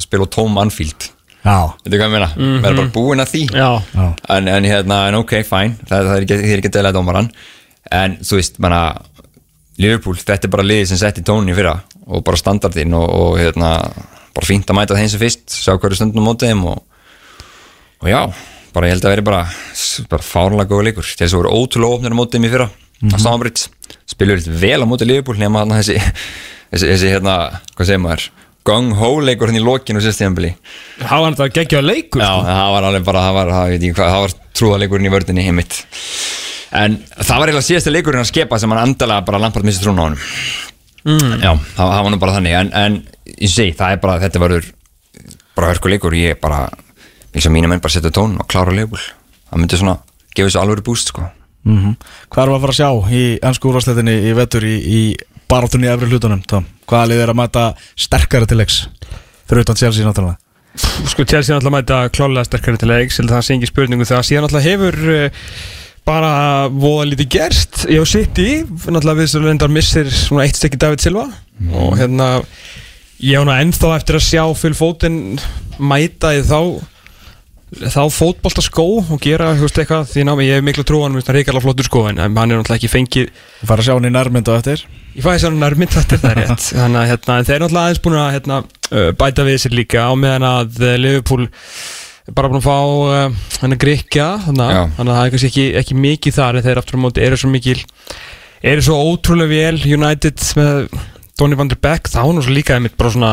að 0.00 0.04
spila 0.06 0.26
Tom 0.26 0.58
Anfield. 0.58 1.08
Já, 1.40 1.72
veitu 1.84 1.96
hvað 1.96 2.08
ég 2.08 2.12
meina, 2.12 2.26
mm 2.36 2.42
-hmm. 2.42 2.62
verður 2.62 2.76
bara 2.76 2.94
búin 2.96 3.20
að 3.20 3.30
því. 3.32 3.42
Já, 3.54 3.82
en, 4.28 4.48
en 4.48 4.64
hérna, 4.64 5.08
en 5.08 5.14
ok, 5.14 5.30
fine 5.44 5.76
það, 5.88 6.04
það 6.04 6.16
er 6.16 6.22
ekki, 6.26 6.66
er 6.66 6.70
dela 6.70 6.92
dómaran 6.92 7.30
en 7.90 8.16
þú 8.20 8.36
veist, 8.36 8.58
manna 8.58 9.00
Liverpool, 9.80 10.16
þetta 10.16 10.44
er 10.44 10.52
bara 10.52 10.66
liðið 10.66 10.90
sem 10.90 11.00
setti 11.00 11.22
tónin 11.24 11.52
í 11.52 11.56
fyrra 11.56 11.78
og 12.10 12.24
bara 12.26 12.36
standardinn 12.36 12.92
og, 12.94 13.08
og 13.08 13.38
hérna, 13.40 13.70
bara 14.34 14.46
fínt 14.46 14.68
að 14.68 14.76
mæta 14.76 14.98
þeim 14.98 15.08
sem 15.08 15.22
fyrst 15.22 15.54
sjá 15.56 15.78
hverju 15.78 15.96
stundum 15.96 16.26
á 16.26 16.28
mótið 16.28 16.52
þeim 16.52 16.64
og, 16.72 16.82
og 18.00 18.10
já, 18.10 18.20
bara 18.74 18.90
ég 18.90 18.96
held 18.96 19.06
að 19.06 19.14
veri 19.14 19.26
bara 19.30 19.42
bara 20.10 20.26
fárlega 20.26 20.70
góða 20.70 20.88
leikur. 20.88 21.08
Þess 21.08 21.34
að 21.34 21.42
voru 21.42 21.54
ótrúlega 21.56 21.96
ofnir 21.98 22.16
á 22.16 22.20
mótið 22.20 22.46
í 22.46 22.52
fyrra. 22.52 22.68
Mm 23.00 23.08
-hmm. 23.08 23.16
á 23.16 23.18
Stamford, 23.20 23.58
spilur 24.06 24.40
vel 24.60 24.82
á 24.84 24.86
mótið 24.86 25.08
Liverpool 25.08 25.38
nema 25.40 25.62
hann 25.64 25.72
þessi, 25.72 25.96
þessi, 26.72 26.86
þessi 26.92 27.12
hérna, 27.14 27.36
hvað 27.76 27.86
segir 27.86 28.02
maður 28.04 28.30
gung-ho 28.66 29.20
leikur 29.24 29.48
hann 29.48 29.56
í 29.56 29.64
lokinu 29.64 30.02
sérstæðanbili 30.04 30.52
það 31.00 31.22
var 31.22 31.36
þetta 31.38 31.54
geggja 31.56 31.80
leikur 31.80 32.20
Já, 32.20 32.28
sko. 32.28 32.44
það 32.44 32.72
var 32.74 32.86
alveg 32.88 33.06
bara, 33.06 33.22
það 33.24 33.36
var, 33.38 33.52
það, 33.56 33.70
veit 33.72 33.86
ég 33.86 33.94
hvað, 33.96 34.10
það 34.12 34.24
var 34.24 34.34
trúðaleikurinn 34.60 35.08
í 35.08 35.14
vördinni 35.14 35.46
heimitt 35.46 35.80
En 36.70 37.00
það 37.02 37.40
var 37.40 37.50
eiginlega 37.50 37.66
síðasta 37.66 37.90
leikurinn 37.90 38.22
að 38.22 38.28
skepa 38.28 38.58
sem 38.62 38.70
hann 38.70 38.82
andalega 38.84 39.26
bara 39.26 39.40
lampart 39.42 39.66
missi 39.66 39.82
trúna 39.82 40.04
á 40.04 40.06
hann 40.06 40.18
mm. 41.08 41.40
Já, 41.42 41.50
það, 41.56 41.80
það 41.80 42.04
var 42.04 42.12
nú 42.12 42.20
bara 42.22 42.34
þannig. 42.36 42.54
En, 42.60 42.70
en 42.78 42.98
ég 43.32 43.50
segi, 43.50 43.72
það 43.78 43.96
er 43.96 44.02
bara, 44.04 44.20
þetta 44.22 44.42
varur 44.44 44.68
bara 45.58 45.72
hörku 45.72 45.90
leikur, 45.90 46.14
ég 46.14 46.38
bara 46.38 46.60
eins 47.34 47.46
og 47.46 47.54
mínu 47.54 47.70
menn 47.70 47.82
bara 47.82 47.94
setja 47.94 48.12
tón 48.14 48.38
og 48.40 48.48
klára 48.50 48.74
leikul 48.74 49.00
Það 49.50 49.58
myndi 49.62 49.78
svona 49.80 49.96
gefa 50.34 50.46
þessu 50.46 50.60
alveg 50.60 50.84
búst 50.86 51.10
sko. 51.10 51.24
mm 51.66 51.96
Hvað 52.30 52.44
er 52.44 52.52
að 52.54 52.62
fara 52.64 52.74
að 52.74 52.78
sjá 52.78 53.16
í 53.18 53.24
ennsku 53.42 53.70
úrvarsleitinni 53.70 54.14
í 54.30 54.36
vetur 54.38 54.66
í, 54.66 54.76
í 54.78 55.00
barátunni 55.50 55.88
í 55.88 55.92
efri 55.92 56.10
hlutunum 56.10 56.44
Tom? 56.46 56.68
Hvaða 56.86 57.10
lið 57.10 57.24
er 57.24 57.32
að 57.32 57.40
mæta 57.40 57.64
sterkari 57.98 58.46
til 58.50 58.60
leiks? 58.60 58.84
Fyrir 59.50 59.66
utan 59.66 59.78
Chelsea 59.80 60.06
náttúrulega? 60.06 60.38
Sko 61.10 61.26
Chelsea 61.26 61.56
náttúrulega 61.56 61.76
mæta 61.76 62.00
klálega 62.14 62.46
sterkari 62.46 62.78
til 62.78 62.90
leiks 62.92 63.18
að 63.22 63.34
það 63.34 63.46
sé 63.46 63.56
ekki 63.58 63.70
spurningu 63.72 64.06
þegar 64.06 64.26
síðan 64.28 64.46
náttúrulega 64.46 64.70
hefur 64.70 65.00
uh, 65.14 65.48
bara 66.06 66.32
voða 66.72 67.08
lítið 67.10 67.30
gerst 67.34 67.82
Ég 67.90 68.02
á 68.02 68.06
City, 68.08 68.48
náttúrulega 68.64 69.18
við 69.20 69.32
sem 69.34 69.44
lendar 69.46 69.72
missir 69.74 70.10
svona 70.14 70.46
eitt 70.46 70.58
stykki 70.58 70.78
David 70.80 71.02
Silva. 71.02 71.26
Og 71.74 71.98
hérna 71.98 72.30
ég 73.20 73.36
á 73.36 73.42
hana 73.42 73.58
ennþá 73.64 73.92
eftir 73.98 74.18
að 74.18 74.26
sjá 74.30 74.72
Foden 74.78 75.18
mæta 75.78 76.32
í 76.38 76.40
þá 76.46 76.60
þá 77.70 78.00
fótbolta 78.10 78.62
skó 78.64 78.84
og 78.98 79.20
gera 79.22 79.52
þú 79.54 79.66
veist 79.66 79.78
eitthvað 79.78 80.08
því 80.10 80.24
námi 80.26 80.46
ég 80.48 80.58
hef 80.58 80.64
miklu 80.66 80.84
trú 80.88 81.00
á 81.00 81.04
hann 81.06 81.20
það 81.20 81.30
er 81.30 81.36
reykjala 81.38 81.62
flottur 81.62 81.86
skó 81.86 82.00
en 82.10 82.18
hann 82.18 82.34
er 82.34 82.58
náttúrulega 82.58 82.78
ekki 82.80 82.90
fengið 82.90 83.28
Við 83.60 83.68
fara 83.70 83.84
að 83.84 83.86
sjá 83.86 83.94
hann 83.94 84.08
í 84.08 84.12
nærmyndu 84.14 84.54
eftir. 84.56 84.82
Ég 85.14 85.24
fæði 85.26 85.42
sér 85.44 85.56
nærmynd 85.58 85.94
þetta 85.94 86.16
er 86.16 86.22
það 86.24 86.36
rétt. 86.40 86.66
Þannig 86.70 87.00
að 87.00 87.08
hérna, 87.10 87.36
þeir 87.46 87.54
eru 87.56 87.64
náttúrulega 87.68 87.84
aðeins 87.86 88.02
búin 88.06 88.18
að 88.20 88.30
hérna, 88.36 88.58
bæta 89.20 89.46
við 89.46 89.58
sér 89.62 89.76
líka 89.76 90.06
á 90.06 90.12
meðan 90.18 90.46
að 90.48 90.80
uh, 90.82 90.94
Liverpool 90.98 91.46
er 91.46 92.34
bara 92.36 92.50
búin 92.50 92.60
að 92.60 92.66
fá 92.66 92.78
uh, 92.80 93.38
hann 93.62 93.76
að 93.76 93.82
grikja 93.84 94.26
þannig 94.48 94.66
að 94.66 94.80
þannig 94.98 95.12
að 95.12 95.18
það 95.20 95.24
er 95.28 95.32
kannski 95.34 95.50
ekki, 95.50 95.66
ekki 95.82 95.98
mikið 96.06 96.36
þar 96.40 96.58
en 96.58 96.66
þeir 96.66 96.80
aftur 96.82 96.98
á 96.98 97.04
móti 97.04 97.24
eru 97.26 97.38
svo 97.40 97.50
mikil 97.52 97.78
eru 98.72 98.84
svo 98.86 98.98
ótrúlega 99.10 99.50
vel 99.54 99.94
United 99.98 100.44
með 100.58 100.98
Donny 101.40 101.56
van 101.56 101.70
der 101.72 101.80
Beek 101.80 102.10
þá 102.12 102.20
er 102.24 102.42
svo 102.44 102.54
líka 102.54 102.76
einmitt 102.76 102.98
bara 103.00 103.14
svona 103.14 103.32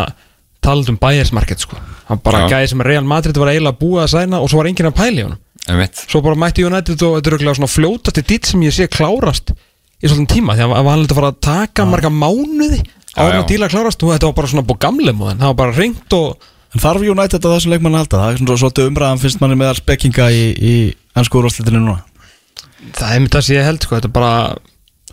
talað 0.64 0.92
um 0.94 1.00
bæjarsmarked 1.02 1.64
sko 1.64 1.80
hann 2.08 2.22
bara 2.24 2.46
Já. 2.46 2.50
gæði 2.56 2.72
sem 2.74 2.84
Real 2.88 3.08
Madrid 3.08 3.38
var 3.38 3.52
eiginlega 3.52 3.80
búið 3.80 4.04
að 4.04 4.12
sæna 4.16 4.42
og 4.42 4.52
svo 4.52 4.62
var 4.62 4.70
enginn 4.72 4.90
að 4.90 4.98
pæli 5.00 5.26
honum 5.26 5.40
Einmitt. 5.68 6.04
svo 6.08 6.22
bara 6.24 6.40
mætti 6.40 6.66
United 6.66 7.02
og 7.04 7.18
þetta 7.18 7.28
er 7.28 7.34
örugglega 7.34 7.60
svona 7.60 7.72
fljótasti 7.72 8.24
dýtt 8.28 8.52
sem 8.52 8.62
ég 8.64 8.76
sé 8.76 8.88
klárast 8.92 9.52
í 9.54 10.08
svolítið 10.08 10.36
tíma 10.38 10.56
því 10.56 10.68
að 10.68 10.76
hann 10.78 10.88
var 10.88 11.02
að 11.02 11.18
fara 11.18 11.32
að 11.34 11.42
taka 11.48 11.88
marga 11.90 12.12
mánuði 12.14 12.84
en 13.18 13.34
já. 13.34 13.40
að 13.42 13.50
díla 13.50 13.72
klárast 13.72 14.04
og 14.04 14.14
þetta 14.14 14.30
var 14.30 14.38
bara 14.38 14.52
svona 14.54 14.68
búið 14.68 14.84
gamlem 14.86 15.22
og 15.22 15.34
það 15.34 15.50
var 15.50 15.60
bara 15.64 15.78
ringt 15.80 16.18
og 16.18 16.54
En 16.76 16.82
þarf 16.84 17.00
United 17.00 17.46
að 17.48 17.54
þessum 17.56 17.72
leikmann 17.72 17.96
að 17.96 18.02
halda? 18.04 18.18
Það 18.20 18.30
er 18.34 18.40
svona 18.42 18.58
svolítið 18.60 18.88
umræðan 18.90 19.22
finnst 19.22 19.40
manni 19.40 19.56
meðal 19.56 19.78
spekkinga 19.80 20.26
í, 20.36 20.42
í 20.52 20.74
ennsku 21.16 21.40
úrvarsleitinu 21.40 21.80
núna 21.80 22.02
það 22.98 23.14
er 23.14 23.24
mitt 23.24 23.36
það 23.36 23.46
sem 23.48 23.58
ég 23.58 23.68
held 23.68 23.86
sko 23.86 23.98
þetta 23.98 24.10
er 24.10 24.16
bara 24.18 24.34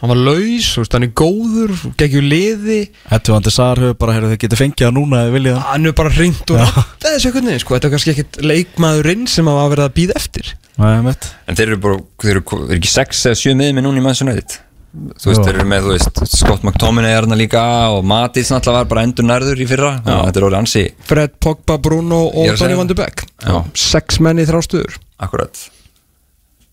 hann 0.00 0.10
var 0.10 0.18
laus, 0.20 0.66
þú 0.74 0.82
veist, 0.82 0.96
hann 0.96 1.06
er 1.06 1.12
góður 1.20 1.74
geggjur 2.00 2.26
liði, 2.26 2.80
Ettu 3.14 3.36
Andi 3.36 3.52
Sar 3.54 3.80
hefur 3.80 3.96
bara, 4.00 4.16
heyrðu 4.16 4.32
þið 4.34 4.42
getið 4.44 4.62
fengið 4.64 4.88
að 4.88 4.96
núna 4.98 5.22
eða 5.24 5.34
viljið 5.36 5.56
það 5.56 5.70
hann 5.70 5.88
er 5.90 5.96
bara 6.00 6.14
ringt 6.18 6.52
og 6.54 6.60
þetta 6.64 7.08
er 7.08 7.16
þessu 7.16 7.32
hvernig, 7.36 7.62
sko, 7.62 7.76
þetta 7.76 7.88
er 7.90 7.94
kannski 7.94 8.14
ekkit 8.14 8.40
leikmaðurinn 8.50 9.24
sem 9.30 9.50
að 9.52 9.62
verða 9.74 9.88
að 9.88 9.96
býða 10.00 10.18
eftir. 10.20 10.52
Nei, 10.74 11.14
En 11.46 11.54
þeir 11.54 11.68
eru 11.68 11.80
bara, 11.84 11.98
þeir 12.18 12.34
eru, 12.34 12.44
þeir 12.50 12.64
eru 12.74 12.78
ekki 12.80 12.90
6 12.90 13.26
eða 13.30 13.40
7 13.44 13.58
miðið 13.60 13.76
með 13.78 13.86
núna 13.86 14.00
í 14.00 14.04
Manchester 14.08 14.32
United? 14.32 14.56
Þú 14.94 15.30
veist, 15.30 15.40
Já. 15.40 15.44
þeir 15.48 15.56
eru 15.58 15.66
með, 15.70 15.86
þú 15.86 15.92
veist, 15.94 16.20
Scott 16.38 16.66
McTominay 16.66 17.10
er 17.14 17.16
hérna 17.20 17.38
líka 17.38 17.62
og 17.94 18.04
Matís 18.06 18.50
náttúrulega 18.54 18.82
var 18.84 18.90
bara 18.92 19.02
endur 19.06 19.26
nærður 19.26 19.62
í 19.62 19.66
fyrra. 19.70 19.92
Að 20.02 20.20
þetta 20.28 20.40
er 20.40 20.46
orðið 20.48 20.58
ansi, 20.60 20.84
Fred, 21.08 21.34
Pogba, 21.42 21.78
Bruno 21.82 22.20
og 22.30 22.52
Donny 22.58 22.78
van 22.78 22.90
de 22.90 22.98
Beek. 22.98 23.24
Já. 23.42 23.56
sex 23.74 24.20
menn 24.22 24.42
í 24.42 24.46
þrástöður 24.46 24.98
akkurat 25.22 25.58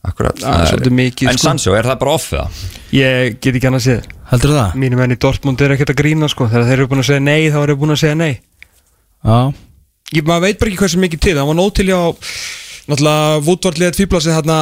Akkurat. 0.02 0.38
Það 0.42 0.62
er 0.64 0.70
svolítið 0.72 0.96
mikið, 0.98 1.30
En 1.30 1.38
sko. 1.38 1.46
Sancho, 1.46 1.74
er 1.78 1.86
það 1.86 2.00
bara 2.02 2.14
off 2.18 2.32
eða? 2.34 2.48
ég 2.96 3.36
get 3.38 3.54
ekki 3.54 3.68
hann 3.70 3.78
að 3.78 3.84
segja 3.86 4.18
Heldur 4.32 4.54
það? 4.56 4.78
Mínum 4.82 5.02
menn 5.02 5.14
í 5.14 5.18
Dortmund 5.20 5.62
er 5.62 5.74
ekkert 5.76 5.92
að 5.92 6.00
grína 6.00 6.30
sko. 6.32 6.48
Þegar 6.50 6.70
þeir 6.70 6.78
eru 6.78 6.88
búin 6.90 7.04
að 7.04 7.10
segja 7.10 7.24
nei 7.26 7.52
þá 7.52 7.60
eru 7.62 7.76
búin 7.82 7.94
að 7.94 8.02
segja 8.02 8.18
nei. 8.18 8.32
Já. 9.22 9.38
Ég 10.16 10.28
maður 10.28 10.46
veit 10.48 10.60
bara 10.62 10.72
ekki 10.72 10.82
hversu 10.82 11.02
mikið 11.04 11.24
til. 11.26 11.36
Það 11.38 11.50
var 11.52 11.58
nóg 11.60 11.74
til 11.78 11.88
hjá 11.92 12.00
Náttúrulega 12.92 13.42
Woodward 13.46 13.96
fýblasi 13.96 14.34
hérna 14.34 14.58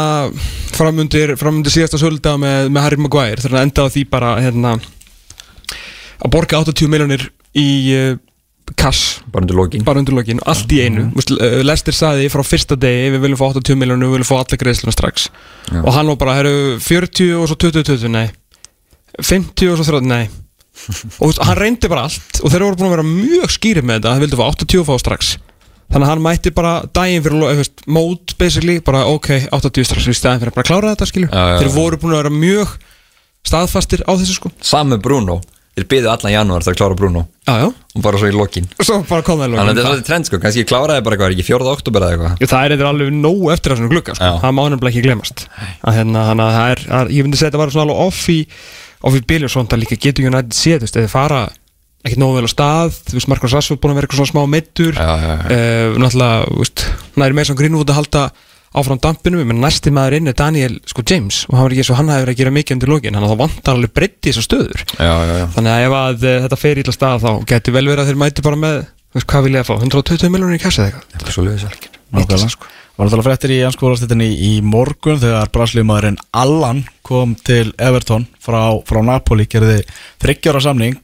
framundir, 0.75 1.36
framundir 1.39 1.73
síðasta 1.73 1.97
sölda 2.02 2.34
með, 2.41 2.67
með 2.73 2.86
Harry 2.86 2.99
Maguire. 2.99 3.39
Þannig 3.39 3.60
að 3.60 3.67
enda 3.67 3.86
á 3.86 3.93
því 3.93 4.04
bara 4.12 4.34
hérna 4.43 4.73
Að 6.19 6.34
borga 6.34 6.60
80 6.65 6.91
miljonir 6.91 7.30
í 7.56 7.69
uh, 7.95 8.17
kass 8.77 9.21
Bara 9.32 9.43
undir 9.45 9.58
lokin. 9.58 9.84
Bara 9.86 10.01
undir 10.01 10.15
lokin, 10.17 10.41
allt 10.49 10.71
í 10.73 10.82
einu. 10.84 11.08
Mm. 11.10 11.63
Lester 11.65 11.95
saði 11.95 12.29
frá 12.34 12.43
fyrsta 12.45 12.77
degi 12.79 13.13
við 13.13 13.23
viljum 13.25 13.39
fá 13.39 13.47
80 13.51 13.79
miljonir, 13.79 14.10
við 14.10 14.19
viljum 14.19 14.29
fá 14.29 14.36
alla 14.39 14.60
greiðsluna 14.63 14.93
strax. 14.95 15.29
Já. 15.69 15.82
og 15.84 15.91
hann 15.93 16.10
var 16.12 16.19
bara, 16.21 16.38
herru 16.39 16.77
40 16.82 17.36
og 17.39 17.49
svo 17.51 17.58
20, 17.62 17.86
20, 17.91 18.13
nei. 18.13 18.29
50 19.19 19.73
og 19.73 19.79
svo 19.79 19.89
30, 19.91 20.10
nei. 20.10 20.23
Og 21.19 21.38
hann 21.43 21.60
reyndi 21.60 21.91
bara 21.91 22.08
allt 22.08 22.39
og 22.39 22.53
þeir 22.53 22.65
voru 22.65 22.79
búin 22.79 22.89
að 22.89 22.95
vera 22.95 23.08
mjög 23.08 23.53
skýrið 23.58 23.86
með 23.86 23.99
þetta, 23.99 24.15
hann 24.15 24.23
vildi 24.23 24.39
fá 24.39 24.45
80 24.47 24.82
og 24.82 24.89
fá 24.89 24.95
strax. 25.03 25.32
Þannig 25.89 26.05
að 26.05 26.12
hann 26.12 26.21
mætti 26.21 26.53
bara 26.53 26.73
daginn 26.93 27.23
fyrir 27.25 27.69
mót 27.89 28.36
basically, 28.38 28.77
bara 28.86 29.08
ok 29.10 29.29
80 29.49 29.88
strax 29.89 30.10
í 30.10 30.13
staðin 30.13 30.43
fyrir 30.43 30.53
að 30.53 30.60
bara 30.60 30.69
klára 30.69 30.91
þetta 30.93 31.08
skilju 31.10 31.29
þeir 31.34 31.71
voru 31.73 31.97
búin 31.97 32.13
að 32.13 32.21
vera 32.21 32.34
mjög 32.34 32.75
staðfastir 33.49 34.03
á 34.05 34.13
þessu 34.13 34.38
sko. 34.38 34.51
Samme 34.62 34.99
Bruno 35.01 35.39
Þeir 35.79 35.85
byðu 35.93 36.09
allan 36.11 36.33
janúar 36.33 36.63
til 36.65 36.73
að 36.73 36.77
klára 36.81 36.95
Bruno. 36.99 37.21
Já, 37.47 37.53
já, 37.63 37.67
og 37.71 38.03
bara 38.03 38.19
svo 38.19 38.27
í 38.27 38.33
lokin. 38.35 38.65
Og 38.75 38.87
svo 38.87 38.97
bara 39.07 39.23
kom 39.25 39.39
það 39.39 39.53
í 39.53 39.59
Þannig 39.59 39.71
að 39.71 39.79
þetta 39.79 39.93
er 39.95 40.03
trend 40.09 40.27
sko, 40.27 40.39
kannski 40.43 40.65
kláraði 40.67 41.05
bara 41.05 41.15
eitthvað, 41.15 41.35
ekki 41.37 41.45
4. 41.47 41.69
oktober 41.71 42.05
eða 42.05 42.17
eitthvað? 42.17 42.33
Já, 42.43 42.49
það 42.51 42.65
er 42.65 42.75
eitthvað 42.75 42.91
alveg 42.91 43.15
nóg 43.15 43.45
eftir 43.55 43.73
þessum 43.73 43.93
glugga 43.93 44.17
sko. 44.17 44.33
Það 44.43 44.55
má 44.57 44.61
nefnilega 44.73 44.91
ekki 44.91 45.05
glemast 45.05 45.45
hérna, 45.87 46.25
þannig 46.27 46.43
að 46.45 46.57
það 46.57 46.73
er, 46.73 46.83
að, 46.99 47.13
ég 47.15 47.25
myndi 47.25 47.39
segja 47.39 47.53
að 47.53 47.55
það 47.55 47.63
var 47.63 47.73
svona 47.77 47.87
alveg 47.87 48.03
off 48.09 48.19
í, 48.33 48.37
off 49.07 49.17
í 49.17 49.23
bíljum 49.31 49.53
svona 49.55 49.79
líka 49.79 49.99
getur 50.03 50.27
United 50.27 50.59
séð, 50.59 50.83
þú 50.83 50.89
veist, 50.89 50.99
eða 50.99 51.13
fara 51.15 51.41
ekkert 52.03 52.21
nógu 52.21 52.37
vel 52.37 52.47
á 52.47 52.51
stað, 52.51 52.99
þú 53.09 53.17
veist, 53.17 53.31
Marcos 53.31 53.55
Rashford 53.55 53.81
búin 53.83 53.95
að 53.95 53.99
vera 53.99 54.07
eitthvað 54.07 54.21
svona 54.21 54.33
smá 54.35 54.53
já. 55.19 55.33
uh, 55.39 55.97
náttúrulega, 55.99 56.45
þú 56.47 56.61
veist, 56.61 56.85
næri 57.19 57.35
svona 57.49 57.59
Greenwood 57.59 57.91
að 57.91 57.99
halda 57.99 58.23
áfram 58.77 58.99
dampinu, 59.01 59.41
menn 59.47 59.62
næsti 59.63 59.93
maður 59.95 60.19
inn 60.19 60.29
er 60.29 60.38
Daniel, 60.38 60.77
sko, 60.89 61.03
James, 61.10 61.41
og 61.49 61.58
hann 61.58 61.65
var 61.65 61.75
ekki 61.75 61.84
eins 61.84 61.91
og 61.93 61.99
hann 61.99 62.12
verið 62.13 62.34
að 62.34 62.41
gera 62.41 62.55
mikið 62.58 62.77
undir 62.77 62.91
lokin, 62.93 63.17
hann 63.17 63.29
þá 63.32 63.38
vantar 63.39 63.77
alveg 63.77 63.93
breytti 63.97 64.29
þessar 64.34 64.45
stöður, 64.45 64.84
Já, 64.99 65.13
já, 65.25 65.36
já. 65.41 65.45
Þannig 65.55 65.73
að 65.73 65.86
ef 65.88 65.95
að 65.99 66.25
uh, 66.25 66.36
þetta 66.45 66.60
fer 66.63 66.82
ítla 66.84 66.95
stað 66.95 67.23
þá 67.25 67.32
getur 67.49 67.77
vel 67.77 67.86
verið 67.89 68.03
að 68.03 68.12
þeir 68.12 68.19
mæti 68.23 68.45
bara 68.45 68.62
með, 68.65 68.82
þú 69.10 69.19
veist, 69.19 69.29
hvað 69.34 69.47
vil 69.47 69.55
ég 69.55 69.63
að 69.63 69.71
fá 69.71 69.75
120 69.79 70.36
miljonir 70.36 70.60
í 70.60 70.62
kassa 70.62 70.86
eða 70.86 70.91
eitthvað? 70.91 71.17
Er 71.17 72.29
alveg 72.29 72.53
sko. 72.53 72.75
Var 72.99 73.08
það 73.13 73.21
fréttir 73.23 73.51
í 73.55 73.58
ennsku 73.63 73.86
úrvarsleitinni 73.88 74.25
í 74.43 74.49
morgun 74.65 75.21
þegar 75.21 75.51
braslímaðurinn 75.55 76.17
Allan 76.36 76.82
kom 77.08 77.32
til 77.47 77.69
Everton 77.79 78.25
frá, 78.43 78.75
frá 78.84 78.99
Napoli 79.08 79.45
gerði 79.47 79.77
þryggjára 80.19 80.60
samning. 80.65 80.97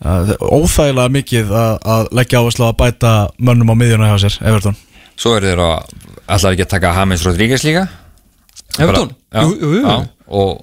Uh, 0.00 0.32
óþægilega 0.40 1.12
mikið 1.12 1.52
að, 1.52 1.74
að 1.84 2.08
leggja 2.16 2.40
áherslu 2.40 2.64
á 2.64 2.68
að 2.70 2.78
bæta 2.80 3.12
mönnum 3.44 3.74
á 3.74 3.76
miðjuna 3.76 4.08
hjá 4.08 4.22
sér, 4.24 4.38
Everton. 4.48 4.78
Svo 5.20 5.34
er 5.36 5.50
þeir 5.50 5.62
Ætlar 6.28 6.54
ekki 6.54 6.66
að 6.66 6.72
taka 6.74 6.94
James 6.98 7.24
Rodríguez 7.26 7.64
líka? 7.64 7.86
Everton? 8.78 9.12
Já, 9.32 9.42
Jú, 9.42 9.52
jú, 9.56 9.74
jú. 9.78 9.82
já 9.84 9.96
Og, 10.28 10.58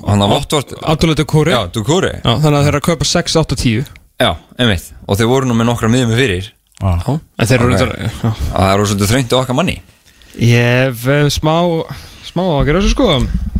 og 0.00 0.06
hann 0.08 0.22
að 0.24 0.30
Votvort 0.32 0.70
Áttulega 0.88 1.26
Kóri 1.28 1.52
Já, 1.52 1.66
Dukuri 1.68 2.14
Já, 2.16 2.30
þannig 2.40 2.56
að 2.56 2.62
þeir 2.64 2.70
eru 2.72 2.80
að 2.80 2.86
kaupa 2.88 3.08
6, 3.10 3.36
8, 3.42 3.58
10 3.60 3.90
Já, 4.20 4.34
einmitt. 4.60 4.90
Og 5.08 5.16
þeir 5.16 5.28
voru 5.30 5.48
nú 5.48 5.54
með 5.56 5.70
nokkra 5.70 5.88
miðjum 5.88 6.10
fyrir. 6.12 6.48
Já, 6.76 6.90
en 7.08 7.48
þeir 7.48 7.62
eru 7.64 7.78
það 7.80 8.66
eru 8.74 8.88
svolítið 8.90 9.12
þröngt 9.14 9.32
okkar 9.38 9.56
manni. 9.56 9.78
Ég 10.44 10.90
hef 10.90 11.06
eh, 11.08 11.28
smá 11.32 11.54
smá 12.28 12.42
á 12.44 12.52
að 12.60 12.66
gera 12.68 12.82
þessu 12.82 12.92
sko. 12.92 13.06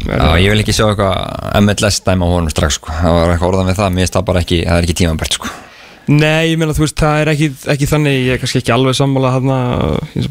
Já, 0.04 0.26
ég 0.40 0.52
vil 0.52 0.60
ekki 0.60 0.74
sjá 0.76 0.84
eitthvað 0.90 1.56
MLS 1.64 2.02
dæma 2.04 2.28
á 2.28 2.32
honum 2.34 2.52
strax 2.52 2.76
sko. 2.76 2.92
það 2.92 3.16
var 3.16 3.32
eitthvað 3.32 3.48
orðan 3.54 3.70
við 3.72 3.80
það, 3.80 3.96
mér 3.96 4.04
finnst 4.04 4.18
það 4.18 4.28
bara 4.28 4.44
ekki 4.44 4.60
það 4.66 4.76
er 4.76 4.86
ekki 4.88 4.98
tímabært 5.00 5.38
sko. 5.38 5.52
Nei, 6.10 6.50
ég 6.50 6.58
meina 6.58 6.74
þú 6.74 6.82
veist, 6.82 6.98
það 6.98 7.20
er 7.22 7.28
ekki, 7.34 7.48
ekki 7.70 7.86
þannig 7.86 8.14
ég 8.16 8.34
er 8.34 8.40
kannski 8.42 8.60
ekki 8.64 8.72
alveg 8.74 8.96
sammála 8.98 9.30
hann 9.36 9.50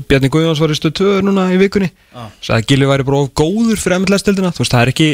Bjarni 0.10 0.32
Guðjóns 0.34 0.60
var 0.60 0.74
í 0.74 0.76
stöð 0.76 0.96
2 1.00 1.12
núna 1.24 1.46
í 1.56 1.60
vikunni 1.62 1.88
ah. 2.12 2.28
Sæði 2.44 2.58
að 2.58 2.66
Gilvi 2.74 2.90
væri 2.90 3.06
bara 3.08 3.22
of 3.24 3.30
góður 3.40 3.80
fyrir 3.80 4.02
MLS-dildina 4.04 4.52
þú 4.52 4.66
veist, 4.66 4.76
það 4.76 4.84
er 4.84 4.92
ekki 4.92 5.10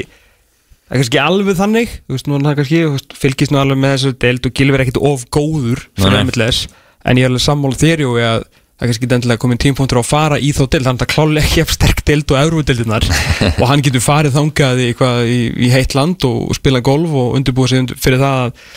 Það 0.85 0.93
er 0.93 1.01
kannski 1.01 1.21
alveg 1.21 1.57
þannig 1.57 1.93
Þú 1.95 2.15
veist, 2.15 2.27
nú 2.29 2.39
það 2.41 2.59
kannski 2.59 2.81
veist, 2.91 3.15
Fylgist 3.17 3.53
nú 3.53 3.61
alveg 3.61 3.79
með 3.81 3.95
þessu 3.95 4.17
deild 4.21 4.49
Og 4.49 4.53
Gilvi 4.59 4.77
er 4.77 4.83
ekkit 4.83 4.99
of 5.01 5.23
góður 5.33 5.81
fyrir. 5.97 6.17
MLS, 6.27 6.59
En 7.05 7.17
ég 7.17 7.25
er 7.25 7.31
alveg 7.31 7.45
sammála 7.45 7.79
þér 7.81 8.05
jú 8.05 8.17
að 8.21 8.45
Það 8.75 8.89
kannski 8.89 9.07
endilega 9.07 9.39
komin 9.39 9.59
tímpunktur 9.63 9.97
á 9.97 10.03
að 10.03 10.09
fara 10.09 10.37
í 10.37 10.49
þá 10.53 10.65
deild 10.67 10.89
Þannig 10.89 11.05
að 11.05 11.11
klálega 11.13 11.47
ekki 11.47 11.61
ef 11.63 11.69
sterk 11.73 12.01
deild 12.05 12.33
og 12.35 12.41
euródeildinar 12.41 13.07
Og 13.61 13.65
hann 13.69 13.85
getur 13.85 14.03
farið 14.03 14.35
þangað 14.35 14.81
í, 14.83 14.89
í, 14.91 15.39
í 15.65 15.71
heitt 15.73 15.95
land 15.97 16.27
og 16.27 16.51
spila 16.57 16.83
golf 16.85 17.15
Og 17.15 17.37
undirbúið 17.39 17.71
sig 17.71 17.95
fyrir 18.03 18.21
það 18.21 18.43
að 18.43 18.67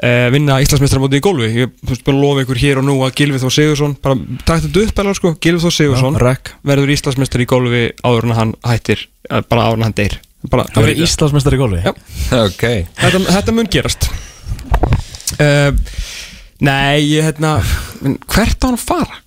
e, 0.00 0.10
vinna 0.34 0.58
Íslandsmeistaramóti 0.64 1.20
í 1.20 1.24
golfi. 1.24 1.48
Ég 1.62 1.72
bara 2.06 2.18
lofa 2.18 2.44
ykkur 2.44 2.60
hér 2.60 2.80
og 2.82 2.86
nú 2.88 2.96
að 3.06 3.14
Gilvi 3.20 3.40
Þór 3.42 3.54
Sigursson 3.56 3.96
Bara 4.02 4.18
takt 4.44 4.66
þetta 4.66 4.84
upp 4.84 5.02
eða 5.04 5.16
sko. 5.18 5.34
Gilvi 5.42 5.64
Þór 5.64 5.76
Sigursson 5.78 6.20
Rekk 6.22 6.52
verður 6.66 6.94
Íslandsmeistar 6.96 7.44
í 7.44 7.48
golfi 7.50 7.82
áður 8.04 8.28
en 8.28 8.36
hann 8.40 8.54
hættir 8.66 9.06
eh, 9.30 9.42
bara 9.48 9.68
áður 9.68 9.80
en 9.80 9.88
hann 9.88 9.98
deyr. 10.02 10.18
Bara, 10.46 10.66
Það 10.72 10.88
verður 10.88 11.08
Íslandsmeistar 11.08 11.56
í 11.56 11.62
golfi? 11.62 11.82
Já. 11.86 11.92
Ok. 12.44 12.66
Þetta, 13.00 13.22
þetta 13.38 13.56
mun 13.56 13.72
gerast. 13.72 14.10
Uh, 15.36 15.72
Nei, 16.64 17.04
ég 17.04 17.26
hérna 17.26 17.58
en 18.06 18.16
hvert 18.32 18.62
á 18.64 18.66
hann 18.68 18.78
að 18.78 18.84
fara? 18.86 19.18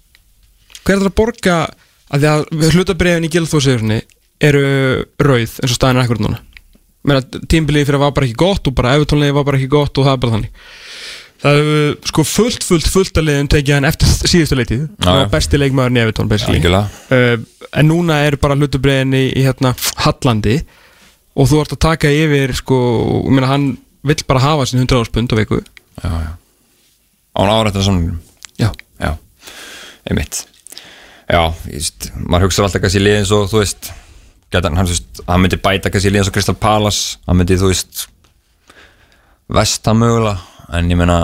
Hver 0.82 0.96
er 0.96 1.04
það 1.04 1.10
að 1.12 1.18
borga 1.20 1.58
að 2.10 2.24
því 2.24 2.30
að 2.32 2.72
hlutabriðin 2.74 3.28
í 3.28 3.32
Gilþóðsegurni 3.36 4.00
eru 4.50 4.64
rauð 5.22 5.60
eins 5.60 5.70
og 5.70 5.76
staðin 5.76 6.00
er 6.00 6.08
ekkur 6.08 6.22
núna 6.24 6.40
Meina, 7.08 7.24
tímbilið 7.24 7.88
fyrir 7.88 8.02
var 8.02 8.14
bara 8.16 8.28
ekki 8.28 8.40
gott 8.40 8.68
og 8.68 8.76
bara 8.76 8.98
efutónlega 8.98 9.38
var 9.38 9.48
bara 9.48 9.60
ekki 9.60 9.72
gott 9.72 9.98
og 9.98 10.08
það 10.08 10.16
er 10.16 10.22
bara 10.24 10.36
þannig. 10.36 10.66
Það 11.40 11.60
hefur 11.60 12.10
sko 12.12 12.26
fullt, 12.28 12.66
fullt, 12.68 12.90
fullt 12.92 13.20
að 13.22 13.30
leiðum 13.30 13.50
tekið 13.54 13.78
hann 13.78 13.88
eftir 13.88 14.10
síðustu 14.28 14.58
leitið 14.60 14.82
Það 15.00 15.20
var 15.22 15.30
besti 15.32 15.62
leikmaður 15.62 15.96
í 15.96 16.02
Algjörlega. 16.52 16.82
Uh, 17.16 17.70
en 17.80 17.88
núna 17.88 18.20
eru 18.28 18.40
bara 18.42 18.58
hlutubriðin 18.60 19.16
í, 19.16 19.24
í 19.40 19.46
hérna 19.46 19.72
Hallandi 20.04 20.58
og 21.40 21.48
þú 21.48 21.62
ert 21.64 21.78
að 21.78 21.82
taka 21.86 22.12
yfir 22.12 22.52
sko, 22.60 22.80
meina 23.32 23.54
hann 23.54 23.70
vill 24.04 24.20
bara 24.28 24.44
hafa 24.44 24.68
sin 24.68 24.84
100 24.84 25.00
áspund 25.00 25.32
á 25.32 25.36
viku. 25.40 25.62
Já, 26.04 26.12
já. 26.12 26.32
Án 27.40 27.54
árættina 27.54 27.88
samningnum. 27.88 28.20
Já, 28.60 28.74
Já, 29.00 29.16
einmitt. 30.10 30.44
Já, 31.30 31.42
ég 31.70 31.78
veist, 31.78 32.10
maður 32.20 32.50
hugsa 32.50 32.66
alltaf 32.66 32.84
kannski 32.84 33.00
í 33.00 33.06
liðin 33.06 33.28
svo, 33.30 33.44
þú 33.48 33.62
veist 33.62 33.92
gæti 34.54 34.72
hann, 34.72 34.88
veist, 34.90 35.22
hann 35.28 35.44
myndi 35.44 35.60
bæta 35.62 35.92
kannski 35.94 36.10
í 36.10 36.14
liðin 36.16 36.28
svo 36.30 36.34
Crystal 36.36 36.58
Palace, 36.58 37.20
hann 37.28 37.38
myndi, 37.40 37.58
þú 37.60 37.70
veist 37.74 38.08
vestam 39.50 40.02
mögulega 40.02 40.38
en 40.78 40.90
ég 40.92 41.00
meina, 41.00 41.18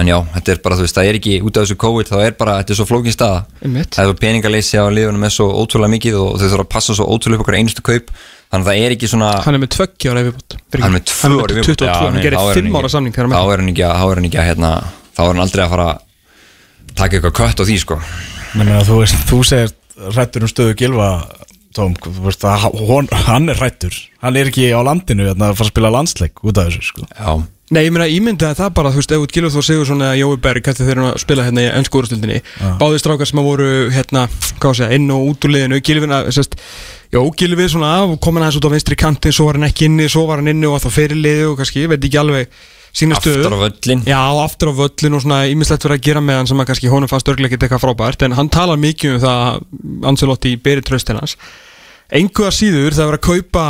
en 0.00 0.08
já, 0.10 0.16
þetta 0.36 0.54
er 0.54 0.60
bara 0.64 0.78
þú 0.78 0.86
veist, 0.86 0.98
það 0.98 1.08
er 1.10 1.18
ekki 1.20 1.34
út 1.46 1.58
af 1.58 1.66
þessu 1.66 1.78
COVID, 1.82 2.10
þá 2.10 2.16
er 2.26 2.36
bara 2.38 2.58
þetta 2.60 2.74
er 2.74 2.78
svo 2.80 2.86
flókin 2.88 3.14
staða, 3.14 3.42
einmitt. 3.62 3.92
Það 3.94 4.12
er 4.12 4.20
peningaleysi 4.22 4.80
á 4.82 4.86
liðunum 4.90 5.26
er 5.28 5.34
svo 5.34 5.48
ótrúlega 5.62 5.94
mikið 5.96 6.20
og 6.20 6.30
þau 6.38 6.46
þurfa 6.46 6.66
að 6.66 6.72
passa 6.76 6.96
svo 6.98 7.06
ótrúlega 7.10 7.38
upp 7.38 7.46
okkar 7.46 7.58
einustu 7.60 7.84
kaup, 7.86 8.14
þannig 8.52 8.66
að 8.66 8.70
það 8.70 8.86
er 8.86 8.96
ekki 8.96 9.10
svona 9.12 9.28
hann 9.46 9.58
er 9.58 9.62
með 9.62 9.72
tvöggja 9.76 10.14
ára 10.14 10.24
yfirbútt 10.24 10.56
hann 10.74 10.88
er 10.88 10.94
með 10.96 11.04
tvö 11.10 11.20
hann 11.22 11.36
ára 11.38 11.52
er 11.52 11.58
með 11.58 11.68
22, 11.68 11.92
hann 11.98 12.18
gerir 12.26 12.40
5 12.58 12.80
ára 12.80 12.90
samning 12.92 13.14
þá 13.16 13.22
er 13.22 13.62
hann 13.62 13.70
ekki 13.72 13.86
að, 13.86 13.94
þá 14.00 14.06
er 14.08 14.20
hann 14.20 14.28
ekki 14.28 14.42
að 14.42 14.48
hérna, 14.50 14.72
þá 15.12 15.22
er 15.22 15.30
hann 15.32 15.44
aldrei 15.46 15.62
að 15.64 15.72
fara 15.76 15.86
að 15.92 16.02
taka 16.98 17.18
eitthvað 17.18 17.36
kött 17.38 17.62
á 17.62 17.64
því 17.64 17.78
sko. 17.80 18.00
Menni 18.58 18.74
að 18.76 18.90
þú 18.90 18.98
veist, 19.00 19.22
þú 19.30 19.38
segir 19.48 19.72
hrættur 20.12 20.44
um 20.44 20.50
stöðu 20.50 20.74
Gilva 20.76 21.08
Þú 21.72 22.26
veist 22.26 22.44
að 22.44 22.68
hon, 22.88 23.08
hann 23.26 23.48
er 23.52 23.58
hrættur 23.60 23.96
Hann 24.22 24.36
er 24.38 24.50
ekki 24.52 24.68
á 24.70 24.80
landinu 24.84 25.26
hérna, 25.26 25.50
að 25.50 25.58
fara 25.58 25.68
að 25.68 25.72
spila 25.72 25.90
landsleik 25.96 26.42
út 26.44 26.60
af 26.60 26.68
þessu 26.70 26.86
sko. 26.90 27.06
já, 27.08 27.42
Nei, 27.72 27.86
ég 27.86 27.92
meina, 27.94 28.04
ímyndaði 28.12 28.58
það 28.58 28.72
bara, 28.76 28.90
þú 28.92 29.00
veist, 29.00 29.12
ef 29.16 29.22
út 29.24 29.32
Gilur 29.32 29.52
Þór 29.54 29.64
Sigursson 29.64 30.02
eða 30.04 30.16
Jói 30.18 30.36
Berg, 30.44 30.60
hvernig 30.66 30.84
þeir 30.84 30.90
eru 30.92 31.06
að 31.08 31.14
spila 31.22 31.46
hérna 31.46 31.62
í 31.62 31.68
ennsku 31.72 32.02
úrstildinni, 32.02 32.40
báðir 32.82 33.00
strákar 33.00 33.30
sem 33.30 33.40
að 33.40 33.46
voru 33.48 33.68
hérna, 33.94 34.26
hvað 34.60 34.74
sé, 34.76 34.88
inn 34.98 35.06
og 35.14 35.30
út 35.30 35.46
úr 35.48 35.54
liðinu. 35.54 35.78
Gilvina, 35.80 36.18
sérst, 36.36 36.58
jó, 37.14 37.22
Gilvi 37.40 37.70
svona 37.72 37.94
af 38.02 38.12
og 38.12 38.20
komin 38.26 38.44
aðeins 38.44 38.58
út 38.60 38.68
á 38.68 38.74
vinstri 38.74 38.98
kanti, 39.00 39.32
svo 39.32 39.46
var 39.48 39.56
hann 39.56 39.70
ekki 39.70 39.88
inni, 39.88 40.10
svo 40.12 40.26
var 40.28 40.42
hann 40.42 40.52
inni 40.52 40.68
og 40.68 40.82
þá 40.84 40.90
fyrir 40.98 41.16
liðu 41.16 41.54
og 41.54 41.62
kannski, 41.62 41.86
ég 41.86 41.94
veit 41.94 42.04
ekki 42.04 42.20
alveg 42.20 42.52
sína 42.92 43.16
stöðu. 43.18 43.40
aftur 43.46 43.56
á 43.56 43.60
völlin 43.64 44.04
Já, 44.06 44.20
aftur 44.44 44.72
á 44.72 44.74
völlin 44.82 45.16
og 45.16 45.24
svona 45.24 45.40
ímislegt 45.48 45.86
verið 45.86 45.98
að 45.98 46.06
gera 46.08 46.22
með 46.24 46.40
hann 46.40 46.50
sem 46.50 46.62
að 46.62 46.68
kannski 46.70 46.92
honum 46.92 47.10
fannst 47.10 47.32
örglega 47.32 47.52
ekkert 47.52 47.66
eitthvað 47.66 47.84
frábært 47.86 48.26
en 48.26 48.36
hann 48.36 48.52
talar 48.52 48.80
mikið 48.80 49.16
um 49.16 49.22
það 49.24 49.40
að 49.46 50.06
Ancelotti 50.12 50.54
beri 50.60 50.84
tröstin 50.84 51.20
hans. 51.20 51.36
Engu 52.12 52.46
að 52.46 52.56
síður 52.58 52.96
það 52.96 53.04
er 53.06 53.12
verið 53.12 53.20
að 53.20 53.26
kaupa 53.30 53.66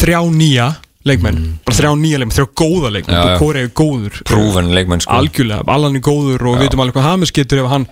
þrjá 0.00 0.20
nýja 0.32 0.68
leikmenn. 1.06 1.40
Bara 1.66 1.78
þrjá 1.78 1.92
nýja 2.00 2.20
leikmenn, 2.22 2.36
þrjá 2.36 2.48
góða 2.62 2.92
leikmenn. 2.96 3.16
Mm. 3.16 3.32
Og 3.36 3.42
Kóri 3.44 3.62
er 3.62 3.72
góður. 3.76 4.20
Prúven 4.26 4.72
leikmenn 4.74 5.04
sko. 5.04 5.18
Algjörlega, 5.20 5.66
allan 5.76 5.98
er 5.98 6.04
góður 6.06 6.48
og 6.50 6.56
við 6.56 6.66
veitum 6.66 6.82
alveg 6.82 6.98
hvað 6.98 7.10
Hamis 7.12 7.34
getur 7.36 7.62
ef 7.62 7.70
hann 7.70 7.86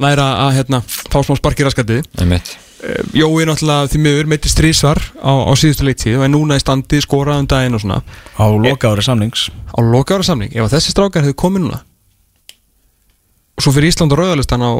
næra 0.00 0.26
að 0.46 0.58
hérna, 0.60 0.82
fá 0.86 1.18
smá 1.24 1.36
sparki 1.40 1.66
raskatið 1.66 2.04
Jói 3.12 3.42
er 3.42 3.50
náttúrulega 3.50 3.88
því 3.92 3.98
miður 4.00 4.28
meittist 4.30 4.60
þrísvar 4.60 5.00
á, 5.20 5.32
á 5.44 5.52
síðustu 5.58 5.84
leiktíð 5.84 6.20
og 6.20 6.24
er 6.24 6.32
núna 6.32 6.56
í 6.56 6.62
standi 6.62 7.00
skorað 7.04 7.42
um 7.42 7.48
daginn 7.50 7.76
og 7.76 7.82
svona 7.82 8.00
Á 8.40 8.46
loka 8.48 8.92
ári 8.94 9.04
samnings 9.04 9.50
á 9.52 9.78
lokaára 9.84 10.24
samning 10.24 10.54
ef 10.56 10.70
þessi 10.72 10.94
strákar 10.94 11.26
hefur 11.26 11.38
komið 11.44 11.66
núna 11.66 11.80
og 13.60 13.64
svo 13.64 13.74
fyrir 13.76 13.92
Ísland 13.92 14.14
og 14.14 14.22
Rauðalistan 14.22 14.64
á 14.64 14.72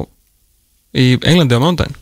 í 0.97 1.13
Englandi 1.21 1.59
á 1.59 1.61
mándaginn 1.61 1.99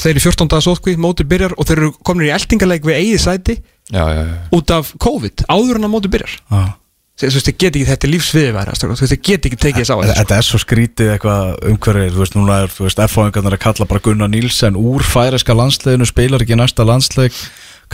þeir 0.00 0.14
eru 0.16 0.24
14. 0.24 0.48
dags 0.50 0.70
ótkví, 0.70 0.96
mótið 0.98 1.28
byrjar 1.30 1.54
og 1.58 1.68
þeir 1.68 1.82
eru 1.82 1.90
komin 2.06 2.26
í 2.26 2.32
eltingaleik 2.34 2.86
við 2.88 2.98
eigið 3.02 3.20
sæti 3.22 3.58
já, 3.92 4.04
já, 4.10 4.22
já. 4.24 4.38
út 4.56 4.72
af 4.74 4.94
COVID, 4.98 5.44
áður 5.46 5.78
en 5.78 5.86
að 5.86 5.92
mótið 5.92 6.14
byrjar 6.16 6.34
ah. 6.50 6.72
Þú 7.14 7.28
veist, 7.30 7.48
þeir 7.48 7.58
geti 7.62 7.80
ekki, 7.80 7.88
þetta 7.90 8.06
er 8.06 8.12
lífsviðværi 8.14 8.78
þú 8.78 8.88
veist, 8.90 9.04
þeir 9.12 9.20
geti 9.28 9.50
ekki 9.50 9.58
tekið 9.64 9.84
þess 9.84 9.92
á 9.94 9.96
þessu. 10.00 10.16
Þetta 10.20 10.38
er 10.38 10.46
svo 10.48 10.58
skrítið 10.62 11.12
eitthvað 11.14 11.52
umhverfið 11.70 12.16
Þú 12.16 12.22
veist, 12.24 12.38
núna 12.38 12.56
er, 12.64 12.72
þú 12.74 12.88
veist, 12.88 13.04
F-fáingarnar 13.04 13.56
að 13.56 13.62
kalla 13.62 13.86
bara 13.90 14.02
Gunnar 14.04 14.32
Nílsen 14.32 14.78
úr 14.80 15.06
færeska 15.06 15.54
landsleginu 15.54 16.08
spilar 16.10 16.42
ekki 16.42 16.58
næsta 16.58 16.86
landsleik. 16.88 17.36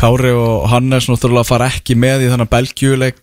Kári 0.00 0.30
og 0.32 0.68
Hannes 0.70 1.08
náttúrulega 1.10 1.48
fara 1.48 1.68
ekki 1.68 1.96
með 1.98 2.24
í 2.24 2.30
þannig 2.32 2.48
belgjuleik. 2.52 3.20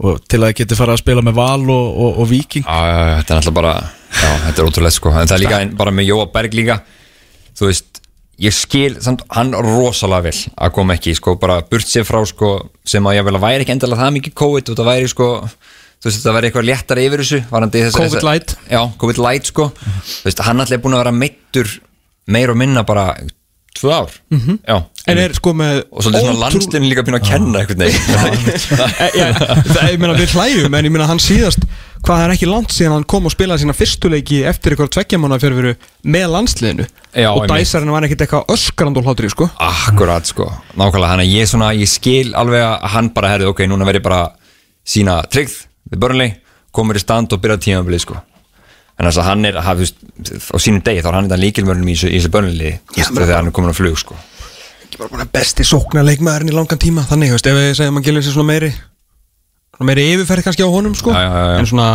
Og 0.00 0.22
til 0.24 0.40
að 0.40 0.48
þeir 0.48 0.58
geti 0.62 0.78
fara 0.78 0.94
að 0.96 1.02
spila 1.02 1.24
með 1.24 1.36
Val 1.36 1.66
og, 1.66 1.86
og, 1.90 2.20
og 2.22 2.28
Viking 2.30 2.64
Já, 2.64 2.78
já, 2.86 2.96
já, 2.96 3.14
þetta 3.18 3.34
er 3.34 3.40
alltaf 3.40 3.56
bara 3.56 3.74
já, 3.76 4.30
þetta 4.46 4.62
er 4.62 4.70
ótrúlega 4.70 4.96
sko, 4.96 5.12
en 5.12 5.28
það 5.28 5.36
er 5.36 5.42
líka 5.42 5.60
bara 5.82 5.92
með 5.96 6.08
Jóa 6.12 6.26
Berg 6.32 6.56
líka. 6.56 6.78
Þú 7.56 7.68
veist, 7.68 8.00
ég 8.42 8.52
skil 8.54 8.98
samt, 9.00 9.24
hann 9.32 9.54
rosalega 9.54 10.28
vel 10.28 10.36
að 10.66 10.74
koma 10.76 10.96
ekki, 10.98 11.14
sko, 11.16 11.36
bara 11.40 11.62
burt 11.70 11.88
sér 11.88 12.04
frá 12.08 12.20
sko, 12.28 12.52
sem 12.84 13.06
að 13.08 13.18
ég 13.18 13.26
vel 13.28 13.36
að 13.38 13.46
væri 13.46 13.64
ekki 13.64 13.74
endalega 13.76 14.02
það 14.04 14.16
mikið 14.18 14.36
COVID 14.42 14.72
og 14.72 14.78
það 14.80 14.90
væri 14.90 15.10
sko 15.12 15.28
þú 15.96 16.10
veist, 16.10 16.20
það 16.26 16.36
væri 16.36 16.50
eitthvað 16.50 16.68
léttar 16.68 17.00
yfir 17.00 17.22
þessu 17.24 17.40
COVID 17.96 18.26
light. 18.28 18.56
Já, 18.68 18.82
COVID 19.00 19.22
light 19.24 19.50
sko 19.52 19.70
þú 19.72 20.28
veist, 20.28 20.44
hann 20.44 20.60
alltaf 20.60 20.76
er 20.76 20.84
búin 20.84 20.98
að 20.98 21.04
vera 21.06 21.16
meittur 21.16 21.72
meir 22.26 22.52
og 22.52 22.60
minna 22.60 22.84
bara 22.86 23.08
tvö 23.76 23.92
ár. 23.92 24.12
-hmm. 24.32 24.58
Já, 24.66 24.76
en 25.06 25.18
er 25.18 25.34
sko 25.36 25.52
með 25.56 25.82
og 25.90 26.04
svolítið 26.04 26.24
svona 26.26 26.42
landslinn 26.44 26.88
líka 26.90 27.04
búin 27.06 27.18
að 27.18 27.28
kenna 27.28 27.64
veginn. 27.64 27.84
Eh, 29.16 29.34
það, 29.72 29.90
ég 29.92 29.98
meina 30.00 30.14
við 30.16 30.32
hlæjum 30.34 30.74
en 30.74 30.84
ég 30.84 30.92
meina 30.92 31.06
hann 31.06 31.20
síðast 31.22 31.62
hvað 32.06 32.24
er 32.24 32.34
ekki 32.34 32.48
langt 32.48 32.72
síðan 32.72 32.92
hann 32.96 33.06
kom 33.08 33.26
og 33.26 33.32
spilaði 33.32 33.64
sína 33.64 33.74
fyrstuleiki 33.76 34.42
eftir 34.46 34.72
eitthvað 34.72 34.92
tveggjamána 34.94 35.38
fyrir 35.42 35.76
með 36.02 36.26
landsliðinu. 36.34 36.86
Já, 37.14 37.30
og 37.32 37.48
dæsarinn 37.48 37.90
var 37.90 38.06
ekkert 38.06 38.26
eitthvað 38.26 38.52
öskrand 38.54 38.96
og 38.96 39.04
hlátri 39.04 39.30
sko. 39.30 39.48
Akkurat 39.58 40.26
sko, 40.26 40.50
nákvæmlega 40.76 41.12
hann 41.12 41.24
að 41.24 41.34
ég 41.34 41.50
svona, 41.50 41.72
ég 41.74 41.90
skil 41.90 42.34
alveg 42.34 42.62
að 42.62 42.88
hann 42.94 43.10
bara 43.14 43.34
herði 43.34 43.50
ok, 43.50 43.66
núna 43.66 43.88
verði 43.88 44.04
bara 44.06 44.22
sína 44.86 45.22
tryggð 45.26 45.66
við 45.90 46.02
börnlei, 46.02 46.30
komur 46.70 46.98
í 46.98 47.02
stand 47.02 47.32
og 47.32 47.42
byrja 47.42 47.62
tímabilið 47.66 48.06
sko 48.06 48.22
en 48.96 49.08
þess 49.08 49.20
að 49.20 49.28
hann 49.28 49.48
er, 49.50 49.60
haf, 49.60 49.80
veist, 49.80 50.00
á 50.48 50.56
sínum 50.62 50.82
degi 50.84 51.04
þá 51.04 51.10
er 51.10 51.18
hann 51.18 51.28
þetta 51.28 51.42
líkilmörnum 51.42 51.92
í 51.92 51.96
þessu, 51.96 52.10
í 52.12 52.20
þessu 52.20 52.32
börnlei 52.32 52.72
þegar 52.96 53.38
hann 53.38 53.50
er 53.50 53.56
komin 53.56 53.74
á 53.74 53.76
flug 53.76 53.98
sko 54.00 54.16
ekki 54.86 55.00
bara 55.00 55.12
búin 55.12 55.24
að 55.26 55.32
besti 55.36 55.66
sókna 55.66 56.04
leikmaðurinn 56.06 56.52
í 56.52 56.56
langan 56.56 56.80
tíma 56.80 57.04
þannig, 57.08 57.34
veist, 57.36 57.48
ef 57.50 57.58
við 57.58 57.72
segjum 57.80 58.00
að 58.00 58.06
gilja 58.08 58.24
sér 58.24 58.36
svona 58.36 58.50
meiri 58.52 58.70
svona 59.76 59.88
meiri 59.90 60.06
yfirferð 60.14 60.46
kannski 60.46 60.64
á 60.64 60.70
honum 60.72 60.94
sko. 60.96 61.12
Já, 61.12 61.20
já, 61.20 61.28
já, 61.28 61.48
já. 61.52 61.58
en 61.60 61.70
svona 61.70 61.88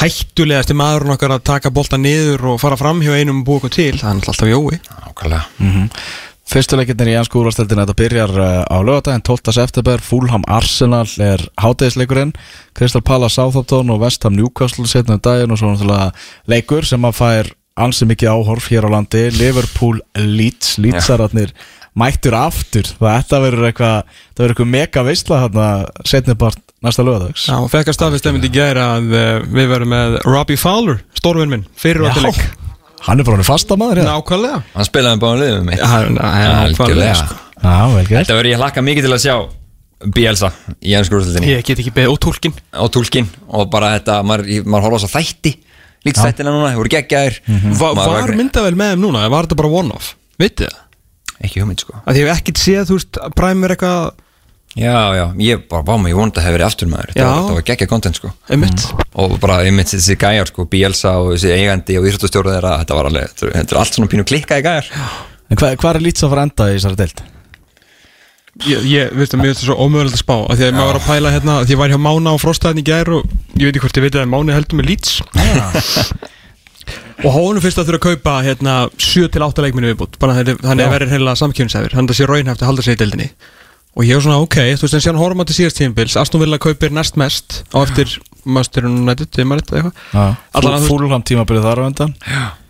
hættulegasti 0.00 0.76
maðurinn 0.78 1.14
okkar 1.14 1.34
að 1.36 1.44
taka 1.50 1.72
bolta 1.74 1.98
niður 2.00 2.54
og 2.54 2.62
fara 2.62 2.78
fram 2.80 3.02
hjá 3.04 3.12
einum 3.14 3.42
og 3.42 3.48
búa 3.48 3.60
okkur 3.60 3.74
til 3.76 3.92
það 4.00 4.10
er 4.10 4.30
alltaf 4.32 4.48
jói 4.50 4.78
Nákvæmlega 4.80 5.42
Fyrstu 5.54 6.33
leikirnir 6.78 7.12
í 7.12 7.16
ennsku 7.18 7.40
úrvarsdeildinu 7.40 7.84
þetta 7.84 7.96
byrjar 7.98 8.32
uh, 8.36 8.48
á 8.68 8.76
lögadaginn 8.84 9.24
12. 9.24 9.54
september. 9.56 10.02
Fulham 10.04 10.44
Arsenal 10.46 11.08
er 11.22 11.42
hátegisleikurinn 11.60 12.34
Crystal 12.76 13.02
Palace 13.02 13.38
Southampton 13.38 13.92
og 13.94 14.02
West 14.04 14.24
Ham 14.24 14.36
Newcastle 14.36 14.86
setnum 14.90 15.22
daginn 15.24 15.54
og 15.54 15.60
svo 15.60 15.72
náttúrulega 15.72 16.10
leikur 16.50 16.84
sem 16.88 17.04
að 17.08 17.16
fær 17.20 17.54
ansi 17.80 18.06
mikið 18.06 18.34
áhorf 18.34 18.68
hér 18.70 18.86
á 18.86 18.94
landi. 18.98 19.24
Liverpool 19.38 20.02
Leeds. 20.14 20.76
Leedsararnir 20.78 21.54
mættur 21.98 22.36
aftur. 22.36 22.86
Þetta 23.00 23.40
verður 23.42 23.70
eitthvað 23.70 24.14
eitthvað 24.44 24.70
mega 24.70 25.06
veistla 25.06 25.44
hérna 25.46 25.68
setnibart 26.06 26.60
næsta 26.84 27.04
lögadags 27.06 27.46
Já, 27.48 27.56
og 27.60 27.70
fekk 27.72 27.92
að 27.92 27.96
staðfist 27.96 28.28
einmitt 28.28 28.48
í 28.48 28.52
gæra 28.52 28.90
að 28.98 29.14
uh, 29.14 29.38
við 29.48 29.70
verðum 29.72 29.94
með 29.94 30.18
Robbie 30.28 30.60
Fowler, 30.60 31.00
stórvinn 31.16 31.54
minn, 31.54 31.66
fyrir 31.80 32.04
og 32.08 32.20
leik 32.26 32.42
hann 33.06 33.20
er 33.20 33.26
bara 33.28 33.38
hann 33.40 33.46
fasta 33.48 33.76
maður 33.80 34.00
hérna. 34.02 34.14
Nákvæmlega. 34.18 34.60
Hann 34.74 34.88
spilaði 34.88 35.20
báðum 35.24 35.42
liðum 35.42 35.68
mitt. 35.70 35.82
Það 35.82 36.06
er 36.06 36.14
nákvæmlega 36.18 37.18
sko. 37.20 37.38
Já, 37.64 37.76
vel 37.94 38.06
gert. 38.08 38.18
Þetta 38.18 38.38
verður 38.38 38.50
ég 38.52 38.60
hlakka 38.60 38.84
mikið 38.84 39.06
til 39.08 39.14
að 39.16 39.22
sjá 39.24 39.36
Bielsa 40.14 40.50
í 40.84 40.92
ennsku 40.98 41.16
úrslutinni 41.16 41.48
Ég 41.54 41.62
get 41.64 41.78
ekki 41.80 41.92
beðið 41.94 42.10
og 42.12 42.18
tólkin 42.20 42.52
og 42.82 42.90
tólkin 42.92 43.28
og 43.48 43.70
bara 43.72 43.94
þetta, 43.94 44.18
maður, 44.26 44.50
maður 44.68 44.84
horfa 44.88 44.98
á 44.98 45.00
þess 45.00 45.08
að 45.08 45.14
þætti 45.14 45.52
lítstættina 46.04 46.52
núna, 46.52 46.72
þeir 46.74 46.80
voru 46.82 46.92
geggjaðir. 46.92 47.38
Va 47.80 47.92
Maður 47.96 48.18
Var 48.18 48.34
myndavel 48.36 48.74
með 48.76 48.90
þeim 48.92 49.04
núna, 49.06 49.22
eða 49.24 49.32
var 49.32 49.46
þetta 49.48 49.60
bara 49.62 49.70
one-off? 49.80 50.10
Vitið 50.42 50.68
það? 50.68 50.80
ekki 51.44 51.62
hugmynd 51.62 51.82
sko. 51.84 51.96
Að 52.04 52.16
því 52.16 52.20
ég 52.22 52.28
hef 52.30 52.40
ekkert 52.42 52.60
séð, 52.60 52.84
þú 52.90 52.98
veist, 52.98 53.20
Prime 53.38 53.66
er 53.66 53.74
eitthvað 53.74 54.04
Já, 54.74 54.94
já, 55.14 55.24
ég 55.38 55.60
bara, 55.70 55.84
vá 55.86 55.94
mig, 56.02 56.10
ég 56.10 56.18
vonandi 56.18 56.34
að 56.34 56.40
það 56.40 56.46
hefur 56.48 56.56
verið 56.58 56.66
aftur 56.66 56.88
maður. 56.90 57.10
Já. 57.14 57.22
Það 57.22 57.34
var, 57.34 57.44
það 57.46 57.58
var 57.58 57.66
geggja 57.68 57.86
content 57.92 58.18
sko. 58.18 58.30
Einmitt. 58.50 58.86
Og 59.22 59.36
bara 59.44 59.58
einmitt 59.62 59.92
þessi 59.92 60.16
gæjar 60.18 60.50
sko, 60.50 60.64
Bielsa 60.72 61.12
og 61.22 61.28
þessi 61.36 61.52
eigandi 61.54 61.98
og 62.00 62.08
íþróttastjóra 62.10 62.56
þeirra 62.56 62.72
Þetta 62.80 62.96
var 62.98 63.08
alveg, 63.10 63.28
þetta 63.30 63.46
er- 63.46 63.54
þetta 63.60 63.78
allt 63.84 63.94
svona 64.00 64.10
pínu 64.10 64.24
klikkaði 64.26 64.66
gæjar. 64.66 64.90
En 65.54 65.60
hvað, 65.60 65.76
hvað 65.78 65.94
er 66.00 66.04
lítið 66.08 66.26
að 66.26 66.34
fara 66.34 66.42
að 66.42 66.48
enda 66.50 66.66
í 66.72 66.74
þessari 66.80 67.00
deild? 67.04 67.22
Ég, 68.64 68.84
ég 68.86 69.14
veist 69.18 69.32
að 69.34 69.40
mér 69.42 69.48
finnst 69.50 69.62
það 69.64 69.70
svo 69.70 69.76
ómögulegt 69.82 70.14
að 70.14 70.20
spá 70.22 70.34
af 70.38 70.58
Því 70.58 70.66
að 70.68 70.76
maður 70.76 70.90
var 70.92 70.98
að 71.00 71.06
pæla 71.08 71.30
hérna 71.34 71.54
Því 71.66 71.72
ég 71.74 71.78
var 71.80 71.90
hjá 71.90 71.98
Mána 72.04 72.34
og 72.36 72.38
Frostaðin 72.42 72.78
í 72.78 72.84
gær 72.86 73.08
Og 73.16 73.24
ég 73.58 73.64
veit 73.66 73.72
ekki 73.74 73.82
hvort 73.82 73.98
ég 73.98 74.04
veit 74.04 74.18
að 74.20 74.28
Máni 74.30 74.54
heldur 74.54 74.78
með 74.78 74.86
Leeds. 74.92 75.16
Og 77.24 77.30
hónum 77.34 77.62
finnst 77.64 77.78
að 77.80 77.88
þurfa 77.88 77.98
að 77.98 78.04
kaupa 78.04 78.34
hérna 78.44 78.74
7-8 79.00 79.64
leikminni 79.64 79.90
viðbútt 79.92 80.18
þannig 80.22 80.58
þannig 80.62 80.84
að 80.86 80.94
verður 80.94 81.12
heila 81.14 81.34
samkjöfnisæfir 81.40 81.94
Þannig 81.96 82.10
að 82.10 82.14
það 82.14 82.18
sé 82.20 82.28
raunhæft 82.30 82.62
að 82.64 82.68
halda 82.70 82.84
sig 82.86 82.94
í 82.96 83.00
deildinni 83.02 83.28
Og 83.94 84.02
ég 84.08 84.16
var 84.18 84.24
svona 84.26 84.40
ok, 84.42 84.56
þú 84.74 84.86
veist 84.88 84.96
en 84.98 85.04
síðan 85.04 85.20
horfum 85.22 85.42
á 85.42 85.46
til 85.46 85.56
síðast 85.60 85.78
tíðanbils 85.78 86.16
Aston 86.18 86.42
Villa 86.42 86.58
kaupir 86.62 86.90
næst 86.94 87.14
mest 87.20 87.60
Á 87.70 87.78
eftir 87.84 88.16
Master 88.44 88.84
United, 88.88 89.30
eitthvað? 89.38 90.84
Fúlham 90.88 91.22
tímabilið 91.24 91.64
þar 91.64 91.80
á 91.80 91.84
undan. 91.86 92.14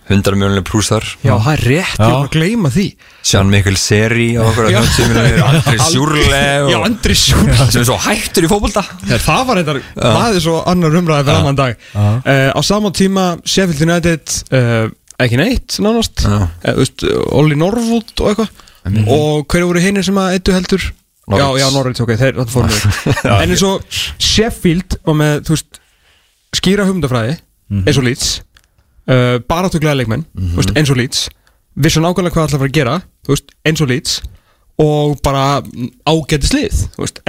100 0.04 0.36
mjónuleg 0.36 0.64
prúsar 0.68 1.04
Já, 1.24 1.32
það 1.40 1.50
er 1.54 1.62
rétt, 1.64 1.94
ég 1.96 2.10
var 2.12 2.26
að 2.26 2.32
gleyma 2.34 2.70
því. 2.74 2.84
Sján 3.24 3.48
Mikkel 3.48 3.76
Seri 3.80 4.26
og 4.36 4.50
okkur 4.50 4.66
Já. 4.68 4.76
að 4.82 4.90
90 4.90 5.08
miljonir 5.08 5.44
Andri 5.48 5.78
Sjúrle 5.86 6.40
Já, 6.68 6.76
Andri 6.84 7.16
Sjúr 7.16 7.48
sem 7.56 7.80
er 7.80 7.86
svo 7.88 7.96
hættur 8.04 8.44
í 8.44 8.50
fótbolta. 8.52 8.82
Já, 9.08 9.16
það 9.24 9.46
var 9.48 9.60
eitthvað, 9.62 9.78
það 9.96 10.36
er 10.36 10.44
svo 10.44 10.58
annar 10.74 10.98
umræði 11.00 11.24
fyrir 11.30 11.40
annan 11.40 11.58
dag. 11.62 11.86
Uh, 11.96 12.50
Á 12.52 12.60
sama 12.68 12.92
tíma 12.92 13.24
Sheffield 13.48 13.80
United 13.88 14.36
uh, 14.52 14.92
ekki 15.24 15.40
neitt 15.40 15.78
nánast. 15.80 16.26
Já. 16.28 16.36
uh, 16.52 16.76
veist, 16.82 17.06
Olli 17.32 17.56
Norwood 17.56 18.12
og 18.20 18.34
eitthvað. 18.34 18.52
Og 19.08 19.46
hverju 19.48 19.70
voru 19.72 19.80
hinir 19.80 20.04
sem 20.04 20.20
að 20.20 20.36
eittu 20.36 20.52
heldur 20.52 20.84
Norwich. 21.24 21.44
Já, 21.44 21.64
já, 21.64 21.70
Norwich, 21.72 22.02
ok, 22.04 22.12
þeir 22.20 22.36
það 22.40 22.52
fórum 22.52 22.74
við 22.74 23.30
En 23.32 23.54
eins 23.54 23.62
og 23.64 24.00
Sheffield 24.20 24.98
var 25.06 25.16
með, 25.20 25.38
þú 25.46 25.56
veist 25.56 25.80
skýra 26.54 26.84
humdafræði, 26.88 27.38
eins 27.84 27.98
og 27.98 28.04
Leeds 28.06 28.28
uh, 29.08 29.40
baráttu 29.48 29.80
glæða 29.82 30.02
leikmenn 30.02 30.26
þú 30.36 30.60
veist, 30.60 30.74
eins 30.78 30.92
og 30.92 31.00
Leeds 31.00 31.24
vissu 31.74 32.02
nákvæmlega 32.04 32.36
hvað 32.36 32.48
ætla 32.50 32.58
að 32.58 32.62
fara 32.62 32.70
að 32.70 32.76
gera 32.76 32.96
veist, 33.28 33.54
eins 33.66 33.82
og 33.82 33.90
Leeds 33.90 34.18
og 34.84 35.18
bara 35.22 35.62
ágæti 36.10 36.48
slið 36.50 36.80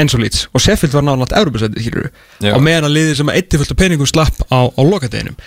eins 0.02 0.16
og 0.18 0.22
Leeds. 0.24 0.48
Og 0.54 0.62
Sheffield 0.62 0.96
var 0.98 1.06
náttúrulega 1.06 1.42
Európa-sætið 1.44 2.54
og 2.56 2.62
meðan 2.66 2.88
að 2.88 2.96
liðið 2.96 3.20
sem 3.20 3.30
að 3.30 3.38
eitti 3.38 3.60
fullt 3.62 3.74
af 3.76 3.78
peningum 3.78 4.10
slapp 4.10 4.40
á, 4.50 4.66
á 4.66 4.82
lokadeginum. 4.82 5.38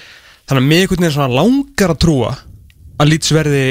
Þannig 0.49 0.63
að 0.63 0.77
einhvern 0.79 1.03
veginn 1.03 1.17
svona 1.17 1.35
langar 1.35 1.95
að 1.95 2.01
trúa 2.05 2.31
að 2.99 3.11
Leeds 3.11 3.33
verði 3.35 3.65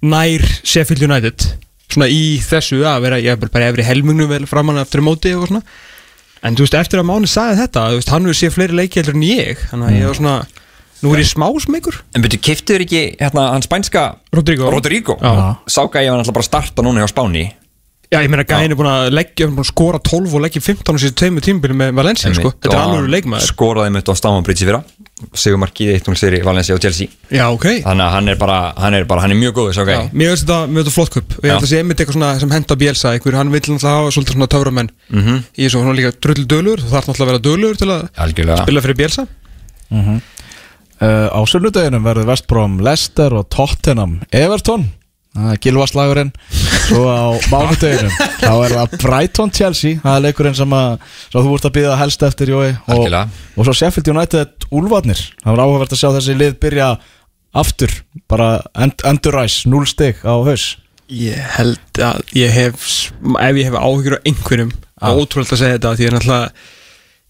nær 0.00 0.46
Sheffield 0.64 1.04
United 1.04 1.44
svona 1.96 2.08
í 2.10 2.22
þessu 2.44 2.80
að 2.88 3.04
vera 3.06 3.20
ég 3.20 3.36
er 3.36 3.50
bara 3.52 3.68
efri 3.70 3.86
helmingnu 3.86 4.28
vel 4.30 4.46
framann 4.50 4.80
eftir 4.82 5.02
móti 5.04 5.34
og 5.36 5.48
svona. 5.50 5.62
En 6.40 6.56
þú 6.56 6.64
veist 6.64 6.78
eftir 6.78 7.02
að 7.02 7.08
Máni 7.10 7.28
sagði 7.28 7.60
þetta 7.60 7.84
þú 7.90 8.00
veist 8.00 8.12
hann 8.14 8.26
hefur 8.28 8.38
séð 8.38 8.54
fleiri 8.56 8.78
leiki 8.78 9.00
heldur 9.00 9.18
en 9.18 9.26
ég. 9.28 9.62
Þannig 9.70 9.90
að 9.90 9.98
ég 9.98 10.08
var 10.08 10.18
svona 10.20 10.36
nú 11.00 11.14
er 11.14 11.22
ég 11.22 11.28
smá 11.30 11.46
smegur 11.64 11.96
En 12.16 12.24
byrju, 12.24 12.40
kiftuður 12.44 12.84
ekki 12.84 13.02
hérna 13.20 13.46
hans 13.54 13.68
spænska 13.68 14.04
Rodrigo? 14.36 14.68
Rodrigo? 14.72 15.16
Já. 15.20 15.56
Sá 15.68 15.82
gæja 15.88 16.12
var 16.12 16.20
náttúrulega 16.20 16.36
bara 16.38 16.46
að 16.46 16.50
starta 16.50 16.84
núna 16.84 17.04
hjá 17.04 17.12
Spáni. 17.12 17.44
Já, 18.10 18.18
ég 18.24 18.30
meina 18.32 18.42
gæðin 18.42 18.74
er 18.74 18.78
búin 18.78 18.90
að 18.90 19.12
leggja, 19.14 19.46
búin 19.46 19.62
að 19.62 19.68
skora 19.70 20.00
12 20.02 20.32
og 20.34 20.42
leggja 20.42 20.64
15 20.64 20.96
og 20.96 20.98
síðan 20.98 21.18
tveimur 21.20 21.44
tímubili 21.46 21.76
með 21.78 21.92
Valencia, 21.94 22.32
sko. 22.34 22.50
Þetta 22.56 22.74
er 22.74 22.80
alveg 22.82 23.12
leikmaður. 23.14 23.44
Skoraði 23.52 23.92
mitt 23.94 24.10
á 24.10 24.14
Stamford 24.18 24.50
í 24.50 24.66
fyrra 24.66 24.80
Sigurmarkið 25.34 25.90
1-0 25.98 26.16
seri 26.20 26.40
Valencia 26.44 26.74
og 26.74 26.80
Chelsea 26.82 27.08
Já, 27.30 27.46
ok. 27.52 27.66
Þannig 27.84 28.04
að 28.06 28.12
hann 28.16 28.28
er 28.32 28.38
bara, 28.40 28.58
hann 28.76 28.94
er 28.94 29.04
bara, 29.04 29.20
hann 29.24 29.34
er 29.34 29.40
mjög 29.40 29.54
góður 29.58 29.74
sá 29.76 29.82
Já, 29.82 29.86
gæja 29.90 30.10
mér 30.12 30.32
finnst 30.32 30.46
þetta 30.46 30.58
þetta 30.80 30.94
flott 30.96 31.12
kupp. 31.14 31.36
Ég 31.40 31.46
Já. 31.48 31.52
held 31.54 31.62
að 31.66 31.70
sé 31.72 31.78
einmitt 31.82 32.00
eitthvað 32.00 32.16
svona 32.18 32.30
sem 32.40 32.50
henda 32.56 32.76
Bielsa, 32.80 33.12
einhver, 33.14 33.36
hann 33.40 33.50
vill 33.52 33.60
náttúrulega 33.60 33.94
hafa 33.96 34.10
svolítið 34.16 34.34
svona 34.38 34.50
töframenn 34.56 34.90
Mhm. 35.10 35.36
í 35.58 35.64
þessu, 35.66 35.78
hann 35.84 35.90
er 35.92 35.98
líka 36.00 36.12
drull 36.20 36.46
dölur, 36.46 36.78
þú 36.80 36.90
þarf 36.94 37.06
náttúrulega 37.10 37.26
að 37.26 37.32
vera 37.32 37.44
dölur 37.48 37.76
til 37.76 37.88
að 37.88 38.08
Algjörlega 38.26 38.62
spila 38.64 38.80
fyrir 38.80 38.96
Bielsa. 38.96 39.26
uh, 39.92 41.28
Á 41.32 41.40
sunnudeginum 41.48 42.04
verður 42.04 42.26
Vestbrom 42.30 42.78
Leicester 42.84 43.32
og 43.34 43.48
Tottenham 43.52 44.20
Everton 44.32 44.90
Það 45.30 45.52
er 45.52 45.60
Gilvaslagurinn 45.62 46.32
Svo 46.88 47.04
á 47.06 47.30
mánudeginum 47.52 48.14
Þá 48.40 48.54
er 48.54 48.74
það 48.74 48.94
Brighton 49.04 49.52
Chelsea. 49.54 50.00
Það 50.02 50.16
er 50.16 50.24
leikurinn 50.24 50.56
sem, 50.58 50.74
að, 50.74 51.06
sem 51.30 51.44
þú 51.46 51.54
ert 51.54 51.68
að 51.68 51.74
býða 51.76 51.96
helst 52.00 52.24
eftir 52.26 52.50
Jói. 52.50 52.70
Og, 52.90 53.04
og 53.14 53.66
svo 53.68 53.74
Sheffield 53.76 54.10
United 54.10 54.66
Úlfarnir. 54.74 55.22
Það 55.42 55.54
var 55.54 55.62
áhugavert 55.64 55.94
að 55.94 56.00
sjá 56.00 56.08
þessi 56.16 56.36
lið 56.40 56.56
byrja 56.64 56.88
aftur 57.60 57.94
Bara 58.30 58.50
end, 58.78 59.02
enduræs 59.06 59.64
0 59.70 59.86
stig 59.90 60.22
á 60.22 60.34
haus. 60.34 60.74
Ég 61.10 61.38
held 61.56 62.02
að 62.06 62.20
ég 62.38 62.52
hef, 62.54 62.90
ef 63.18 63.56
ég 63.58 63.66
hef 63.66 63.78
áhyggjur 63.78 64.20
á 64.22 64.26
einhverjum, 64.30 64.70
ah. 65.02 65.16
ótrúlega 65.18 65.56
að 65.56 65.62
segja 65.64 65.78
þetta, 65.78 65.94
því 65.98 66.06
er 66.06 66.14
náttúrulega, 66.14 66.68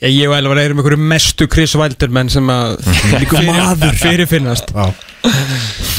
ég, 0.00 0.12
ég 0.16 0.30
væli 0.32 0.48
að 0.50 0.54
vera 0.54 0.64
einhverju 0.74 1.00
mestu 1.12 1.48
Chris 1.50 1.74
Wilder 1.78 2.12
menn 2.14 2.30
sem 2.32 2.46
að 2.52 2.78
líka 3.20 3.42
maður 3.46 3.98
fyrirfinnast. 4.00 4.72
Já. 4.74 4.92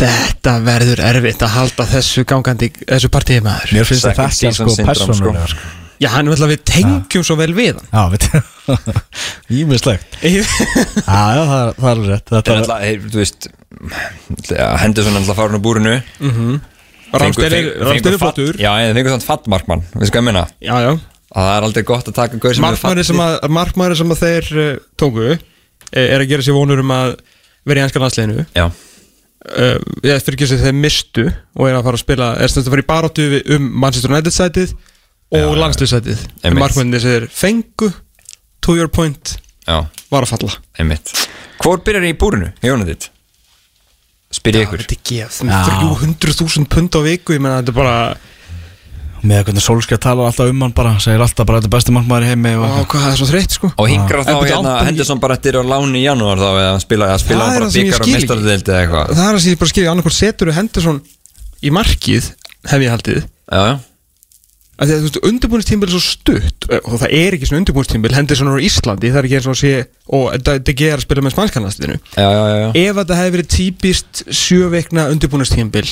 Þetta 0.02 0.56
verður 0.66 1.04
erfitt 1.12 1.43
að 1.45 1.54
halda 1.58 1.86
þessu 1.91 2.24
gangandi, 2.30 2.72
þessu 2.89 3.12
partíi 3.14 3.41
maður. 3.45 3.76
Mér 3.78 3.88
finnst 3.89 4.08
þetta 4.10 4.28
sko 4.32 4.39
season 4.39 4.72
syndrome, 4.74 4.89
persónulega 4.89 5.47
sko. 5.54 5.78
Já, 6.02 6.08
hann 6.16 6.26
er 6.26 6.34
alltaf 6.34 6.49
við 6.49 6.62
tengjum 6.66 7.26
svo 7.28 7.36
vel 7.38 7.52
við 7.54 7.78
hann. 7.78 7.89
Já, 7.93 8.10
veit 8.10 8.26
Ímislegt 9.54 10.16
Já, 10.26 11.22
já, 11.38 11.41
það 11.45 11.60
er, 11.62 11.74
það 11.78 11.91
er 11.91 12.02
rétt 12.08 12.32
Það 12.32 12.38
Þetta 12.39 12.54
er 12.56 12.62
alltaf, 12.64 12.82
hey, 12.82 12.97
þú 13.06 13.22
veist 13.22 13.47
Henderson 14.82 15.14
er 15.14 15.22
alltaf 15.22 15.38
farin 15.41 15.60
á 15.60 15.66
búrinu 15.68 15.93
er- 15.93 16.60
Ramsdale 17.12 18.16
er 18.16 18.18
flottur. 18.22 18.58
Já, 18.58 18.72
en 18.80 18.89
það 18.89 18.97
fengur 18.97 19.14
svona 19.14 19.28
fattmarkmann 19.28 19.86
Við 19.93 20.10
sko 20.10 20.22
að 20.22 20.28
minna 20.32 20.43
Já, 20.64 20.74
já. 20.88 20.91
Að 21.32 21.48
það 21.48 21.56
er 21.56 21.68
aldrei 21.68 21.84
gott 21.88 22.12
að 22.12 22.18
taka 22.18 22.40
gauð 22.42 22.56
sem 22.58 22.66
Markmaður 22.66 23.08
sem, 23.08 23.22
að, 23.24 23.36
markmaður 23.58 24.00
sem 24.02 24.14
að 24.14 24.22
þeir 24.22 24.50
uh, 24.60 24.72
tóku 25.00 25.28
eh, 25.32 26.06
er 26.06 26.20
að 26.20 26.30
gera 26.32 26.46
sér 26.46 26.58
vonur 26.58 26.82
um 26.84 26.96
að 26.96 27.14
vera 27.68 27.82
í 27.82 27.86
ennska 27.86 28.02
landsleginu. 28.02 28.46
Já, 28.58 28.66
uh, 28.68 29.78
ég 30.08 30.26
fyrir 30.26 30.38
ekki 30.38 30.50
að 30.50 30.66
þeir 30.66 30.80
mistu 30.82 31.28
og 31.30 31.68
er 31.70 31.78
að 31.78 31.86
fara 31.88 32.00
að 32.00 32.04
spila 32.04 32.32
er 32.42 32.52
stundum 32.52 32.72
að 32.72 32.76
fara 32.76 32.86
í 32.86 32.90
baróttu 32.92 33.28
um 33.56 33.70
Manchester 33.84 34.14
United 34.14 34.36
sætið 34.36 34.76
og 35.32 35.56
Einmitt. 35.56 36.60
markmennir 36.60 37.04
sem 37.04 37.16
þeir 37.16 37.30
fengu 37.32 37.92
to 38.62 38.76
your 38.76 38.92
point 38.92 39.38
já, 39.68 39.78
var 40.12 40.26
að 40.26 40.34
falla. 40.34 40.58
Einmitt. 40.80 41.14
Hvor 41.62 41.80
byrjar 41.86 42.10
í 42.10 42.16
búrinu, 42.18 42.52
Jónadit? 42.66 43.08
Spyr 44.32 44.62
ég 44.62 44.68
ykkur. 44.68 44.84
þetta 44.84 44.96
er 44.96 45.08
gefð 45.08 45.40
300.000 45.44 46.68
pund 46.72 46.96
á 46.96 47.00
viku 47.04 47.36
ég 47.36 47.42
menna 47.44 47.60
þetta 47.62 47.74
er 47.74 47.78
bara 47.78 47.96
Með 49.22 49.44
hvernig 49.48 49.64
Solskjaer 49.66 50.02
talar 50.02 50.32
alltaf 50.32 50.50
um 50.50 50.64
hann 50.66 50.74
bara 50.78 50.96
Segir 51.04 51.22
alltaf 51.22 51.46
bara 51.46 51.60
þetta 51.60 51.70
er 51.70 51.76
besti 51.76 51.94
markmaður 51.96 52.26
í 52.26 52.32
heimi 52.32 52.54
og 52.58 52.88
hvað 52.90 53.06
það 53.06 53.12
er 53.12 53.20
svo 53.20 53.28
þreytt 53.30 53.58
sko. 53.58 53.70
Og 53.76 53.92
hingrar 53.92 54.26
þá 54.26 54.34
hérna 54.40 54.74
Henderson 54.88 55.22
bara 55.22 55.38
eftir 55.38 55.60
á 55.60 55.64
láni 55.66 56.02
í 56.02 56.08
janúar 56.08 56.42
þá 56.42 56.50
eða 56.50 56.74
spila, 56.82 57.12
eða 57.12 57.22
spila 57.22 57.46
Það 57.46 57.52
hann 57.52 57.60
bara 57.60 57.70
það 57.70 57.78
byggar 57.78 58.06
og 58.08 58.12
mestarðildi 58.16 58.74
eða 58.74 58.82
eitthvað. 58.82 59.14
Það 59.20 59.30
er 59.30 59.38
að 59.38 59.46
sem 59.46 59.54
ég 59.54 59.62
bara 59.62 59.74
skilja 59.76 59.94
annarkvæmt 59.94 60.18
setur 60.18 60.54
Henderson 60.58 61.00
í 61.62 61.74
markið 61.78 62.34
hef 62.72 62.86
ég 62.88 62.96
haldið. 62.96 63.24
Já, 63.52 63.62
já, 63.62 63.76
að 64.82 64.90
því 64.90 64.96
að 64.96 65.02
þú 65.02 65.08
veist, 65.08 65.20
undirbúinistímbil 65.30 65.88
er 65.88 65.94
svo 65.94 66.02
stutt 66.04 66.68
eh, 66.72 66.82
og 66.82 67.02
það 67.04 67.16
er 67.20 67.36
ekki 67.38 67.48
svona 67.50 67.62
undirbúinistímbil 67.62 68.16
Henderson 68.18 68.50
er 68.50 68.58
á 68.58 68.66
Íslandi, 68.66 69.12
það 69.12 69.20
er 69.20 69.28
ekki 69.28 69.38
eins 69.38 69.48
og 69.48 69.54
að 69.54 69.60
sé 69.62 69.74
og 70.18 70.46
DG 70.70 70.88
er 70.88 70.96
að 70.98 71.06
spila 71.06 71.26
með 71.26 71.36
spanskanastinu 71.36 71.98
já, 71.98 72.26
já, 72.26 72.42
já, 72.42 72.56
já. 72.64 72.70
ef 72.82 72.98
þetta 73.02 73.20
hefði 73.20 73.34
verið 73.36 73.52
típist 73.56 74.24
sjöveikna 74.42 75.08
undirbúinistímbil 75.14 75.86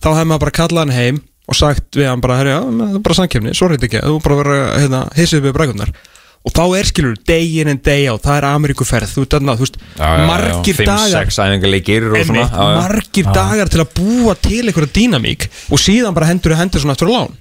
þá 0.00 0.08
hefði 0.10 0.26
maður 0.32 0.44
bara 0.46 0.56
kallað 0.58 0.82
hann 0.82 0.96
heim 0.96 1.20
og 1.50 1.58
sagt 1.58 1.98
við 1.98 2.06
hann 2.10 2.22
bara, 2.22 2.38
herri, 2.40 2.54
já, 2.54 2.62
það 2.62 2.94
er 2.96 3.04
bara 3.08 3.18
samkefni 3.18 3.52
svo 3.58 3.68
reyndi 3.72 3.88
ekki, 3.90 4.00
þú 4.06 4.16
bara 4.24 4.38
vera 4.40 4.58
hérna, 4.78 5.00
hissið 5.18 5.44
við 5.48 5.54
brækunar 5.58 5.92
og 6.40 6.54
þá 6.56 6.62
er 6.78 6.88
skilur 6.88 7.16
day 7.28 7.48
in 7.60 7.68
and 7.68 7.82
day 7.84 8.06
out, 8.08 8.22
það 8.24 8.38
er 8.38 8.46
Ameríkuferð 8.48 9.10
þú, 9.12 9.24
þarna, 9.34 9.56
þú 9.58 9.66
veist, 9.66 9.74
Já, 9.76 10.00
já, 10.00 10.06
já, 10.08 10.20
já. 10.22 10.26
margir 10.30 10.76
Fimm, 10.78 10.88
dagar 10.88 11.10
sex 11.12 11.40
æfingarleikir 11.44 12.06
og 12.08 12.14
svona 12.24 12.44
já, 12.46 12.48
já. 12.54 12.78
margir 12.78 13.28
dagar 13.34 13.72
til 13.74 13.82
að 13.82 13.90
búa 13.98 14.36
til 14.40 14.62
einhverja 14.70 14.94
dýnamík 14.96 15.48
og 15.74 15.82
síðan 15.82 16.16
bara 16.16 16.30
hendur 16.30 16.54
þau 16.54 16.60
hendur 16.62 16.84
svona 16.86 16.96
eftir 16.96 17.10
á 17.10 17.14
lán 17.18 17.34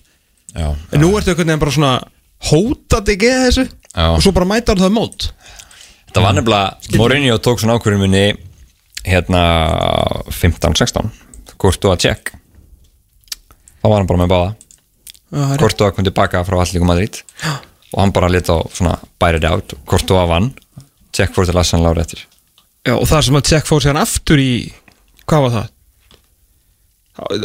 Já, 0.57 0.67
en 0.91 0.99
nú 1.05 1.13
ertu 1.15 1.31
einhvern 1.31 1.47
veginn 1.53 1.61
bara 1.63 1.75
svona 1.77 1.93
hótað 2.49 3.13
ekki 3.13 3.31
þessu 3.45 3.65
Já. 3.69 4.05
og 4.09 4.19
svo 4.25 4.33
bara 4.35 4.49
mætar 4.49 4.81
það 4.81 4.95
mót 4.97 5.29
Það 6.09 6.23
var 6.25 6.35
nefnilega, 6.39 6.97
Mourinho 6.97 7.37
tók 7.45 7.61
svona 7.61 7.77
ákvörðum 7.77 8.03
minni 8.07 8.25
hérna 9.05 9.45
15-16 10.33 11.07
Kortu 11.61 11.91
að 11.93 12.01
check 12.03 12.33
þá 13.79 13.85
var 13.89 13.97
hann 13.99 14.09
bara 14.09 14.21
með 14.23 14.33
báða. 14.33 14.49
Kortu 15.61 15.85
að 15.85 15.93
kom 15.95 16.07
tilbaka 16.07 16.43
frá 16.47 16.57
Allíku 16.61 16.87
Madrid. 16.89 17.21
Og 17.93 18.01
hann 18.03 18.13
bara 18.13 18.29
lit 18.31 18.49
á 18.49 18.57
svona 18.73 18.97
bærið 19.21 19.47
át 19.49 19.77
Kortu 19.89 20.17
að 20.19 20.31
vann. 20.33 20.51
Check 21.15 21.33
fór 21.33 21.47
til 21.49 21.57
Lassan 21.57 21.81
Lári 21.85 22.03
eftir. 22.03 22.25
Já, 22.87 22.95
og 22.95 23.07
það 23.09 23.25
sem 23.27 23.37
að 23.39 23.51
Jack 23.51 23.67
fór 23.67 23.83
sér 23.83 23.97
aftur 23.99 24.39
í 24.41 24.51
hvað 25.29 25.45
var 25.45 25.55
það? 25.55 25.73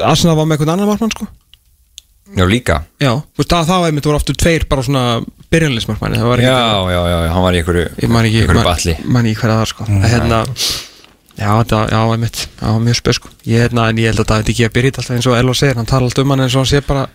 Arsenal 0.06 0.36
var 0.38 0.46
með 0.46 0.56
einhvern 0.56 0.74
annan 0.76 0.90
markmann 0.92 1.12
sko. 1.14 1.26
Já 2.34 2.44
líka. 2.48 2.76
Já, 3.02 3.10
þú 3.20 3.42
veist 3.42 3.52
það, 3.52 3.66
það 3.68 3.80
var 3.82 3.90
einmitt 3.90 4.06
voru 4.08 4.18
aftur 4.20 4.38
tveir 4.40 4.64
bara 4.70 4.84
svona 4.86 5.02
byrjanlismarkmanni 5.52 6.20
það 6.20 6.42
Já, 6.42 6.54
já, 6.94 7.00
já, 7.10 7.18
hann 7.34 7.44
var 7.44 7.54
í 7.54 7.60
einhverju 7.60 7.84
einhverju 8.00 8.56
man, 8.56 8.64
batli. 8.66 8.94
man 9.04 9.28
ekki 9.28 9.42
hverja 9.42 9.58
það 9.60 9.70
sko. 9.70 9.86
Mm, 9.90 10.06
hérna, 10.12 10.38
já, 11.38 11.50
þetta, 11.50 11.82
já, 11.90 12.00
einmitt. 12.14 12.40
Já, 12.60 12.70
mjög 12.86 13.00
spöð 13.00 13.18
sko, 13.18 13.34
ég, 13.48 13.64
hérna, 13.64 13.88
en 13.90 14.00
ég 14.02 14.12
held 14.12 14.24
að 14.24 14.30
David 14.32 14.54
ekki 14.54 14.66
að 14.68 14.74
byrja 14.78 14.90
þetta 14.92 15.02
alltaf 15.04 15.16
eins 15.18 15.28
og 15.30 15.38
Elva 15.38 15.54
segir, 15.58 15.78
hann 15.80 15.90
tala 15.90 16.08
alltaf 16.08 16.24
um 16.24 16.34
hann 16.34 16.44
eins 16.44 16.56
og 16.56 16.64
hann 16.64 16.70
sé 16.72 16.82
bara 16.84 17.06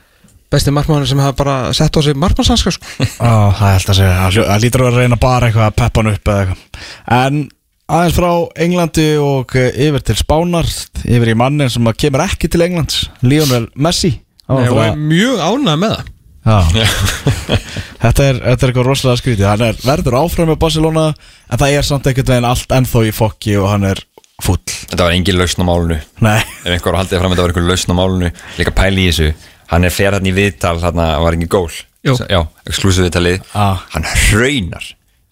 besti 0.49 0.74
markmann 0.74 1.05
sem 1.05 1.22
hafa 1.22 1.38
bara 1.38 1.55
sett 1.78 1.97
á 1.97 2.01
sig 2.01 2.17
markmannsanska 2.17 2.74
sko. 2.74 2.86
Á, 3.22 3.53
það 3.53 3.74
alltaf 3.76 3.93
að 3.93 3.99
segja, 4.01 4.17
það 4.17 4.49
það 4.49 4.63
lítur 4.65 4.86
að 4.88 4.99
reyna 4.99 5.20
bara 5.22 5.49
eitthvað 5.49 5.67
að 5.70 5.80
peppa 5.82 6.01
hann 6.01 6.13
upp 6.13 6.32
eða 6.34 6.45
eitthvað. 6.45 6.86
En 7.20 7.41
aðeins 7.89 8.17
frá 8.17 8.32
Englandi 8.65 9.09
og 9.24 9.55
eh, 9.57 9.84
yfir 9.88 10.05
til 10.05 10.17
Spánar 10.20 10.70
Yfir 11.03 11.34
í 11.34 11.38
mannin 11.38 11.72
sem 11.74 11.91
kemur 11.97 12.26
ekki 12.26 12.49
til 12.51 12.65
Englands 12.65 13.03
Lionel 13.26 13.70
Messi. 13.76 14.15
Var 14.49 14.65
Nei, 14.65 14.72
og 14.74 14.82
er 14.84 14.97
mjög 14.97 15.43
ánægð 15.45 15.84
með 15.84 15.93
það. 15.95 16.07
þetta, 18.03 18.23
er, 18.23 18.39
þetta 18.39 18.65
er 18.65 18.71
eitthvað 18.71 18.87
rosalega 18.87 19.19
skrítið. 19.19 19.45
Hann 19.49 19.65
er 19.67 19.81
verður 19.83 20.19
áfram 20.21 20.49
með 20.51 20.59
Barcelona 20.61 21.03
En 21.49 21.59
það 21.59 21.75
er 21.75 21.87
samt 21.87 22.07
einhvern 22.09 22.31
veginn 22.31 22.47
allt 22.49 22.75
ennþá 22.77 23.03
í 23.09 23.11
fokki 23.15 23.57
Og 23.59 23.67
hann 23.73 23.87
er 23.89 24.01
full 24.43 24.59
Þetta 24.63 25.03
var 25.03 25.15
engin 25.17 25.37
lausn 25.39 25.61
á 25.61 25.65
málunu 25.67 25.99
Nei, 26.25 26.39
Ef 26.63 26.71
einhver 26.77 26.97
haldið 26.99 27.21
fram 27.21 27.33
að 27.33 27.35
þetta 27.35 27.45
var 27.45 27.53
einhver 27.53 27.67
lausn 27.69 27.93
á 27.93 27.99
málunu 27.99 28.31
Líka 28.59 28.73
pæli 28.77 29.05
í 29.05 29.11
þessu. 29.11 29.33
Hann 29.73 29.85
er 29.85 29.93
fer 29.93 30.15
hann 30.17 30.29
í 30.31 30.33
viðtal 30.33 30.77
Hann 30.81 31.03
var 31.25 31.35
engin 31.35 31.51
gól. 31.51 31.69
Jú. 32.07 32.15
Já, 32.31 32.39
exclusive 32.69 33.09
viðtalið. 33.09 33.41
Ah. 33.59 33.83
Hann 33.91 34.07
hraunar 34.07 34.85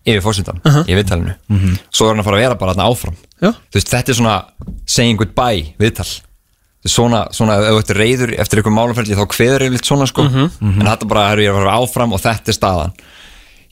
yfir 0.08 0.24
fórsendan 0.24 0.60
í 0.88 0.96
viðtalinu. 0.96 1.34
Svo 1.92 2.08
er 2.08 2.14
hann 2.16 2.22
að 2.24 2.28
fara 2.28 2.38
að 2.40 2.44
vera 2.46 2.58
bara 2.60 2.74
hann 2.76 2.84
áfram. 2.86 3.16
Veist, 3.76 3.90
þetta 3.92 4.12
er 4.14 4.18
svona 4.20 4.36
saying 4.88 5.20
goodbye 5.20 5.74
viðtal 5.80 6.08
Svona, 6.88 7.26
svona, 7.34 7.58
ef 7.58 7.74
þú 7.74 7.80
ert 7.82 7.94
reyður 7.98 8.32
eftir 8.40 8.62
einhver 8.62 8.76
málaferli 8.76 9.16
þá 9.18 9.26
kveður 9.34 9.66
yfirleitt 9.66 9.88
svona 9.90 10.06
sko. 10.08 10.24
En 10.30 10.84
þetta 10.86 11.08
bara, 11.10 11.30
herru, 11.32 11.44
ég 11.44 11.50
er 11.52 11.58
að 11.58 11.64
fara 11.66 11.78
áfram 11.82 12.14
og 12.16 12.22
þetta 12.24 12.54
er 12.54 12.58
staðan. 12.58 12.94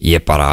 Ég 0.03 0.25
bara, 0.27 0.49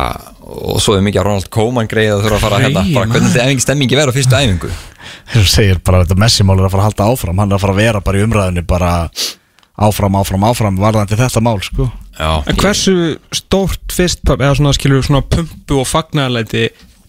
og 0.46 0.78
svo 0.84 0.94
er 0.94 1.02
mikið 1.02 1.18
að 1.22 1.26
Ronald 1.26 1.48
Koeman 1.50 1.88
greið 1.90 2.12
að 2.14 2.20
þurfa 2.26 2.36
að 2.38 2.44
fara 2.44 2.60
hérna, 2.62 2.84
Hey, 2.86 2.94
bara 2.94 3.08
hvernig 3.10 3.32
þetta 3.32 3.46
æfingi 3.48 3.64
stemmingi 3.64 3.98
verður 3.98 4.14
á 4.14 4.18
fyrstu 4.18 4.38
æfingu? 4.38 4.70
Þú 5.32 5.42
segir 5.50 5.80
bara 5.82 5.98
að 5.98 6.04
þetta 6.06 6.20
Messi-mál 6.22 6.58
er 6.60 6.68
að 6.68 6.74
fara 6.76 6.84
að 6.84 6.88
halda 6.90 7.08
áfram. 7.10 7.40
Hann 7.42 7.50
er 7.50 7.58
að 7.58 7.64
fara 7.64 7.74
að 7.74 7.80
vera 7.82 8.04
bara 8.06 8.20
í 8.20 8.26
umræðinni 8.28 8.62
Bara 8.70 8.92
áfram, 9.82 10.20
áfram, 10.20 10.46
áfram 10.46 10.78
Varðandi 10.78 11.18
þetta 11.18 11.42
mál, 11.42 11.58
sko. 11.66 11.88
Já, 12.20 12.30
En 12.46 12.60
hversu 12.60 12.94
stórt 13.34 13.96
fyrst 13.96 14.22
eða 14.36 14.54
svona 14.60 14.74
skilur 14.76 15.02
svona 15.02 15.24
pumpu 15.26 15.80
og 15.82 15.88
fagnarleiti 15.90 16.68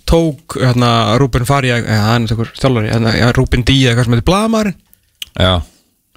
tók 0.10 0.58
hérna 0.60 1.18
Rúben 1.22 1.46
Faria 1.48 1.78
eða 1.80 2.08
hann 2.10 2.26
er 2.26 2.34
einhver 2.34 2.52
þjálfari 2.58 2.92
hérna, 2.92 3.14
ja, 3.18 3.30
Rúben 3.36 3.64
Díaz 3.68 3.94
eitthvað 3.94 4.08
sem 4.08 4.16
heitir 4.18 4.28
Blamarinn 4.28 4.80
já, 5.40 5.54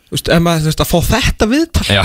Þú 0.07 0.14
veist, 0.14 0.29
ef 0.31 0.43
maður 0.45 0.61
þú 0.62 0.71
veist 0.71 0.83
að 0.85 0.91
fá 0.93 0.99
þetta 1.11 1.47
viðtal. 1.51 1.87
Já. 1.91 2.03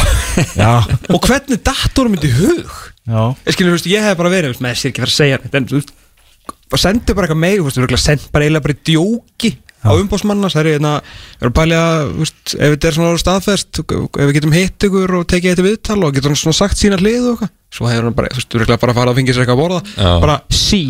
Já, 0.58 0.70
og 1.14 1.26
hvernig 1.28 1.60
dattorum 1.62 2.16
myndi 2.16 2.32
hug? 2.34 2.72
Já. 3.06 3.20
Ég 3.46 3.54
skilur, 3.54 3.70
þú 3.70 3.78
veist, 3.78 3.90
ég 3.92 4.08
hef 4.08 4.16
bara 4.18 4.32
verið 4.34 4.50
þú 4.50 4.56
veist, 4.56 4.64
með 4.66 4.80
sér 4.80 4.90
ekki 4.90 5.04
verið 5.04 5.14
að 5.14 5.20
segja 5.20 5.42
neitt, 5.44 5.58
en 5.60 5.68
þú 5.70 5.78
veist 5.78 5.92
bara 6.72 6.82
sendu 6.82 7.14
bara 7.18 7.28
eitthvað 7.28 7.44
meir, 7.44 7.60
þú 7.60 7.68
veist, 7.68 7.78
þú 7.78 7.92
veist, 7.92 8.08
send 8.08 8.26
bara 8.34 8.48
eiginlega 8.48 8.66
bara 8.66 8.78
í 8.78 8.82
djóki 8.90 9.52
á 9.82 9.92
umbósmanna 9.98 10.50
það 10.54 10.62
er 10.62 10.70
hérna, 10.76 10.92
við 11.38 11.46
erum 11.46 11.56
pælið 11.58 11.80
að 11.82 12.02
þú 12.02 12.22
veist, 12.22 12.42
ef 12.54 12.74
þetta 12.76 12.90
er 12.90 12.98
svona 12.98 13.22
staðfest 13.22 13.80
ef 13.82 14.20
við 14.22 14.34
getum 14.38 14.54
hitt 14.56 14.86
ykkur 14.88 15.16
og 15.18 15.26
tekið 15.32 15.54
þetta 15.56 15.66
viðtal 15.66 15.98
og 16.06 16.14
getur 16.16 16.34
hann 16.34 16.42
svona 16.42 16.58
sagt 16.58 16.82
sína 16.82 17.00
hlið 17.02 17.26
og 17.32 17.32
eitthvað 17.34 17.52
svo 17.72 17.90
hefur 17.90 18.08
hann 18.10 18.18
bara, 18.20 18.30
þú 18.30 18.42
veist, 18.42 18.50
þú 18.54 18.62
veist, 18.62 18.74
bara 18.84 18.94
að 18.94 19.00
fara 19.02 19.14
að 19.14 19.20
fengja 19.22 19.36
sér 19.36 19.46
eitthvað 19.46 19.58
að 19.58 19.64
borða 19.64 19.82
Já. 19.96 20.12
bara 20.22 20.38
sí. 20.54 20.82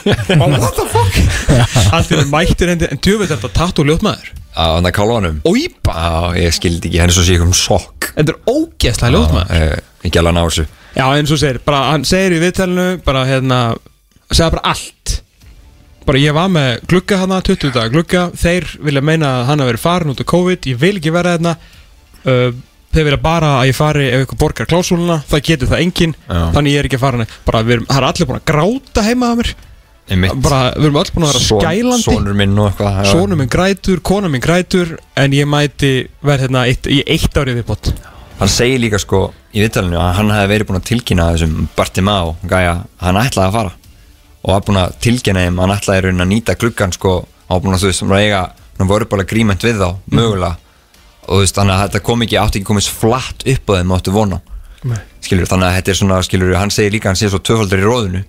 What 0.40 0.78
the 0.78 0.86
fuck? 0.88 1.20
Allt 1.98 2.14
það 2.14 2.32
mættir 2.32 2.72
hendi, 2.72 2.88
en 2.88 3.02
djöfið 3.04 3.34
þetta 3.34 3.52
tattu 3.60 3.84
ljóðmaður 3.84 4.32
á 4.56 4.64
hann 4.76 4.88
að 4.88 4.94
kálvanum 4.96 5.40
íba, 5.46 5.94
Já, 5.94 6.36
ég 6.40 6.54
skildi 6.56 6.90
ekki, 6.90 7.00
henni 7.02 7.14
svo 7.16 7.24
sé 7.26 7.36
ykkur 7.36 7.50
um 7.50 7.56
sokk. 7.56 8.10
Þetta 8.16 8.34
er 8.34 8.40
ógeðslega 8.50 9.12
ljóðmaður 9.14 9.56
Já, 9.56 9.64
eh, 9.70 10.06
Ekki 10.08 10.20
alveg 10.20 10.34
ná 10.36 10.42
þessu. 10.46 10.66
Já, 10.96 11.04
eins 11.14 11.30
og 11.34 11.38
segir, 11.40 11.58
bara 11.64 11.80
hann 11.92 12.06
segir 12.08 12.34
í 12.34 12.40
viðtælinu 12.42 12.86
bara 13.04 13.26
hérna, 13.28 13.58
segja 14.32 14.50
bara 14.54 14.72
allt. 14.72 15.20
Bara 16.08 16.18
ég 16.18 16.34
var 16.34 16.48
með 16.50 16.80
glugga 16.90 17.20
hana 17.20 17.42
20 17.44 17.74
daga 17.76 17.92
glugga, 17.92 18.24
þeir 18.34 18.66
vilja 18.82 19.02
meina 19.04 19.28
að 19.40 19.44
hann 19.50 19.62
hafi 19.62 19.70
verið 19.70 19.84
farin 19.84 20.10
út 20.14 20.22
af 20.24 20.30
COVID, 20.32 20.66
ég 20.72 20.80
vil 20.80 20.96
ekki 20.96 21.12
vera 21.14 21.36
hérna 21.36 21.52
uh, 22.24 22.50
þeir 22.90 23.06
vilja 23.06 23.20
bara 23.22 23.52
að 23.60 23.70
ég 23.70 23.76
fari 23.78 24.08
ef 24.08 24.24
ykkur 24.24 24.40
borgar 24.40 24.70
klásúluna, 24.70 25.20
það 25.30 25.44
getur 25.50 25.70
það 25.70 25.84
enginn. 25.84 26.14
Já. 26.26 26.40
þannig 26.56 26.74
ég 26.74 26.80
er 26.82 26.88
ekki 26.88 26.98
að 26.98 27.04
fara 27.04 27.20
hann 27.20 27.34
bara, 27.46 27.62
við 27.68 27.76
erum, 27.76 27.86
það 27.90 28.00
er 28.00 28.08
allir 28.08 28.30
búin 28.30 28.40
að 28.40 28.48
gráta 28.50 29.06
heima 29.06 29.30
að 29.30 29.42
mér. 29.42 29.52
Bara, 30.42 30.60
við 30.74 30.88
erum 30.88 30.96
öll 31.00 31.10
búin 31.14 31.24
að 31.26 31.32
vera 31.32 31.42
Son- 31.44 31.60
skælandi. 31.62 32.02
Sonur 32.04 32.34
minn 32.34 32.58
og 32.58 32.70
eitthvað 32.70 32.96
já. 32.98 33.10
Sónum 33.12 33.38
minn 33.38 33.50
grætur, 33.50 34.00
kona 34.02 34.28
minn 34.28 34.42
grætur 34.42 34.96
en 35.16 35.30
ég 35.36 35.46
mæti 35.46 35.90
verð 36.26 36.46
hérna 36.46 36.64
eitt, 36.66 36.86
í 36.90 37.02
eitt 37.06 37.34
árið 37.38 37.60
viðbót. 37.60 37.92
Hann 38.40 38.48
segir 38.48 38.80
líka 38.80 38.98
sko 38.98 39.32
í 39.54 39.60
viðtalinu 39.62 39.98
að 40.00 40.14
hann 40.18 40.30
hefði 40.34 40.52
verið 40.54 40.66
búin 40.70 40.80
að 40.80 40.88
tilkynna 40.90 41.28
þessum 41.34 41.68
Bartimá 41.76 42.16
gæja 42.42 42.72
að 42.72 43.06
hann 43.06 43.20
ætlaði 43.22 43.46
að 43.48 43.52
fara. 43.58 43.72
Og 44.42 44.54
var 44.54 44.64
búin 44.66 44.80
að 44.80 44.96
tilkynna 45.06 45.44
þeim 45.46 45.58
hann 45.60 45.76
ætlaði 45.76 46.14
að 46.14 46.28
nýta 46.32 46.56
gluggan 46.58 46.92
sko 46.96 47.14
og 47.20 47.50
var 47.50 47.60
búin 47.60 47.76
að 47.76 47.84
þú 47.84 47.90
veist, 47.92 48.02
að 48.02 48.24
eiga 48.24 48.42
hann 48.78 48.88
voru 48.88 49.06
bara 49.06 49.24
gríment 49.24 49.62
við 49.62 49.78
þá, 49.78 49.96
mögulega. 50.10 50.56
Og 51.28 51.36
þú 51.36 51.40
veist, 51.44 51.54
þannig 51.54 51.74
að 51.76 51.82
þetta 51.84 52.02
kom 52.08 52.22
ekki, 52.22 52.38
átti 52.40 52.58
ekki 52.58 52.66
komist 52.66 52.90
flatt 52.90 53.44
upp 53.46 53.70
á 53.70 53.72
þeim 53.76 53.92
áttu 53.94 54.10
vona. 54.14 54.40
Nei. 54.82 54.96
skilur, 55.20 55.44
þannig 55.44 55.66
að 55.68 55.74
þetta 55.76 55.90
er 55.92 55.98
svona, 55.98 56.18
skilur, 56.24 56.54
hann 56.56 56.70
segir 56.72 56.94
líka 56.94 57.10
hann 57.10 57.18
sé 57.20 57.28
svo 57.28 57.38
töfaldur 57.44 57.82
í 57.82 57.84
róðinu 57.84 58.22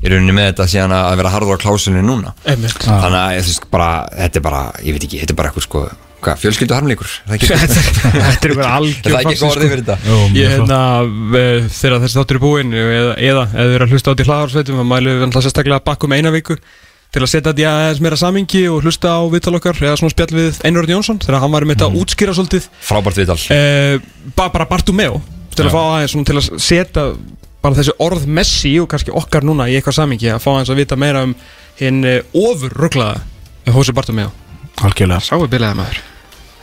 í 0.00 0.12
rauninni 0.12 0.36
með 0.36 0.52
þetta 0.52 0.68
síðan 0.74 0.94
að 0.96 1.16
vera 1.20 1.32
harður 1.34 1.60
á 1.60 1.62
klásunni 1.64 2.04
núna. 2.04 2.34
Einmitt. 2.48 2.78
þannig 2.84 3.18
að 3.20 3.34
ég 3.36 3.48
veist 3.50 3.66
bara, 3.72 3.90
þetta 4.16 4.40
er 4.40 4.46
bara 4.46 4.62
ég 4.84 4.96
veit 4.96 5.04
ekki, 5.04 5.20
þetta 5.24 5.34
er 5.34 5.40
bara 5.40 5.52
eitthvað 5.52 5.68
sko 5.68 5.82
hvað, 6.20 6.40
fjölskyldu 6.42 6.76
harmleikur, 6.76 7.08
er 7.08 7.30
það 7.30 7.36
ekki? 7.38 7.48
Þetta 8.20 8.48
er 8.48 8.52
er 8.54 8.62
algjör 8.66 9.06
það 9.06 9.16
ekki 9.16 9.24
farsi, 9.24 9.30
eitthvað 9.30 9.54
orðið 9.54 9.72
fyrir 9.72 9.86
þetta? 9.86 10.18
Ég 10.36 10.52
hérna, 10.54 10.80
þegar 11.78 12.04
þessi 12.04 12.20
þáttur 12.20 12.38
er 12.38 12.42
búinn 12.44 12.76
eða, 12.76 13.14
eða 13.30 13.44
ef 13.46 13.56
þið 13.56 13.74
eru 13.78 13.86
að 13.86 13.94
hlusta 13.94 14.04
á 14.04 14.10
þetta 14.12 14.24
í 14.24 14.28
hlaðarsveitum 14.28 14.80
þá 14.80 14.86
mælum 14.90 15.16
við 15.16 15.26
alltaf 15.26 15.46
sérstaklega 15.46 15.84
bakkum 15.88 16.16
eina 16.16 16.34
viku 16.34 16.58
til 17.10 17.24
að 17.24 17.30
setja 17.32 17.50
þetta 17.50 17.64
í 17.64 17.68
aðeins 17.70 18.02
meira 18.04 18.20
samingi 18.20 18.62
og 18.70 18.84
hlusta 18.86 19.16
á 19.18 19.20
viðtal 19.32 19.56
okkar 19.58 19.80
eða 19.82 19.96
svona 19.98 20.14
spjall 20.14 20.30
við 20.36 20.60
Einar 20.62 20.84
Örn 20.84 20.94
Jónsson 20.94 21.20
þegar 21.24 21.42
hann 21.42 21.54
var 21.56 21.66
með 21.66 21.78
þetta 21.78 21.88
að 21.88 21.98
útskýra 22.04 22.36
svolítið. 22.36 22.68
Frábært 22.86 23.18
viðtal. 23.18 23.38
Eh, 23.56 23.96
ba 24.36 24.46
bara 24.52 24.68
Bartumeo 24.70 25.18
til 25.56 25.64
að 25.64 25.70
Já. 25.70 25.74
fá 25.74 25.80
aðeins 25.96 26.14
svona 26.14 26.28
til 26.30 26.38
að 26.38 26.50
setja 26.62 27.06
bara 27.60 27.76
þessi 27.78 27.96
orð 28.00 28.26
Messi 28.26 28.74
og 28.80 28.88
kannski 28.92 29.14
okkar 29.14 29.46
núna 29.46 29.68
í 29.68 29.78
eitthvað 29.78 30.00
samingi 30.02 30.30
að 30.32 30.44
fá 30.44 30.52
aðeins 30.54 30.72
að 30.72 30.80
vita 30.84 31.00
meira 31.00 31.24
um 31.28 31.34
hinn 31.80 32.04
ofurruglaða 32.36 33.20
Hósi 33.70 33.92
Bartumeo 33.94 34.30
Algjörlega. 34.80 35.20
Sáu 35.24 35.44
bilaði 35.50 35.76
maður. 35.76 35.98
Eh, 36.00 36.19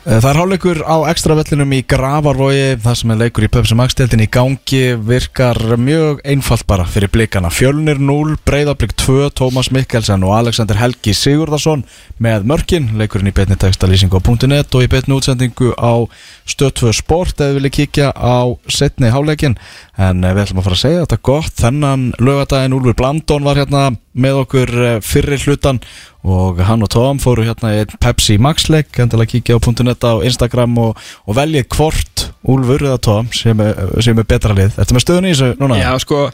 Það 0.08 0.26
er 0.30 0.38
hálfleikur 0.40 0.78
á 0.88 0.96
ekstravellinum 1.12 1.74
í 1.76 1.82
Gravarvogi 1.84 2.78
Það 2.80 2.94
sem 2.96 3.12
er 3.12 3.18
leikur 3.20 3.44
í 3.44 3.50
Pepsi 3.52 3.76
Max 3.76 3.98
deildin 4.00 4.22
í 4.24 4.28
gangi 4.32 4.80
virkar 5.04 5.60
mjög 5.84 6.22
einfalt 6.24 6.64
bara 6.70 6.86
fyrir 6.88 7.12
blikana. 7.12 7.52
Fjölnir 7.52 8.00
0, 8.00 8.38
Breiðablík 8.48 8.96
2 9.04 9.28
Tómas 9.36 9.68
Mikkelsen 9.76 10.24
og 10.24 10.32
Alexander 10.38 10.80
Helgi 10.80 11.12
Sigurðarsson 11.12 11.84
með 12.24 12.48
mörkin. 12.48 12.88
Leikurinn 12.96 13.34
í 13.34 13.36
betni 13.36 13.60
textalýsingu 13.60 14.16
á 14.16 14.48
.net 14.48 14.80
og 14.80 14.88
í 14.88 14.90
betni 14.96 15.18
útsendingu 15.18 15.74
á 15.76 16.08
Stöð 16.48 16.72
2 16.88 16.96
Sport 17.02 17.44
eða 17.44 17.60
vilja 17.60 17.76
kíkja 17.82 18.16
á 18.16 18.48
setni 18.72 19.12
hálfleikin 19.12 19.60
en 20.00 20.24
eh, 20.24 20.32
við 20.32 20.46
ætlum 20.46 20.64
að 20.64 20.70
fara 20.70 20.80
að 20.80 20.84
segja 20.86 21.04
þetta 21.04 21.24
gott. 21.34 21.56
Þennan 21.60 22.12
lögadaginn 22.24 22.80
Úlfur 22.80 22.96
Blandón 22.96 23.44
var 23.44 23.60
hérna 23.60 23.90
með 24.20 24.42
okkur 24.44 24.74
eh, 24.84 25.00
fyrri 25.06 25.40
hlutan 25.46 25.82
og 26.28 26.60
hann 26.68 26.84
og 26.84 26.92
Tom 26.92 27.22
fóru 27.24 27.46
hérna 27.48 27.72
í 27.78 27.86
Pepsi 28.04 28.36
Max 28.42 28.68
leik 28.74 28.98
endilega 29.00 29.32
kíkja 29.36 29.58
á 29.58 29.60
.net 29.86 30.04
á 30.04 30.14
Instagram 30.28 30.78
og, 30.84 31.02
og 31.26 31.38
veljið 31.38 31.68
hvort 31.78 32.28
Úlfur 32.48 32.84
eða 32.84 33.00
Tom 33.04 33.32
sem 33.36 33.62
sem 34.04 34.20
er 34.20 34.28
betra 34.28 34.56
lið 34.58 34.76
Ertu 34.78 34.98
með 34.98 35.06
stöðun 35.06 35.30
í 35.30 35.34
þessu 35.34 35.54
núna? 35.62 35.80
Já, 35.80 35.92
sko 36.04 36.28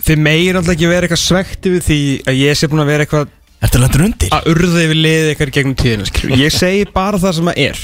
Þið 0.00 0.20
meir 0.24 0.56
alltaf 0.56 0.74
ekki 0.74 0.88
vera 0.88 1.06
eitthvað 1.06 1.20
svekti 1.20 1.74
við 1.74 1.82
því 1.84 2.00
að 2.30 2.38
ég 2.40 2.56
sé 2.56 2.68
búin 2.72 2.82
að 2.84 2.92
vera 2.94 3.04
eitthvað 3.04 3.32
að 3.60 4.46
urða 4.48 4.84
yfir 4.86 4.96
liðið 4.96 5.26
eitthvað 5.30 5.50
í 5.50 5.54
gegnum 5.58 5.74
tíðina 5.76 6.06
skilur. 6.08 6.38
Ég 6.40 6.54
segi 6.54 6.86
bara 6.94 7.20
það 7.20 7.34
sem 7.36 7.50
það 7.50 7.58
er 7.66 7.82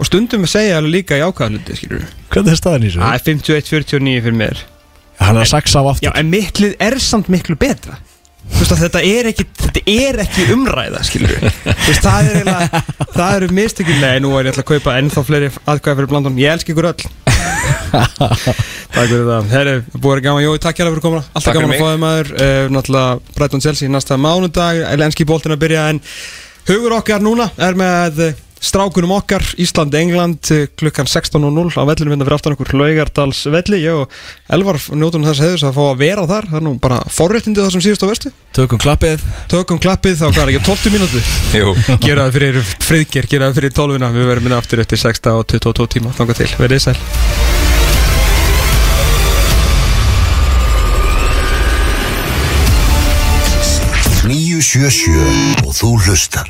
Og 0.00 0.08
stundum 0.08 0.44
að 0.46 0.52
segja 0.52 0.76
alveg 0.78 0.94
líka 0.94 1.18
í 1.18 1.24
ákvæðalundi 1.26 1.74
skilur. 1.76 2.04
Hvernig 2.30 2.54
er 2.54 2.60
staðan 2.60 2.84
í 2.84 2.88
þessu? 2.88 3.00
Það 3.02 3.16
er 3.16 3.24
51-49 3.26 4.22
fyrir 4.24 4.38
mér 4.38 4.62
Hann 5.20 5.36
er 5.36 5.42
að 5.42 5.50
saxa 5.50 5.82
á 5.82 5.84
aftur 5.90 6.06
Já, 6.06 6.12
en 6.16 6.30
mitt 6.32 6.62
lið 6.62 6.76
er 6.86 6.96
samt 7.02 7.28
miklu 7.32 7.58
betra 7.60 7.98
veist 8.58 8.74
þetta 8.80 9.02
er 9.06 9.30
ekki, 9.30 9.46
þetta 9.60 9.82
er 9.94 10.20
ekki 10.24 10.46
umræða, 10.54 11.00
veist, 11.04 12.02
það 12.02 12.30
er 12.30 12.38
eiginlega, 12.40 12.82
það 13.14 13.36
eru 13.36 13.50
mistökin. 13.60 14.02
Nei, 14.02 14.18
nú 14.24 14.34
er 14.38 14.48
ég 14.48 14.54
ætla 14.54 14.64
að 14.66 14.70
kaupa 14.74 14.96
ennþá 15.00 15.24
fleiri 15.26 15.50
aðkvæða 15.64 15.98
fyrir 16.00 16.10
blandun 16.12 16.40
Ég 16.40 16.54
elski 16.54 16.74
ykkur 16.74 16.90
öll. 16.90 17.08
Takk 17.90 19.08
fyrir 19.10 19.26
það. 19.26 19.48
Herri, 19.54 19.74
búið 19.94 20.04
að 20.04 20.10
vera 20.10 20.24
gaman, 20.26 20.44
Jói, 20.44 20.58
takk 20.62 20.78
hjá 20.80 20.86
fyrir 20.86 21.02
komuna. 21.04 21.24
Alltaf 21.30 21.48
Takk 21.48 21.58
gaman 21.58 21.74
að 21.74 21.80
þig 21.80 22.04
maður. 22.04 22.30
Uh, 22.36 22.62
Náttúrulega 22.74 23.34
Brighton 23.38 23.64
Chelsea 23.64 23.90
næsta 23.90 24.18
mánudag. 24.20 24.84
Lenski 25.00 25.26
bóltin 25.28 25.54
að 25.54 25.62
byrja 25.64 25.88
En 25.90 26.00
hugur 26.68 26.96
okkar 26.98 27.22
núna 27.24 27.48
er 27.58 27.78
með 27.78 28.22
eh, 28.28 28.38
strákunum 28.60 29.14
okkar 29.16 29.44
Ísland-England 29.60 30.50
eh, 30.52 30.66
klukkan 30.76 31.08
16.00 31.08 31.80
á 31.80 31.82
vellinu 31.88 32.12
vinna 32.12 32.26
fyrir 32.26 32.36
aftan 32.36 32.56
okkur 32.56 32.74
Laugardals 32.76 33.42
velli 33.50 33.80
ég 33.82 34.02
og 34.02 34.20
Elvar 34.52 34.78
njótum 34.92 35.24
þess 35.24 35.42
heiðus 35.44 35.64
að 35.64 35.78
fá 35.78 35.82
að 35.86 36.02
vera 36.02 36.26
þar. 36.28 36.50
Það 36.50 36.60
er 36.60 36.66
nú 36.66 36.74
bara 36.82 37.00
forréttindi 37.08 37.62
það 37.62 37.74
sem 37.76 37.84
síðust 37.86 38.04
á 38.04 38.10
verstu. 38.10 38.34
Tökum 38.56 38.82
klappið. 38.82 39.24
Tökum 39.52 39.80
klappið 39.82 40.20
þá 40.20 40.26
hvað 40.28 40.42
er 40.44 40.52
ekki 40.54 40.66
12 40.68 40.94
mínútu? 40.96 41.24
Jú, 41.56 41.74
gera 42.06 42.28
það 42.28 42.38
fyrir 42.38 42.60
friðger, 42.90 43.30
gera 43.30 43.48
það 43.48 43.62
fyrir 43.62 43.76
12 43.80 44.12
við 44.20 44.30
verðum 44.34 44.48
minna 44.50 44.60
aftur 44.60 44.84
eftir 44.84 45.00
6 45.00 45.32
og 45.32 45.44
22 45.56 45.90
tíma. 45.96 46.14
Þanga 46.18 46.40
til, 46.42 46.52
verðið 46.60 46.88
sæl. 46.90 46.98
977 54.30 55.64
og 55.66 55.72
þú 55.74 55.88
hlustar 56.04 56.46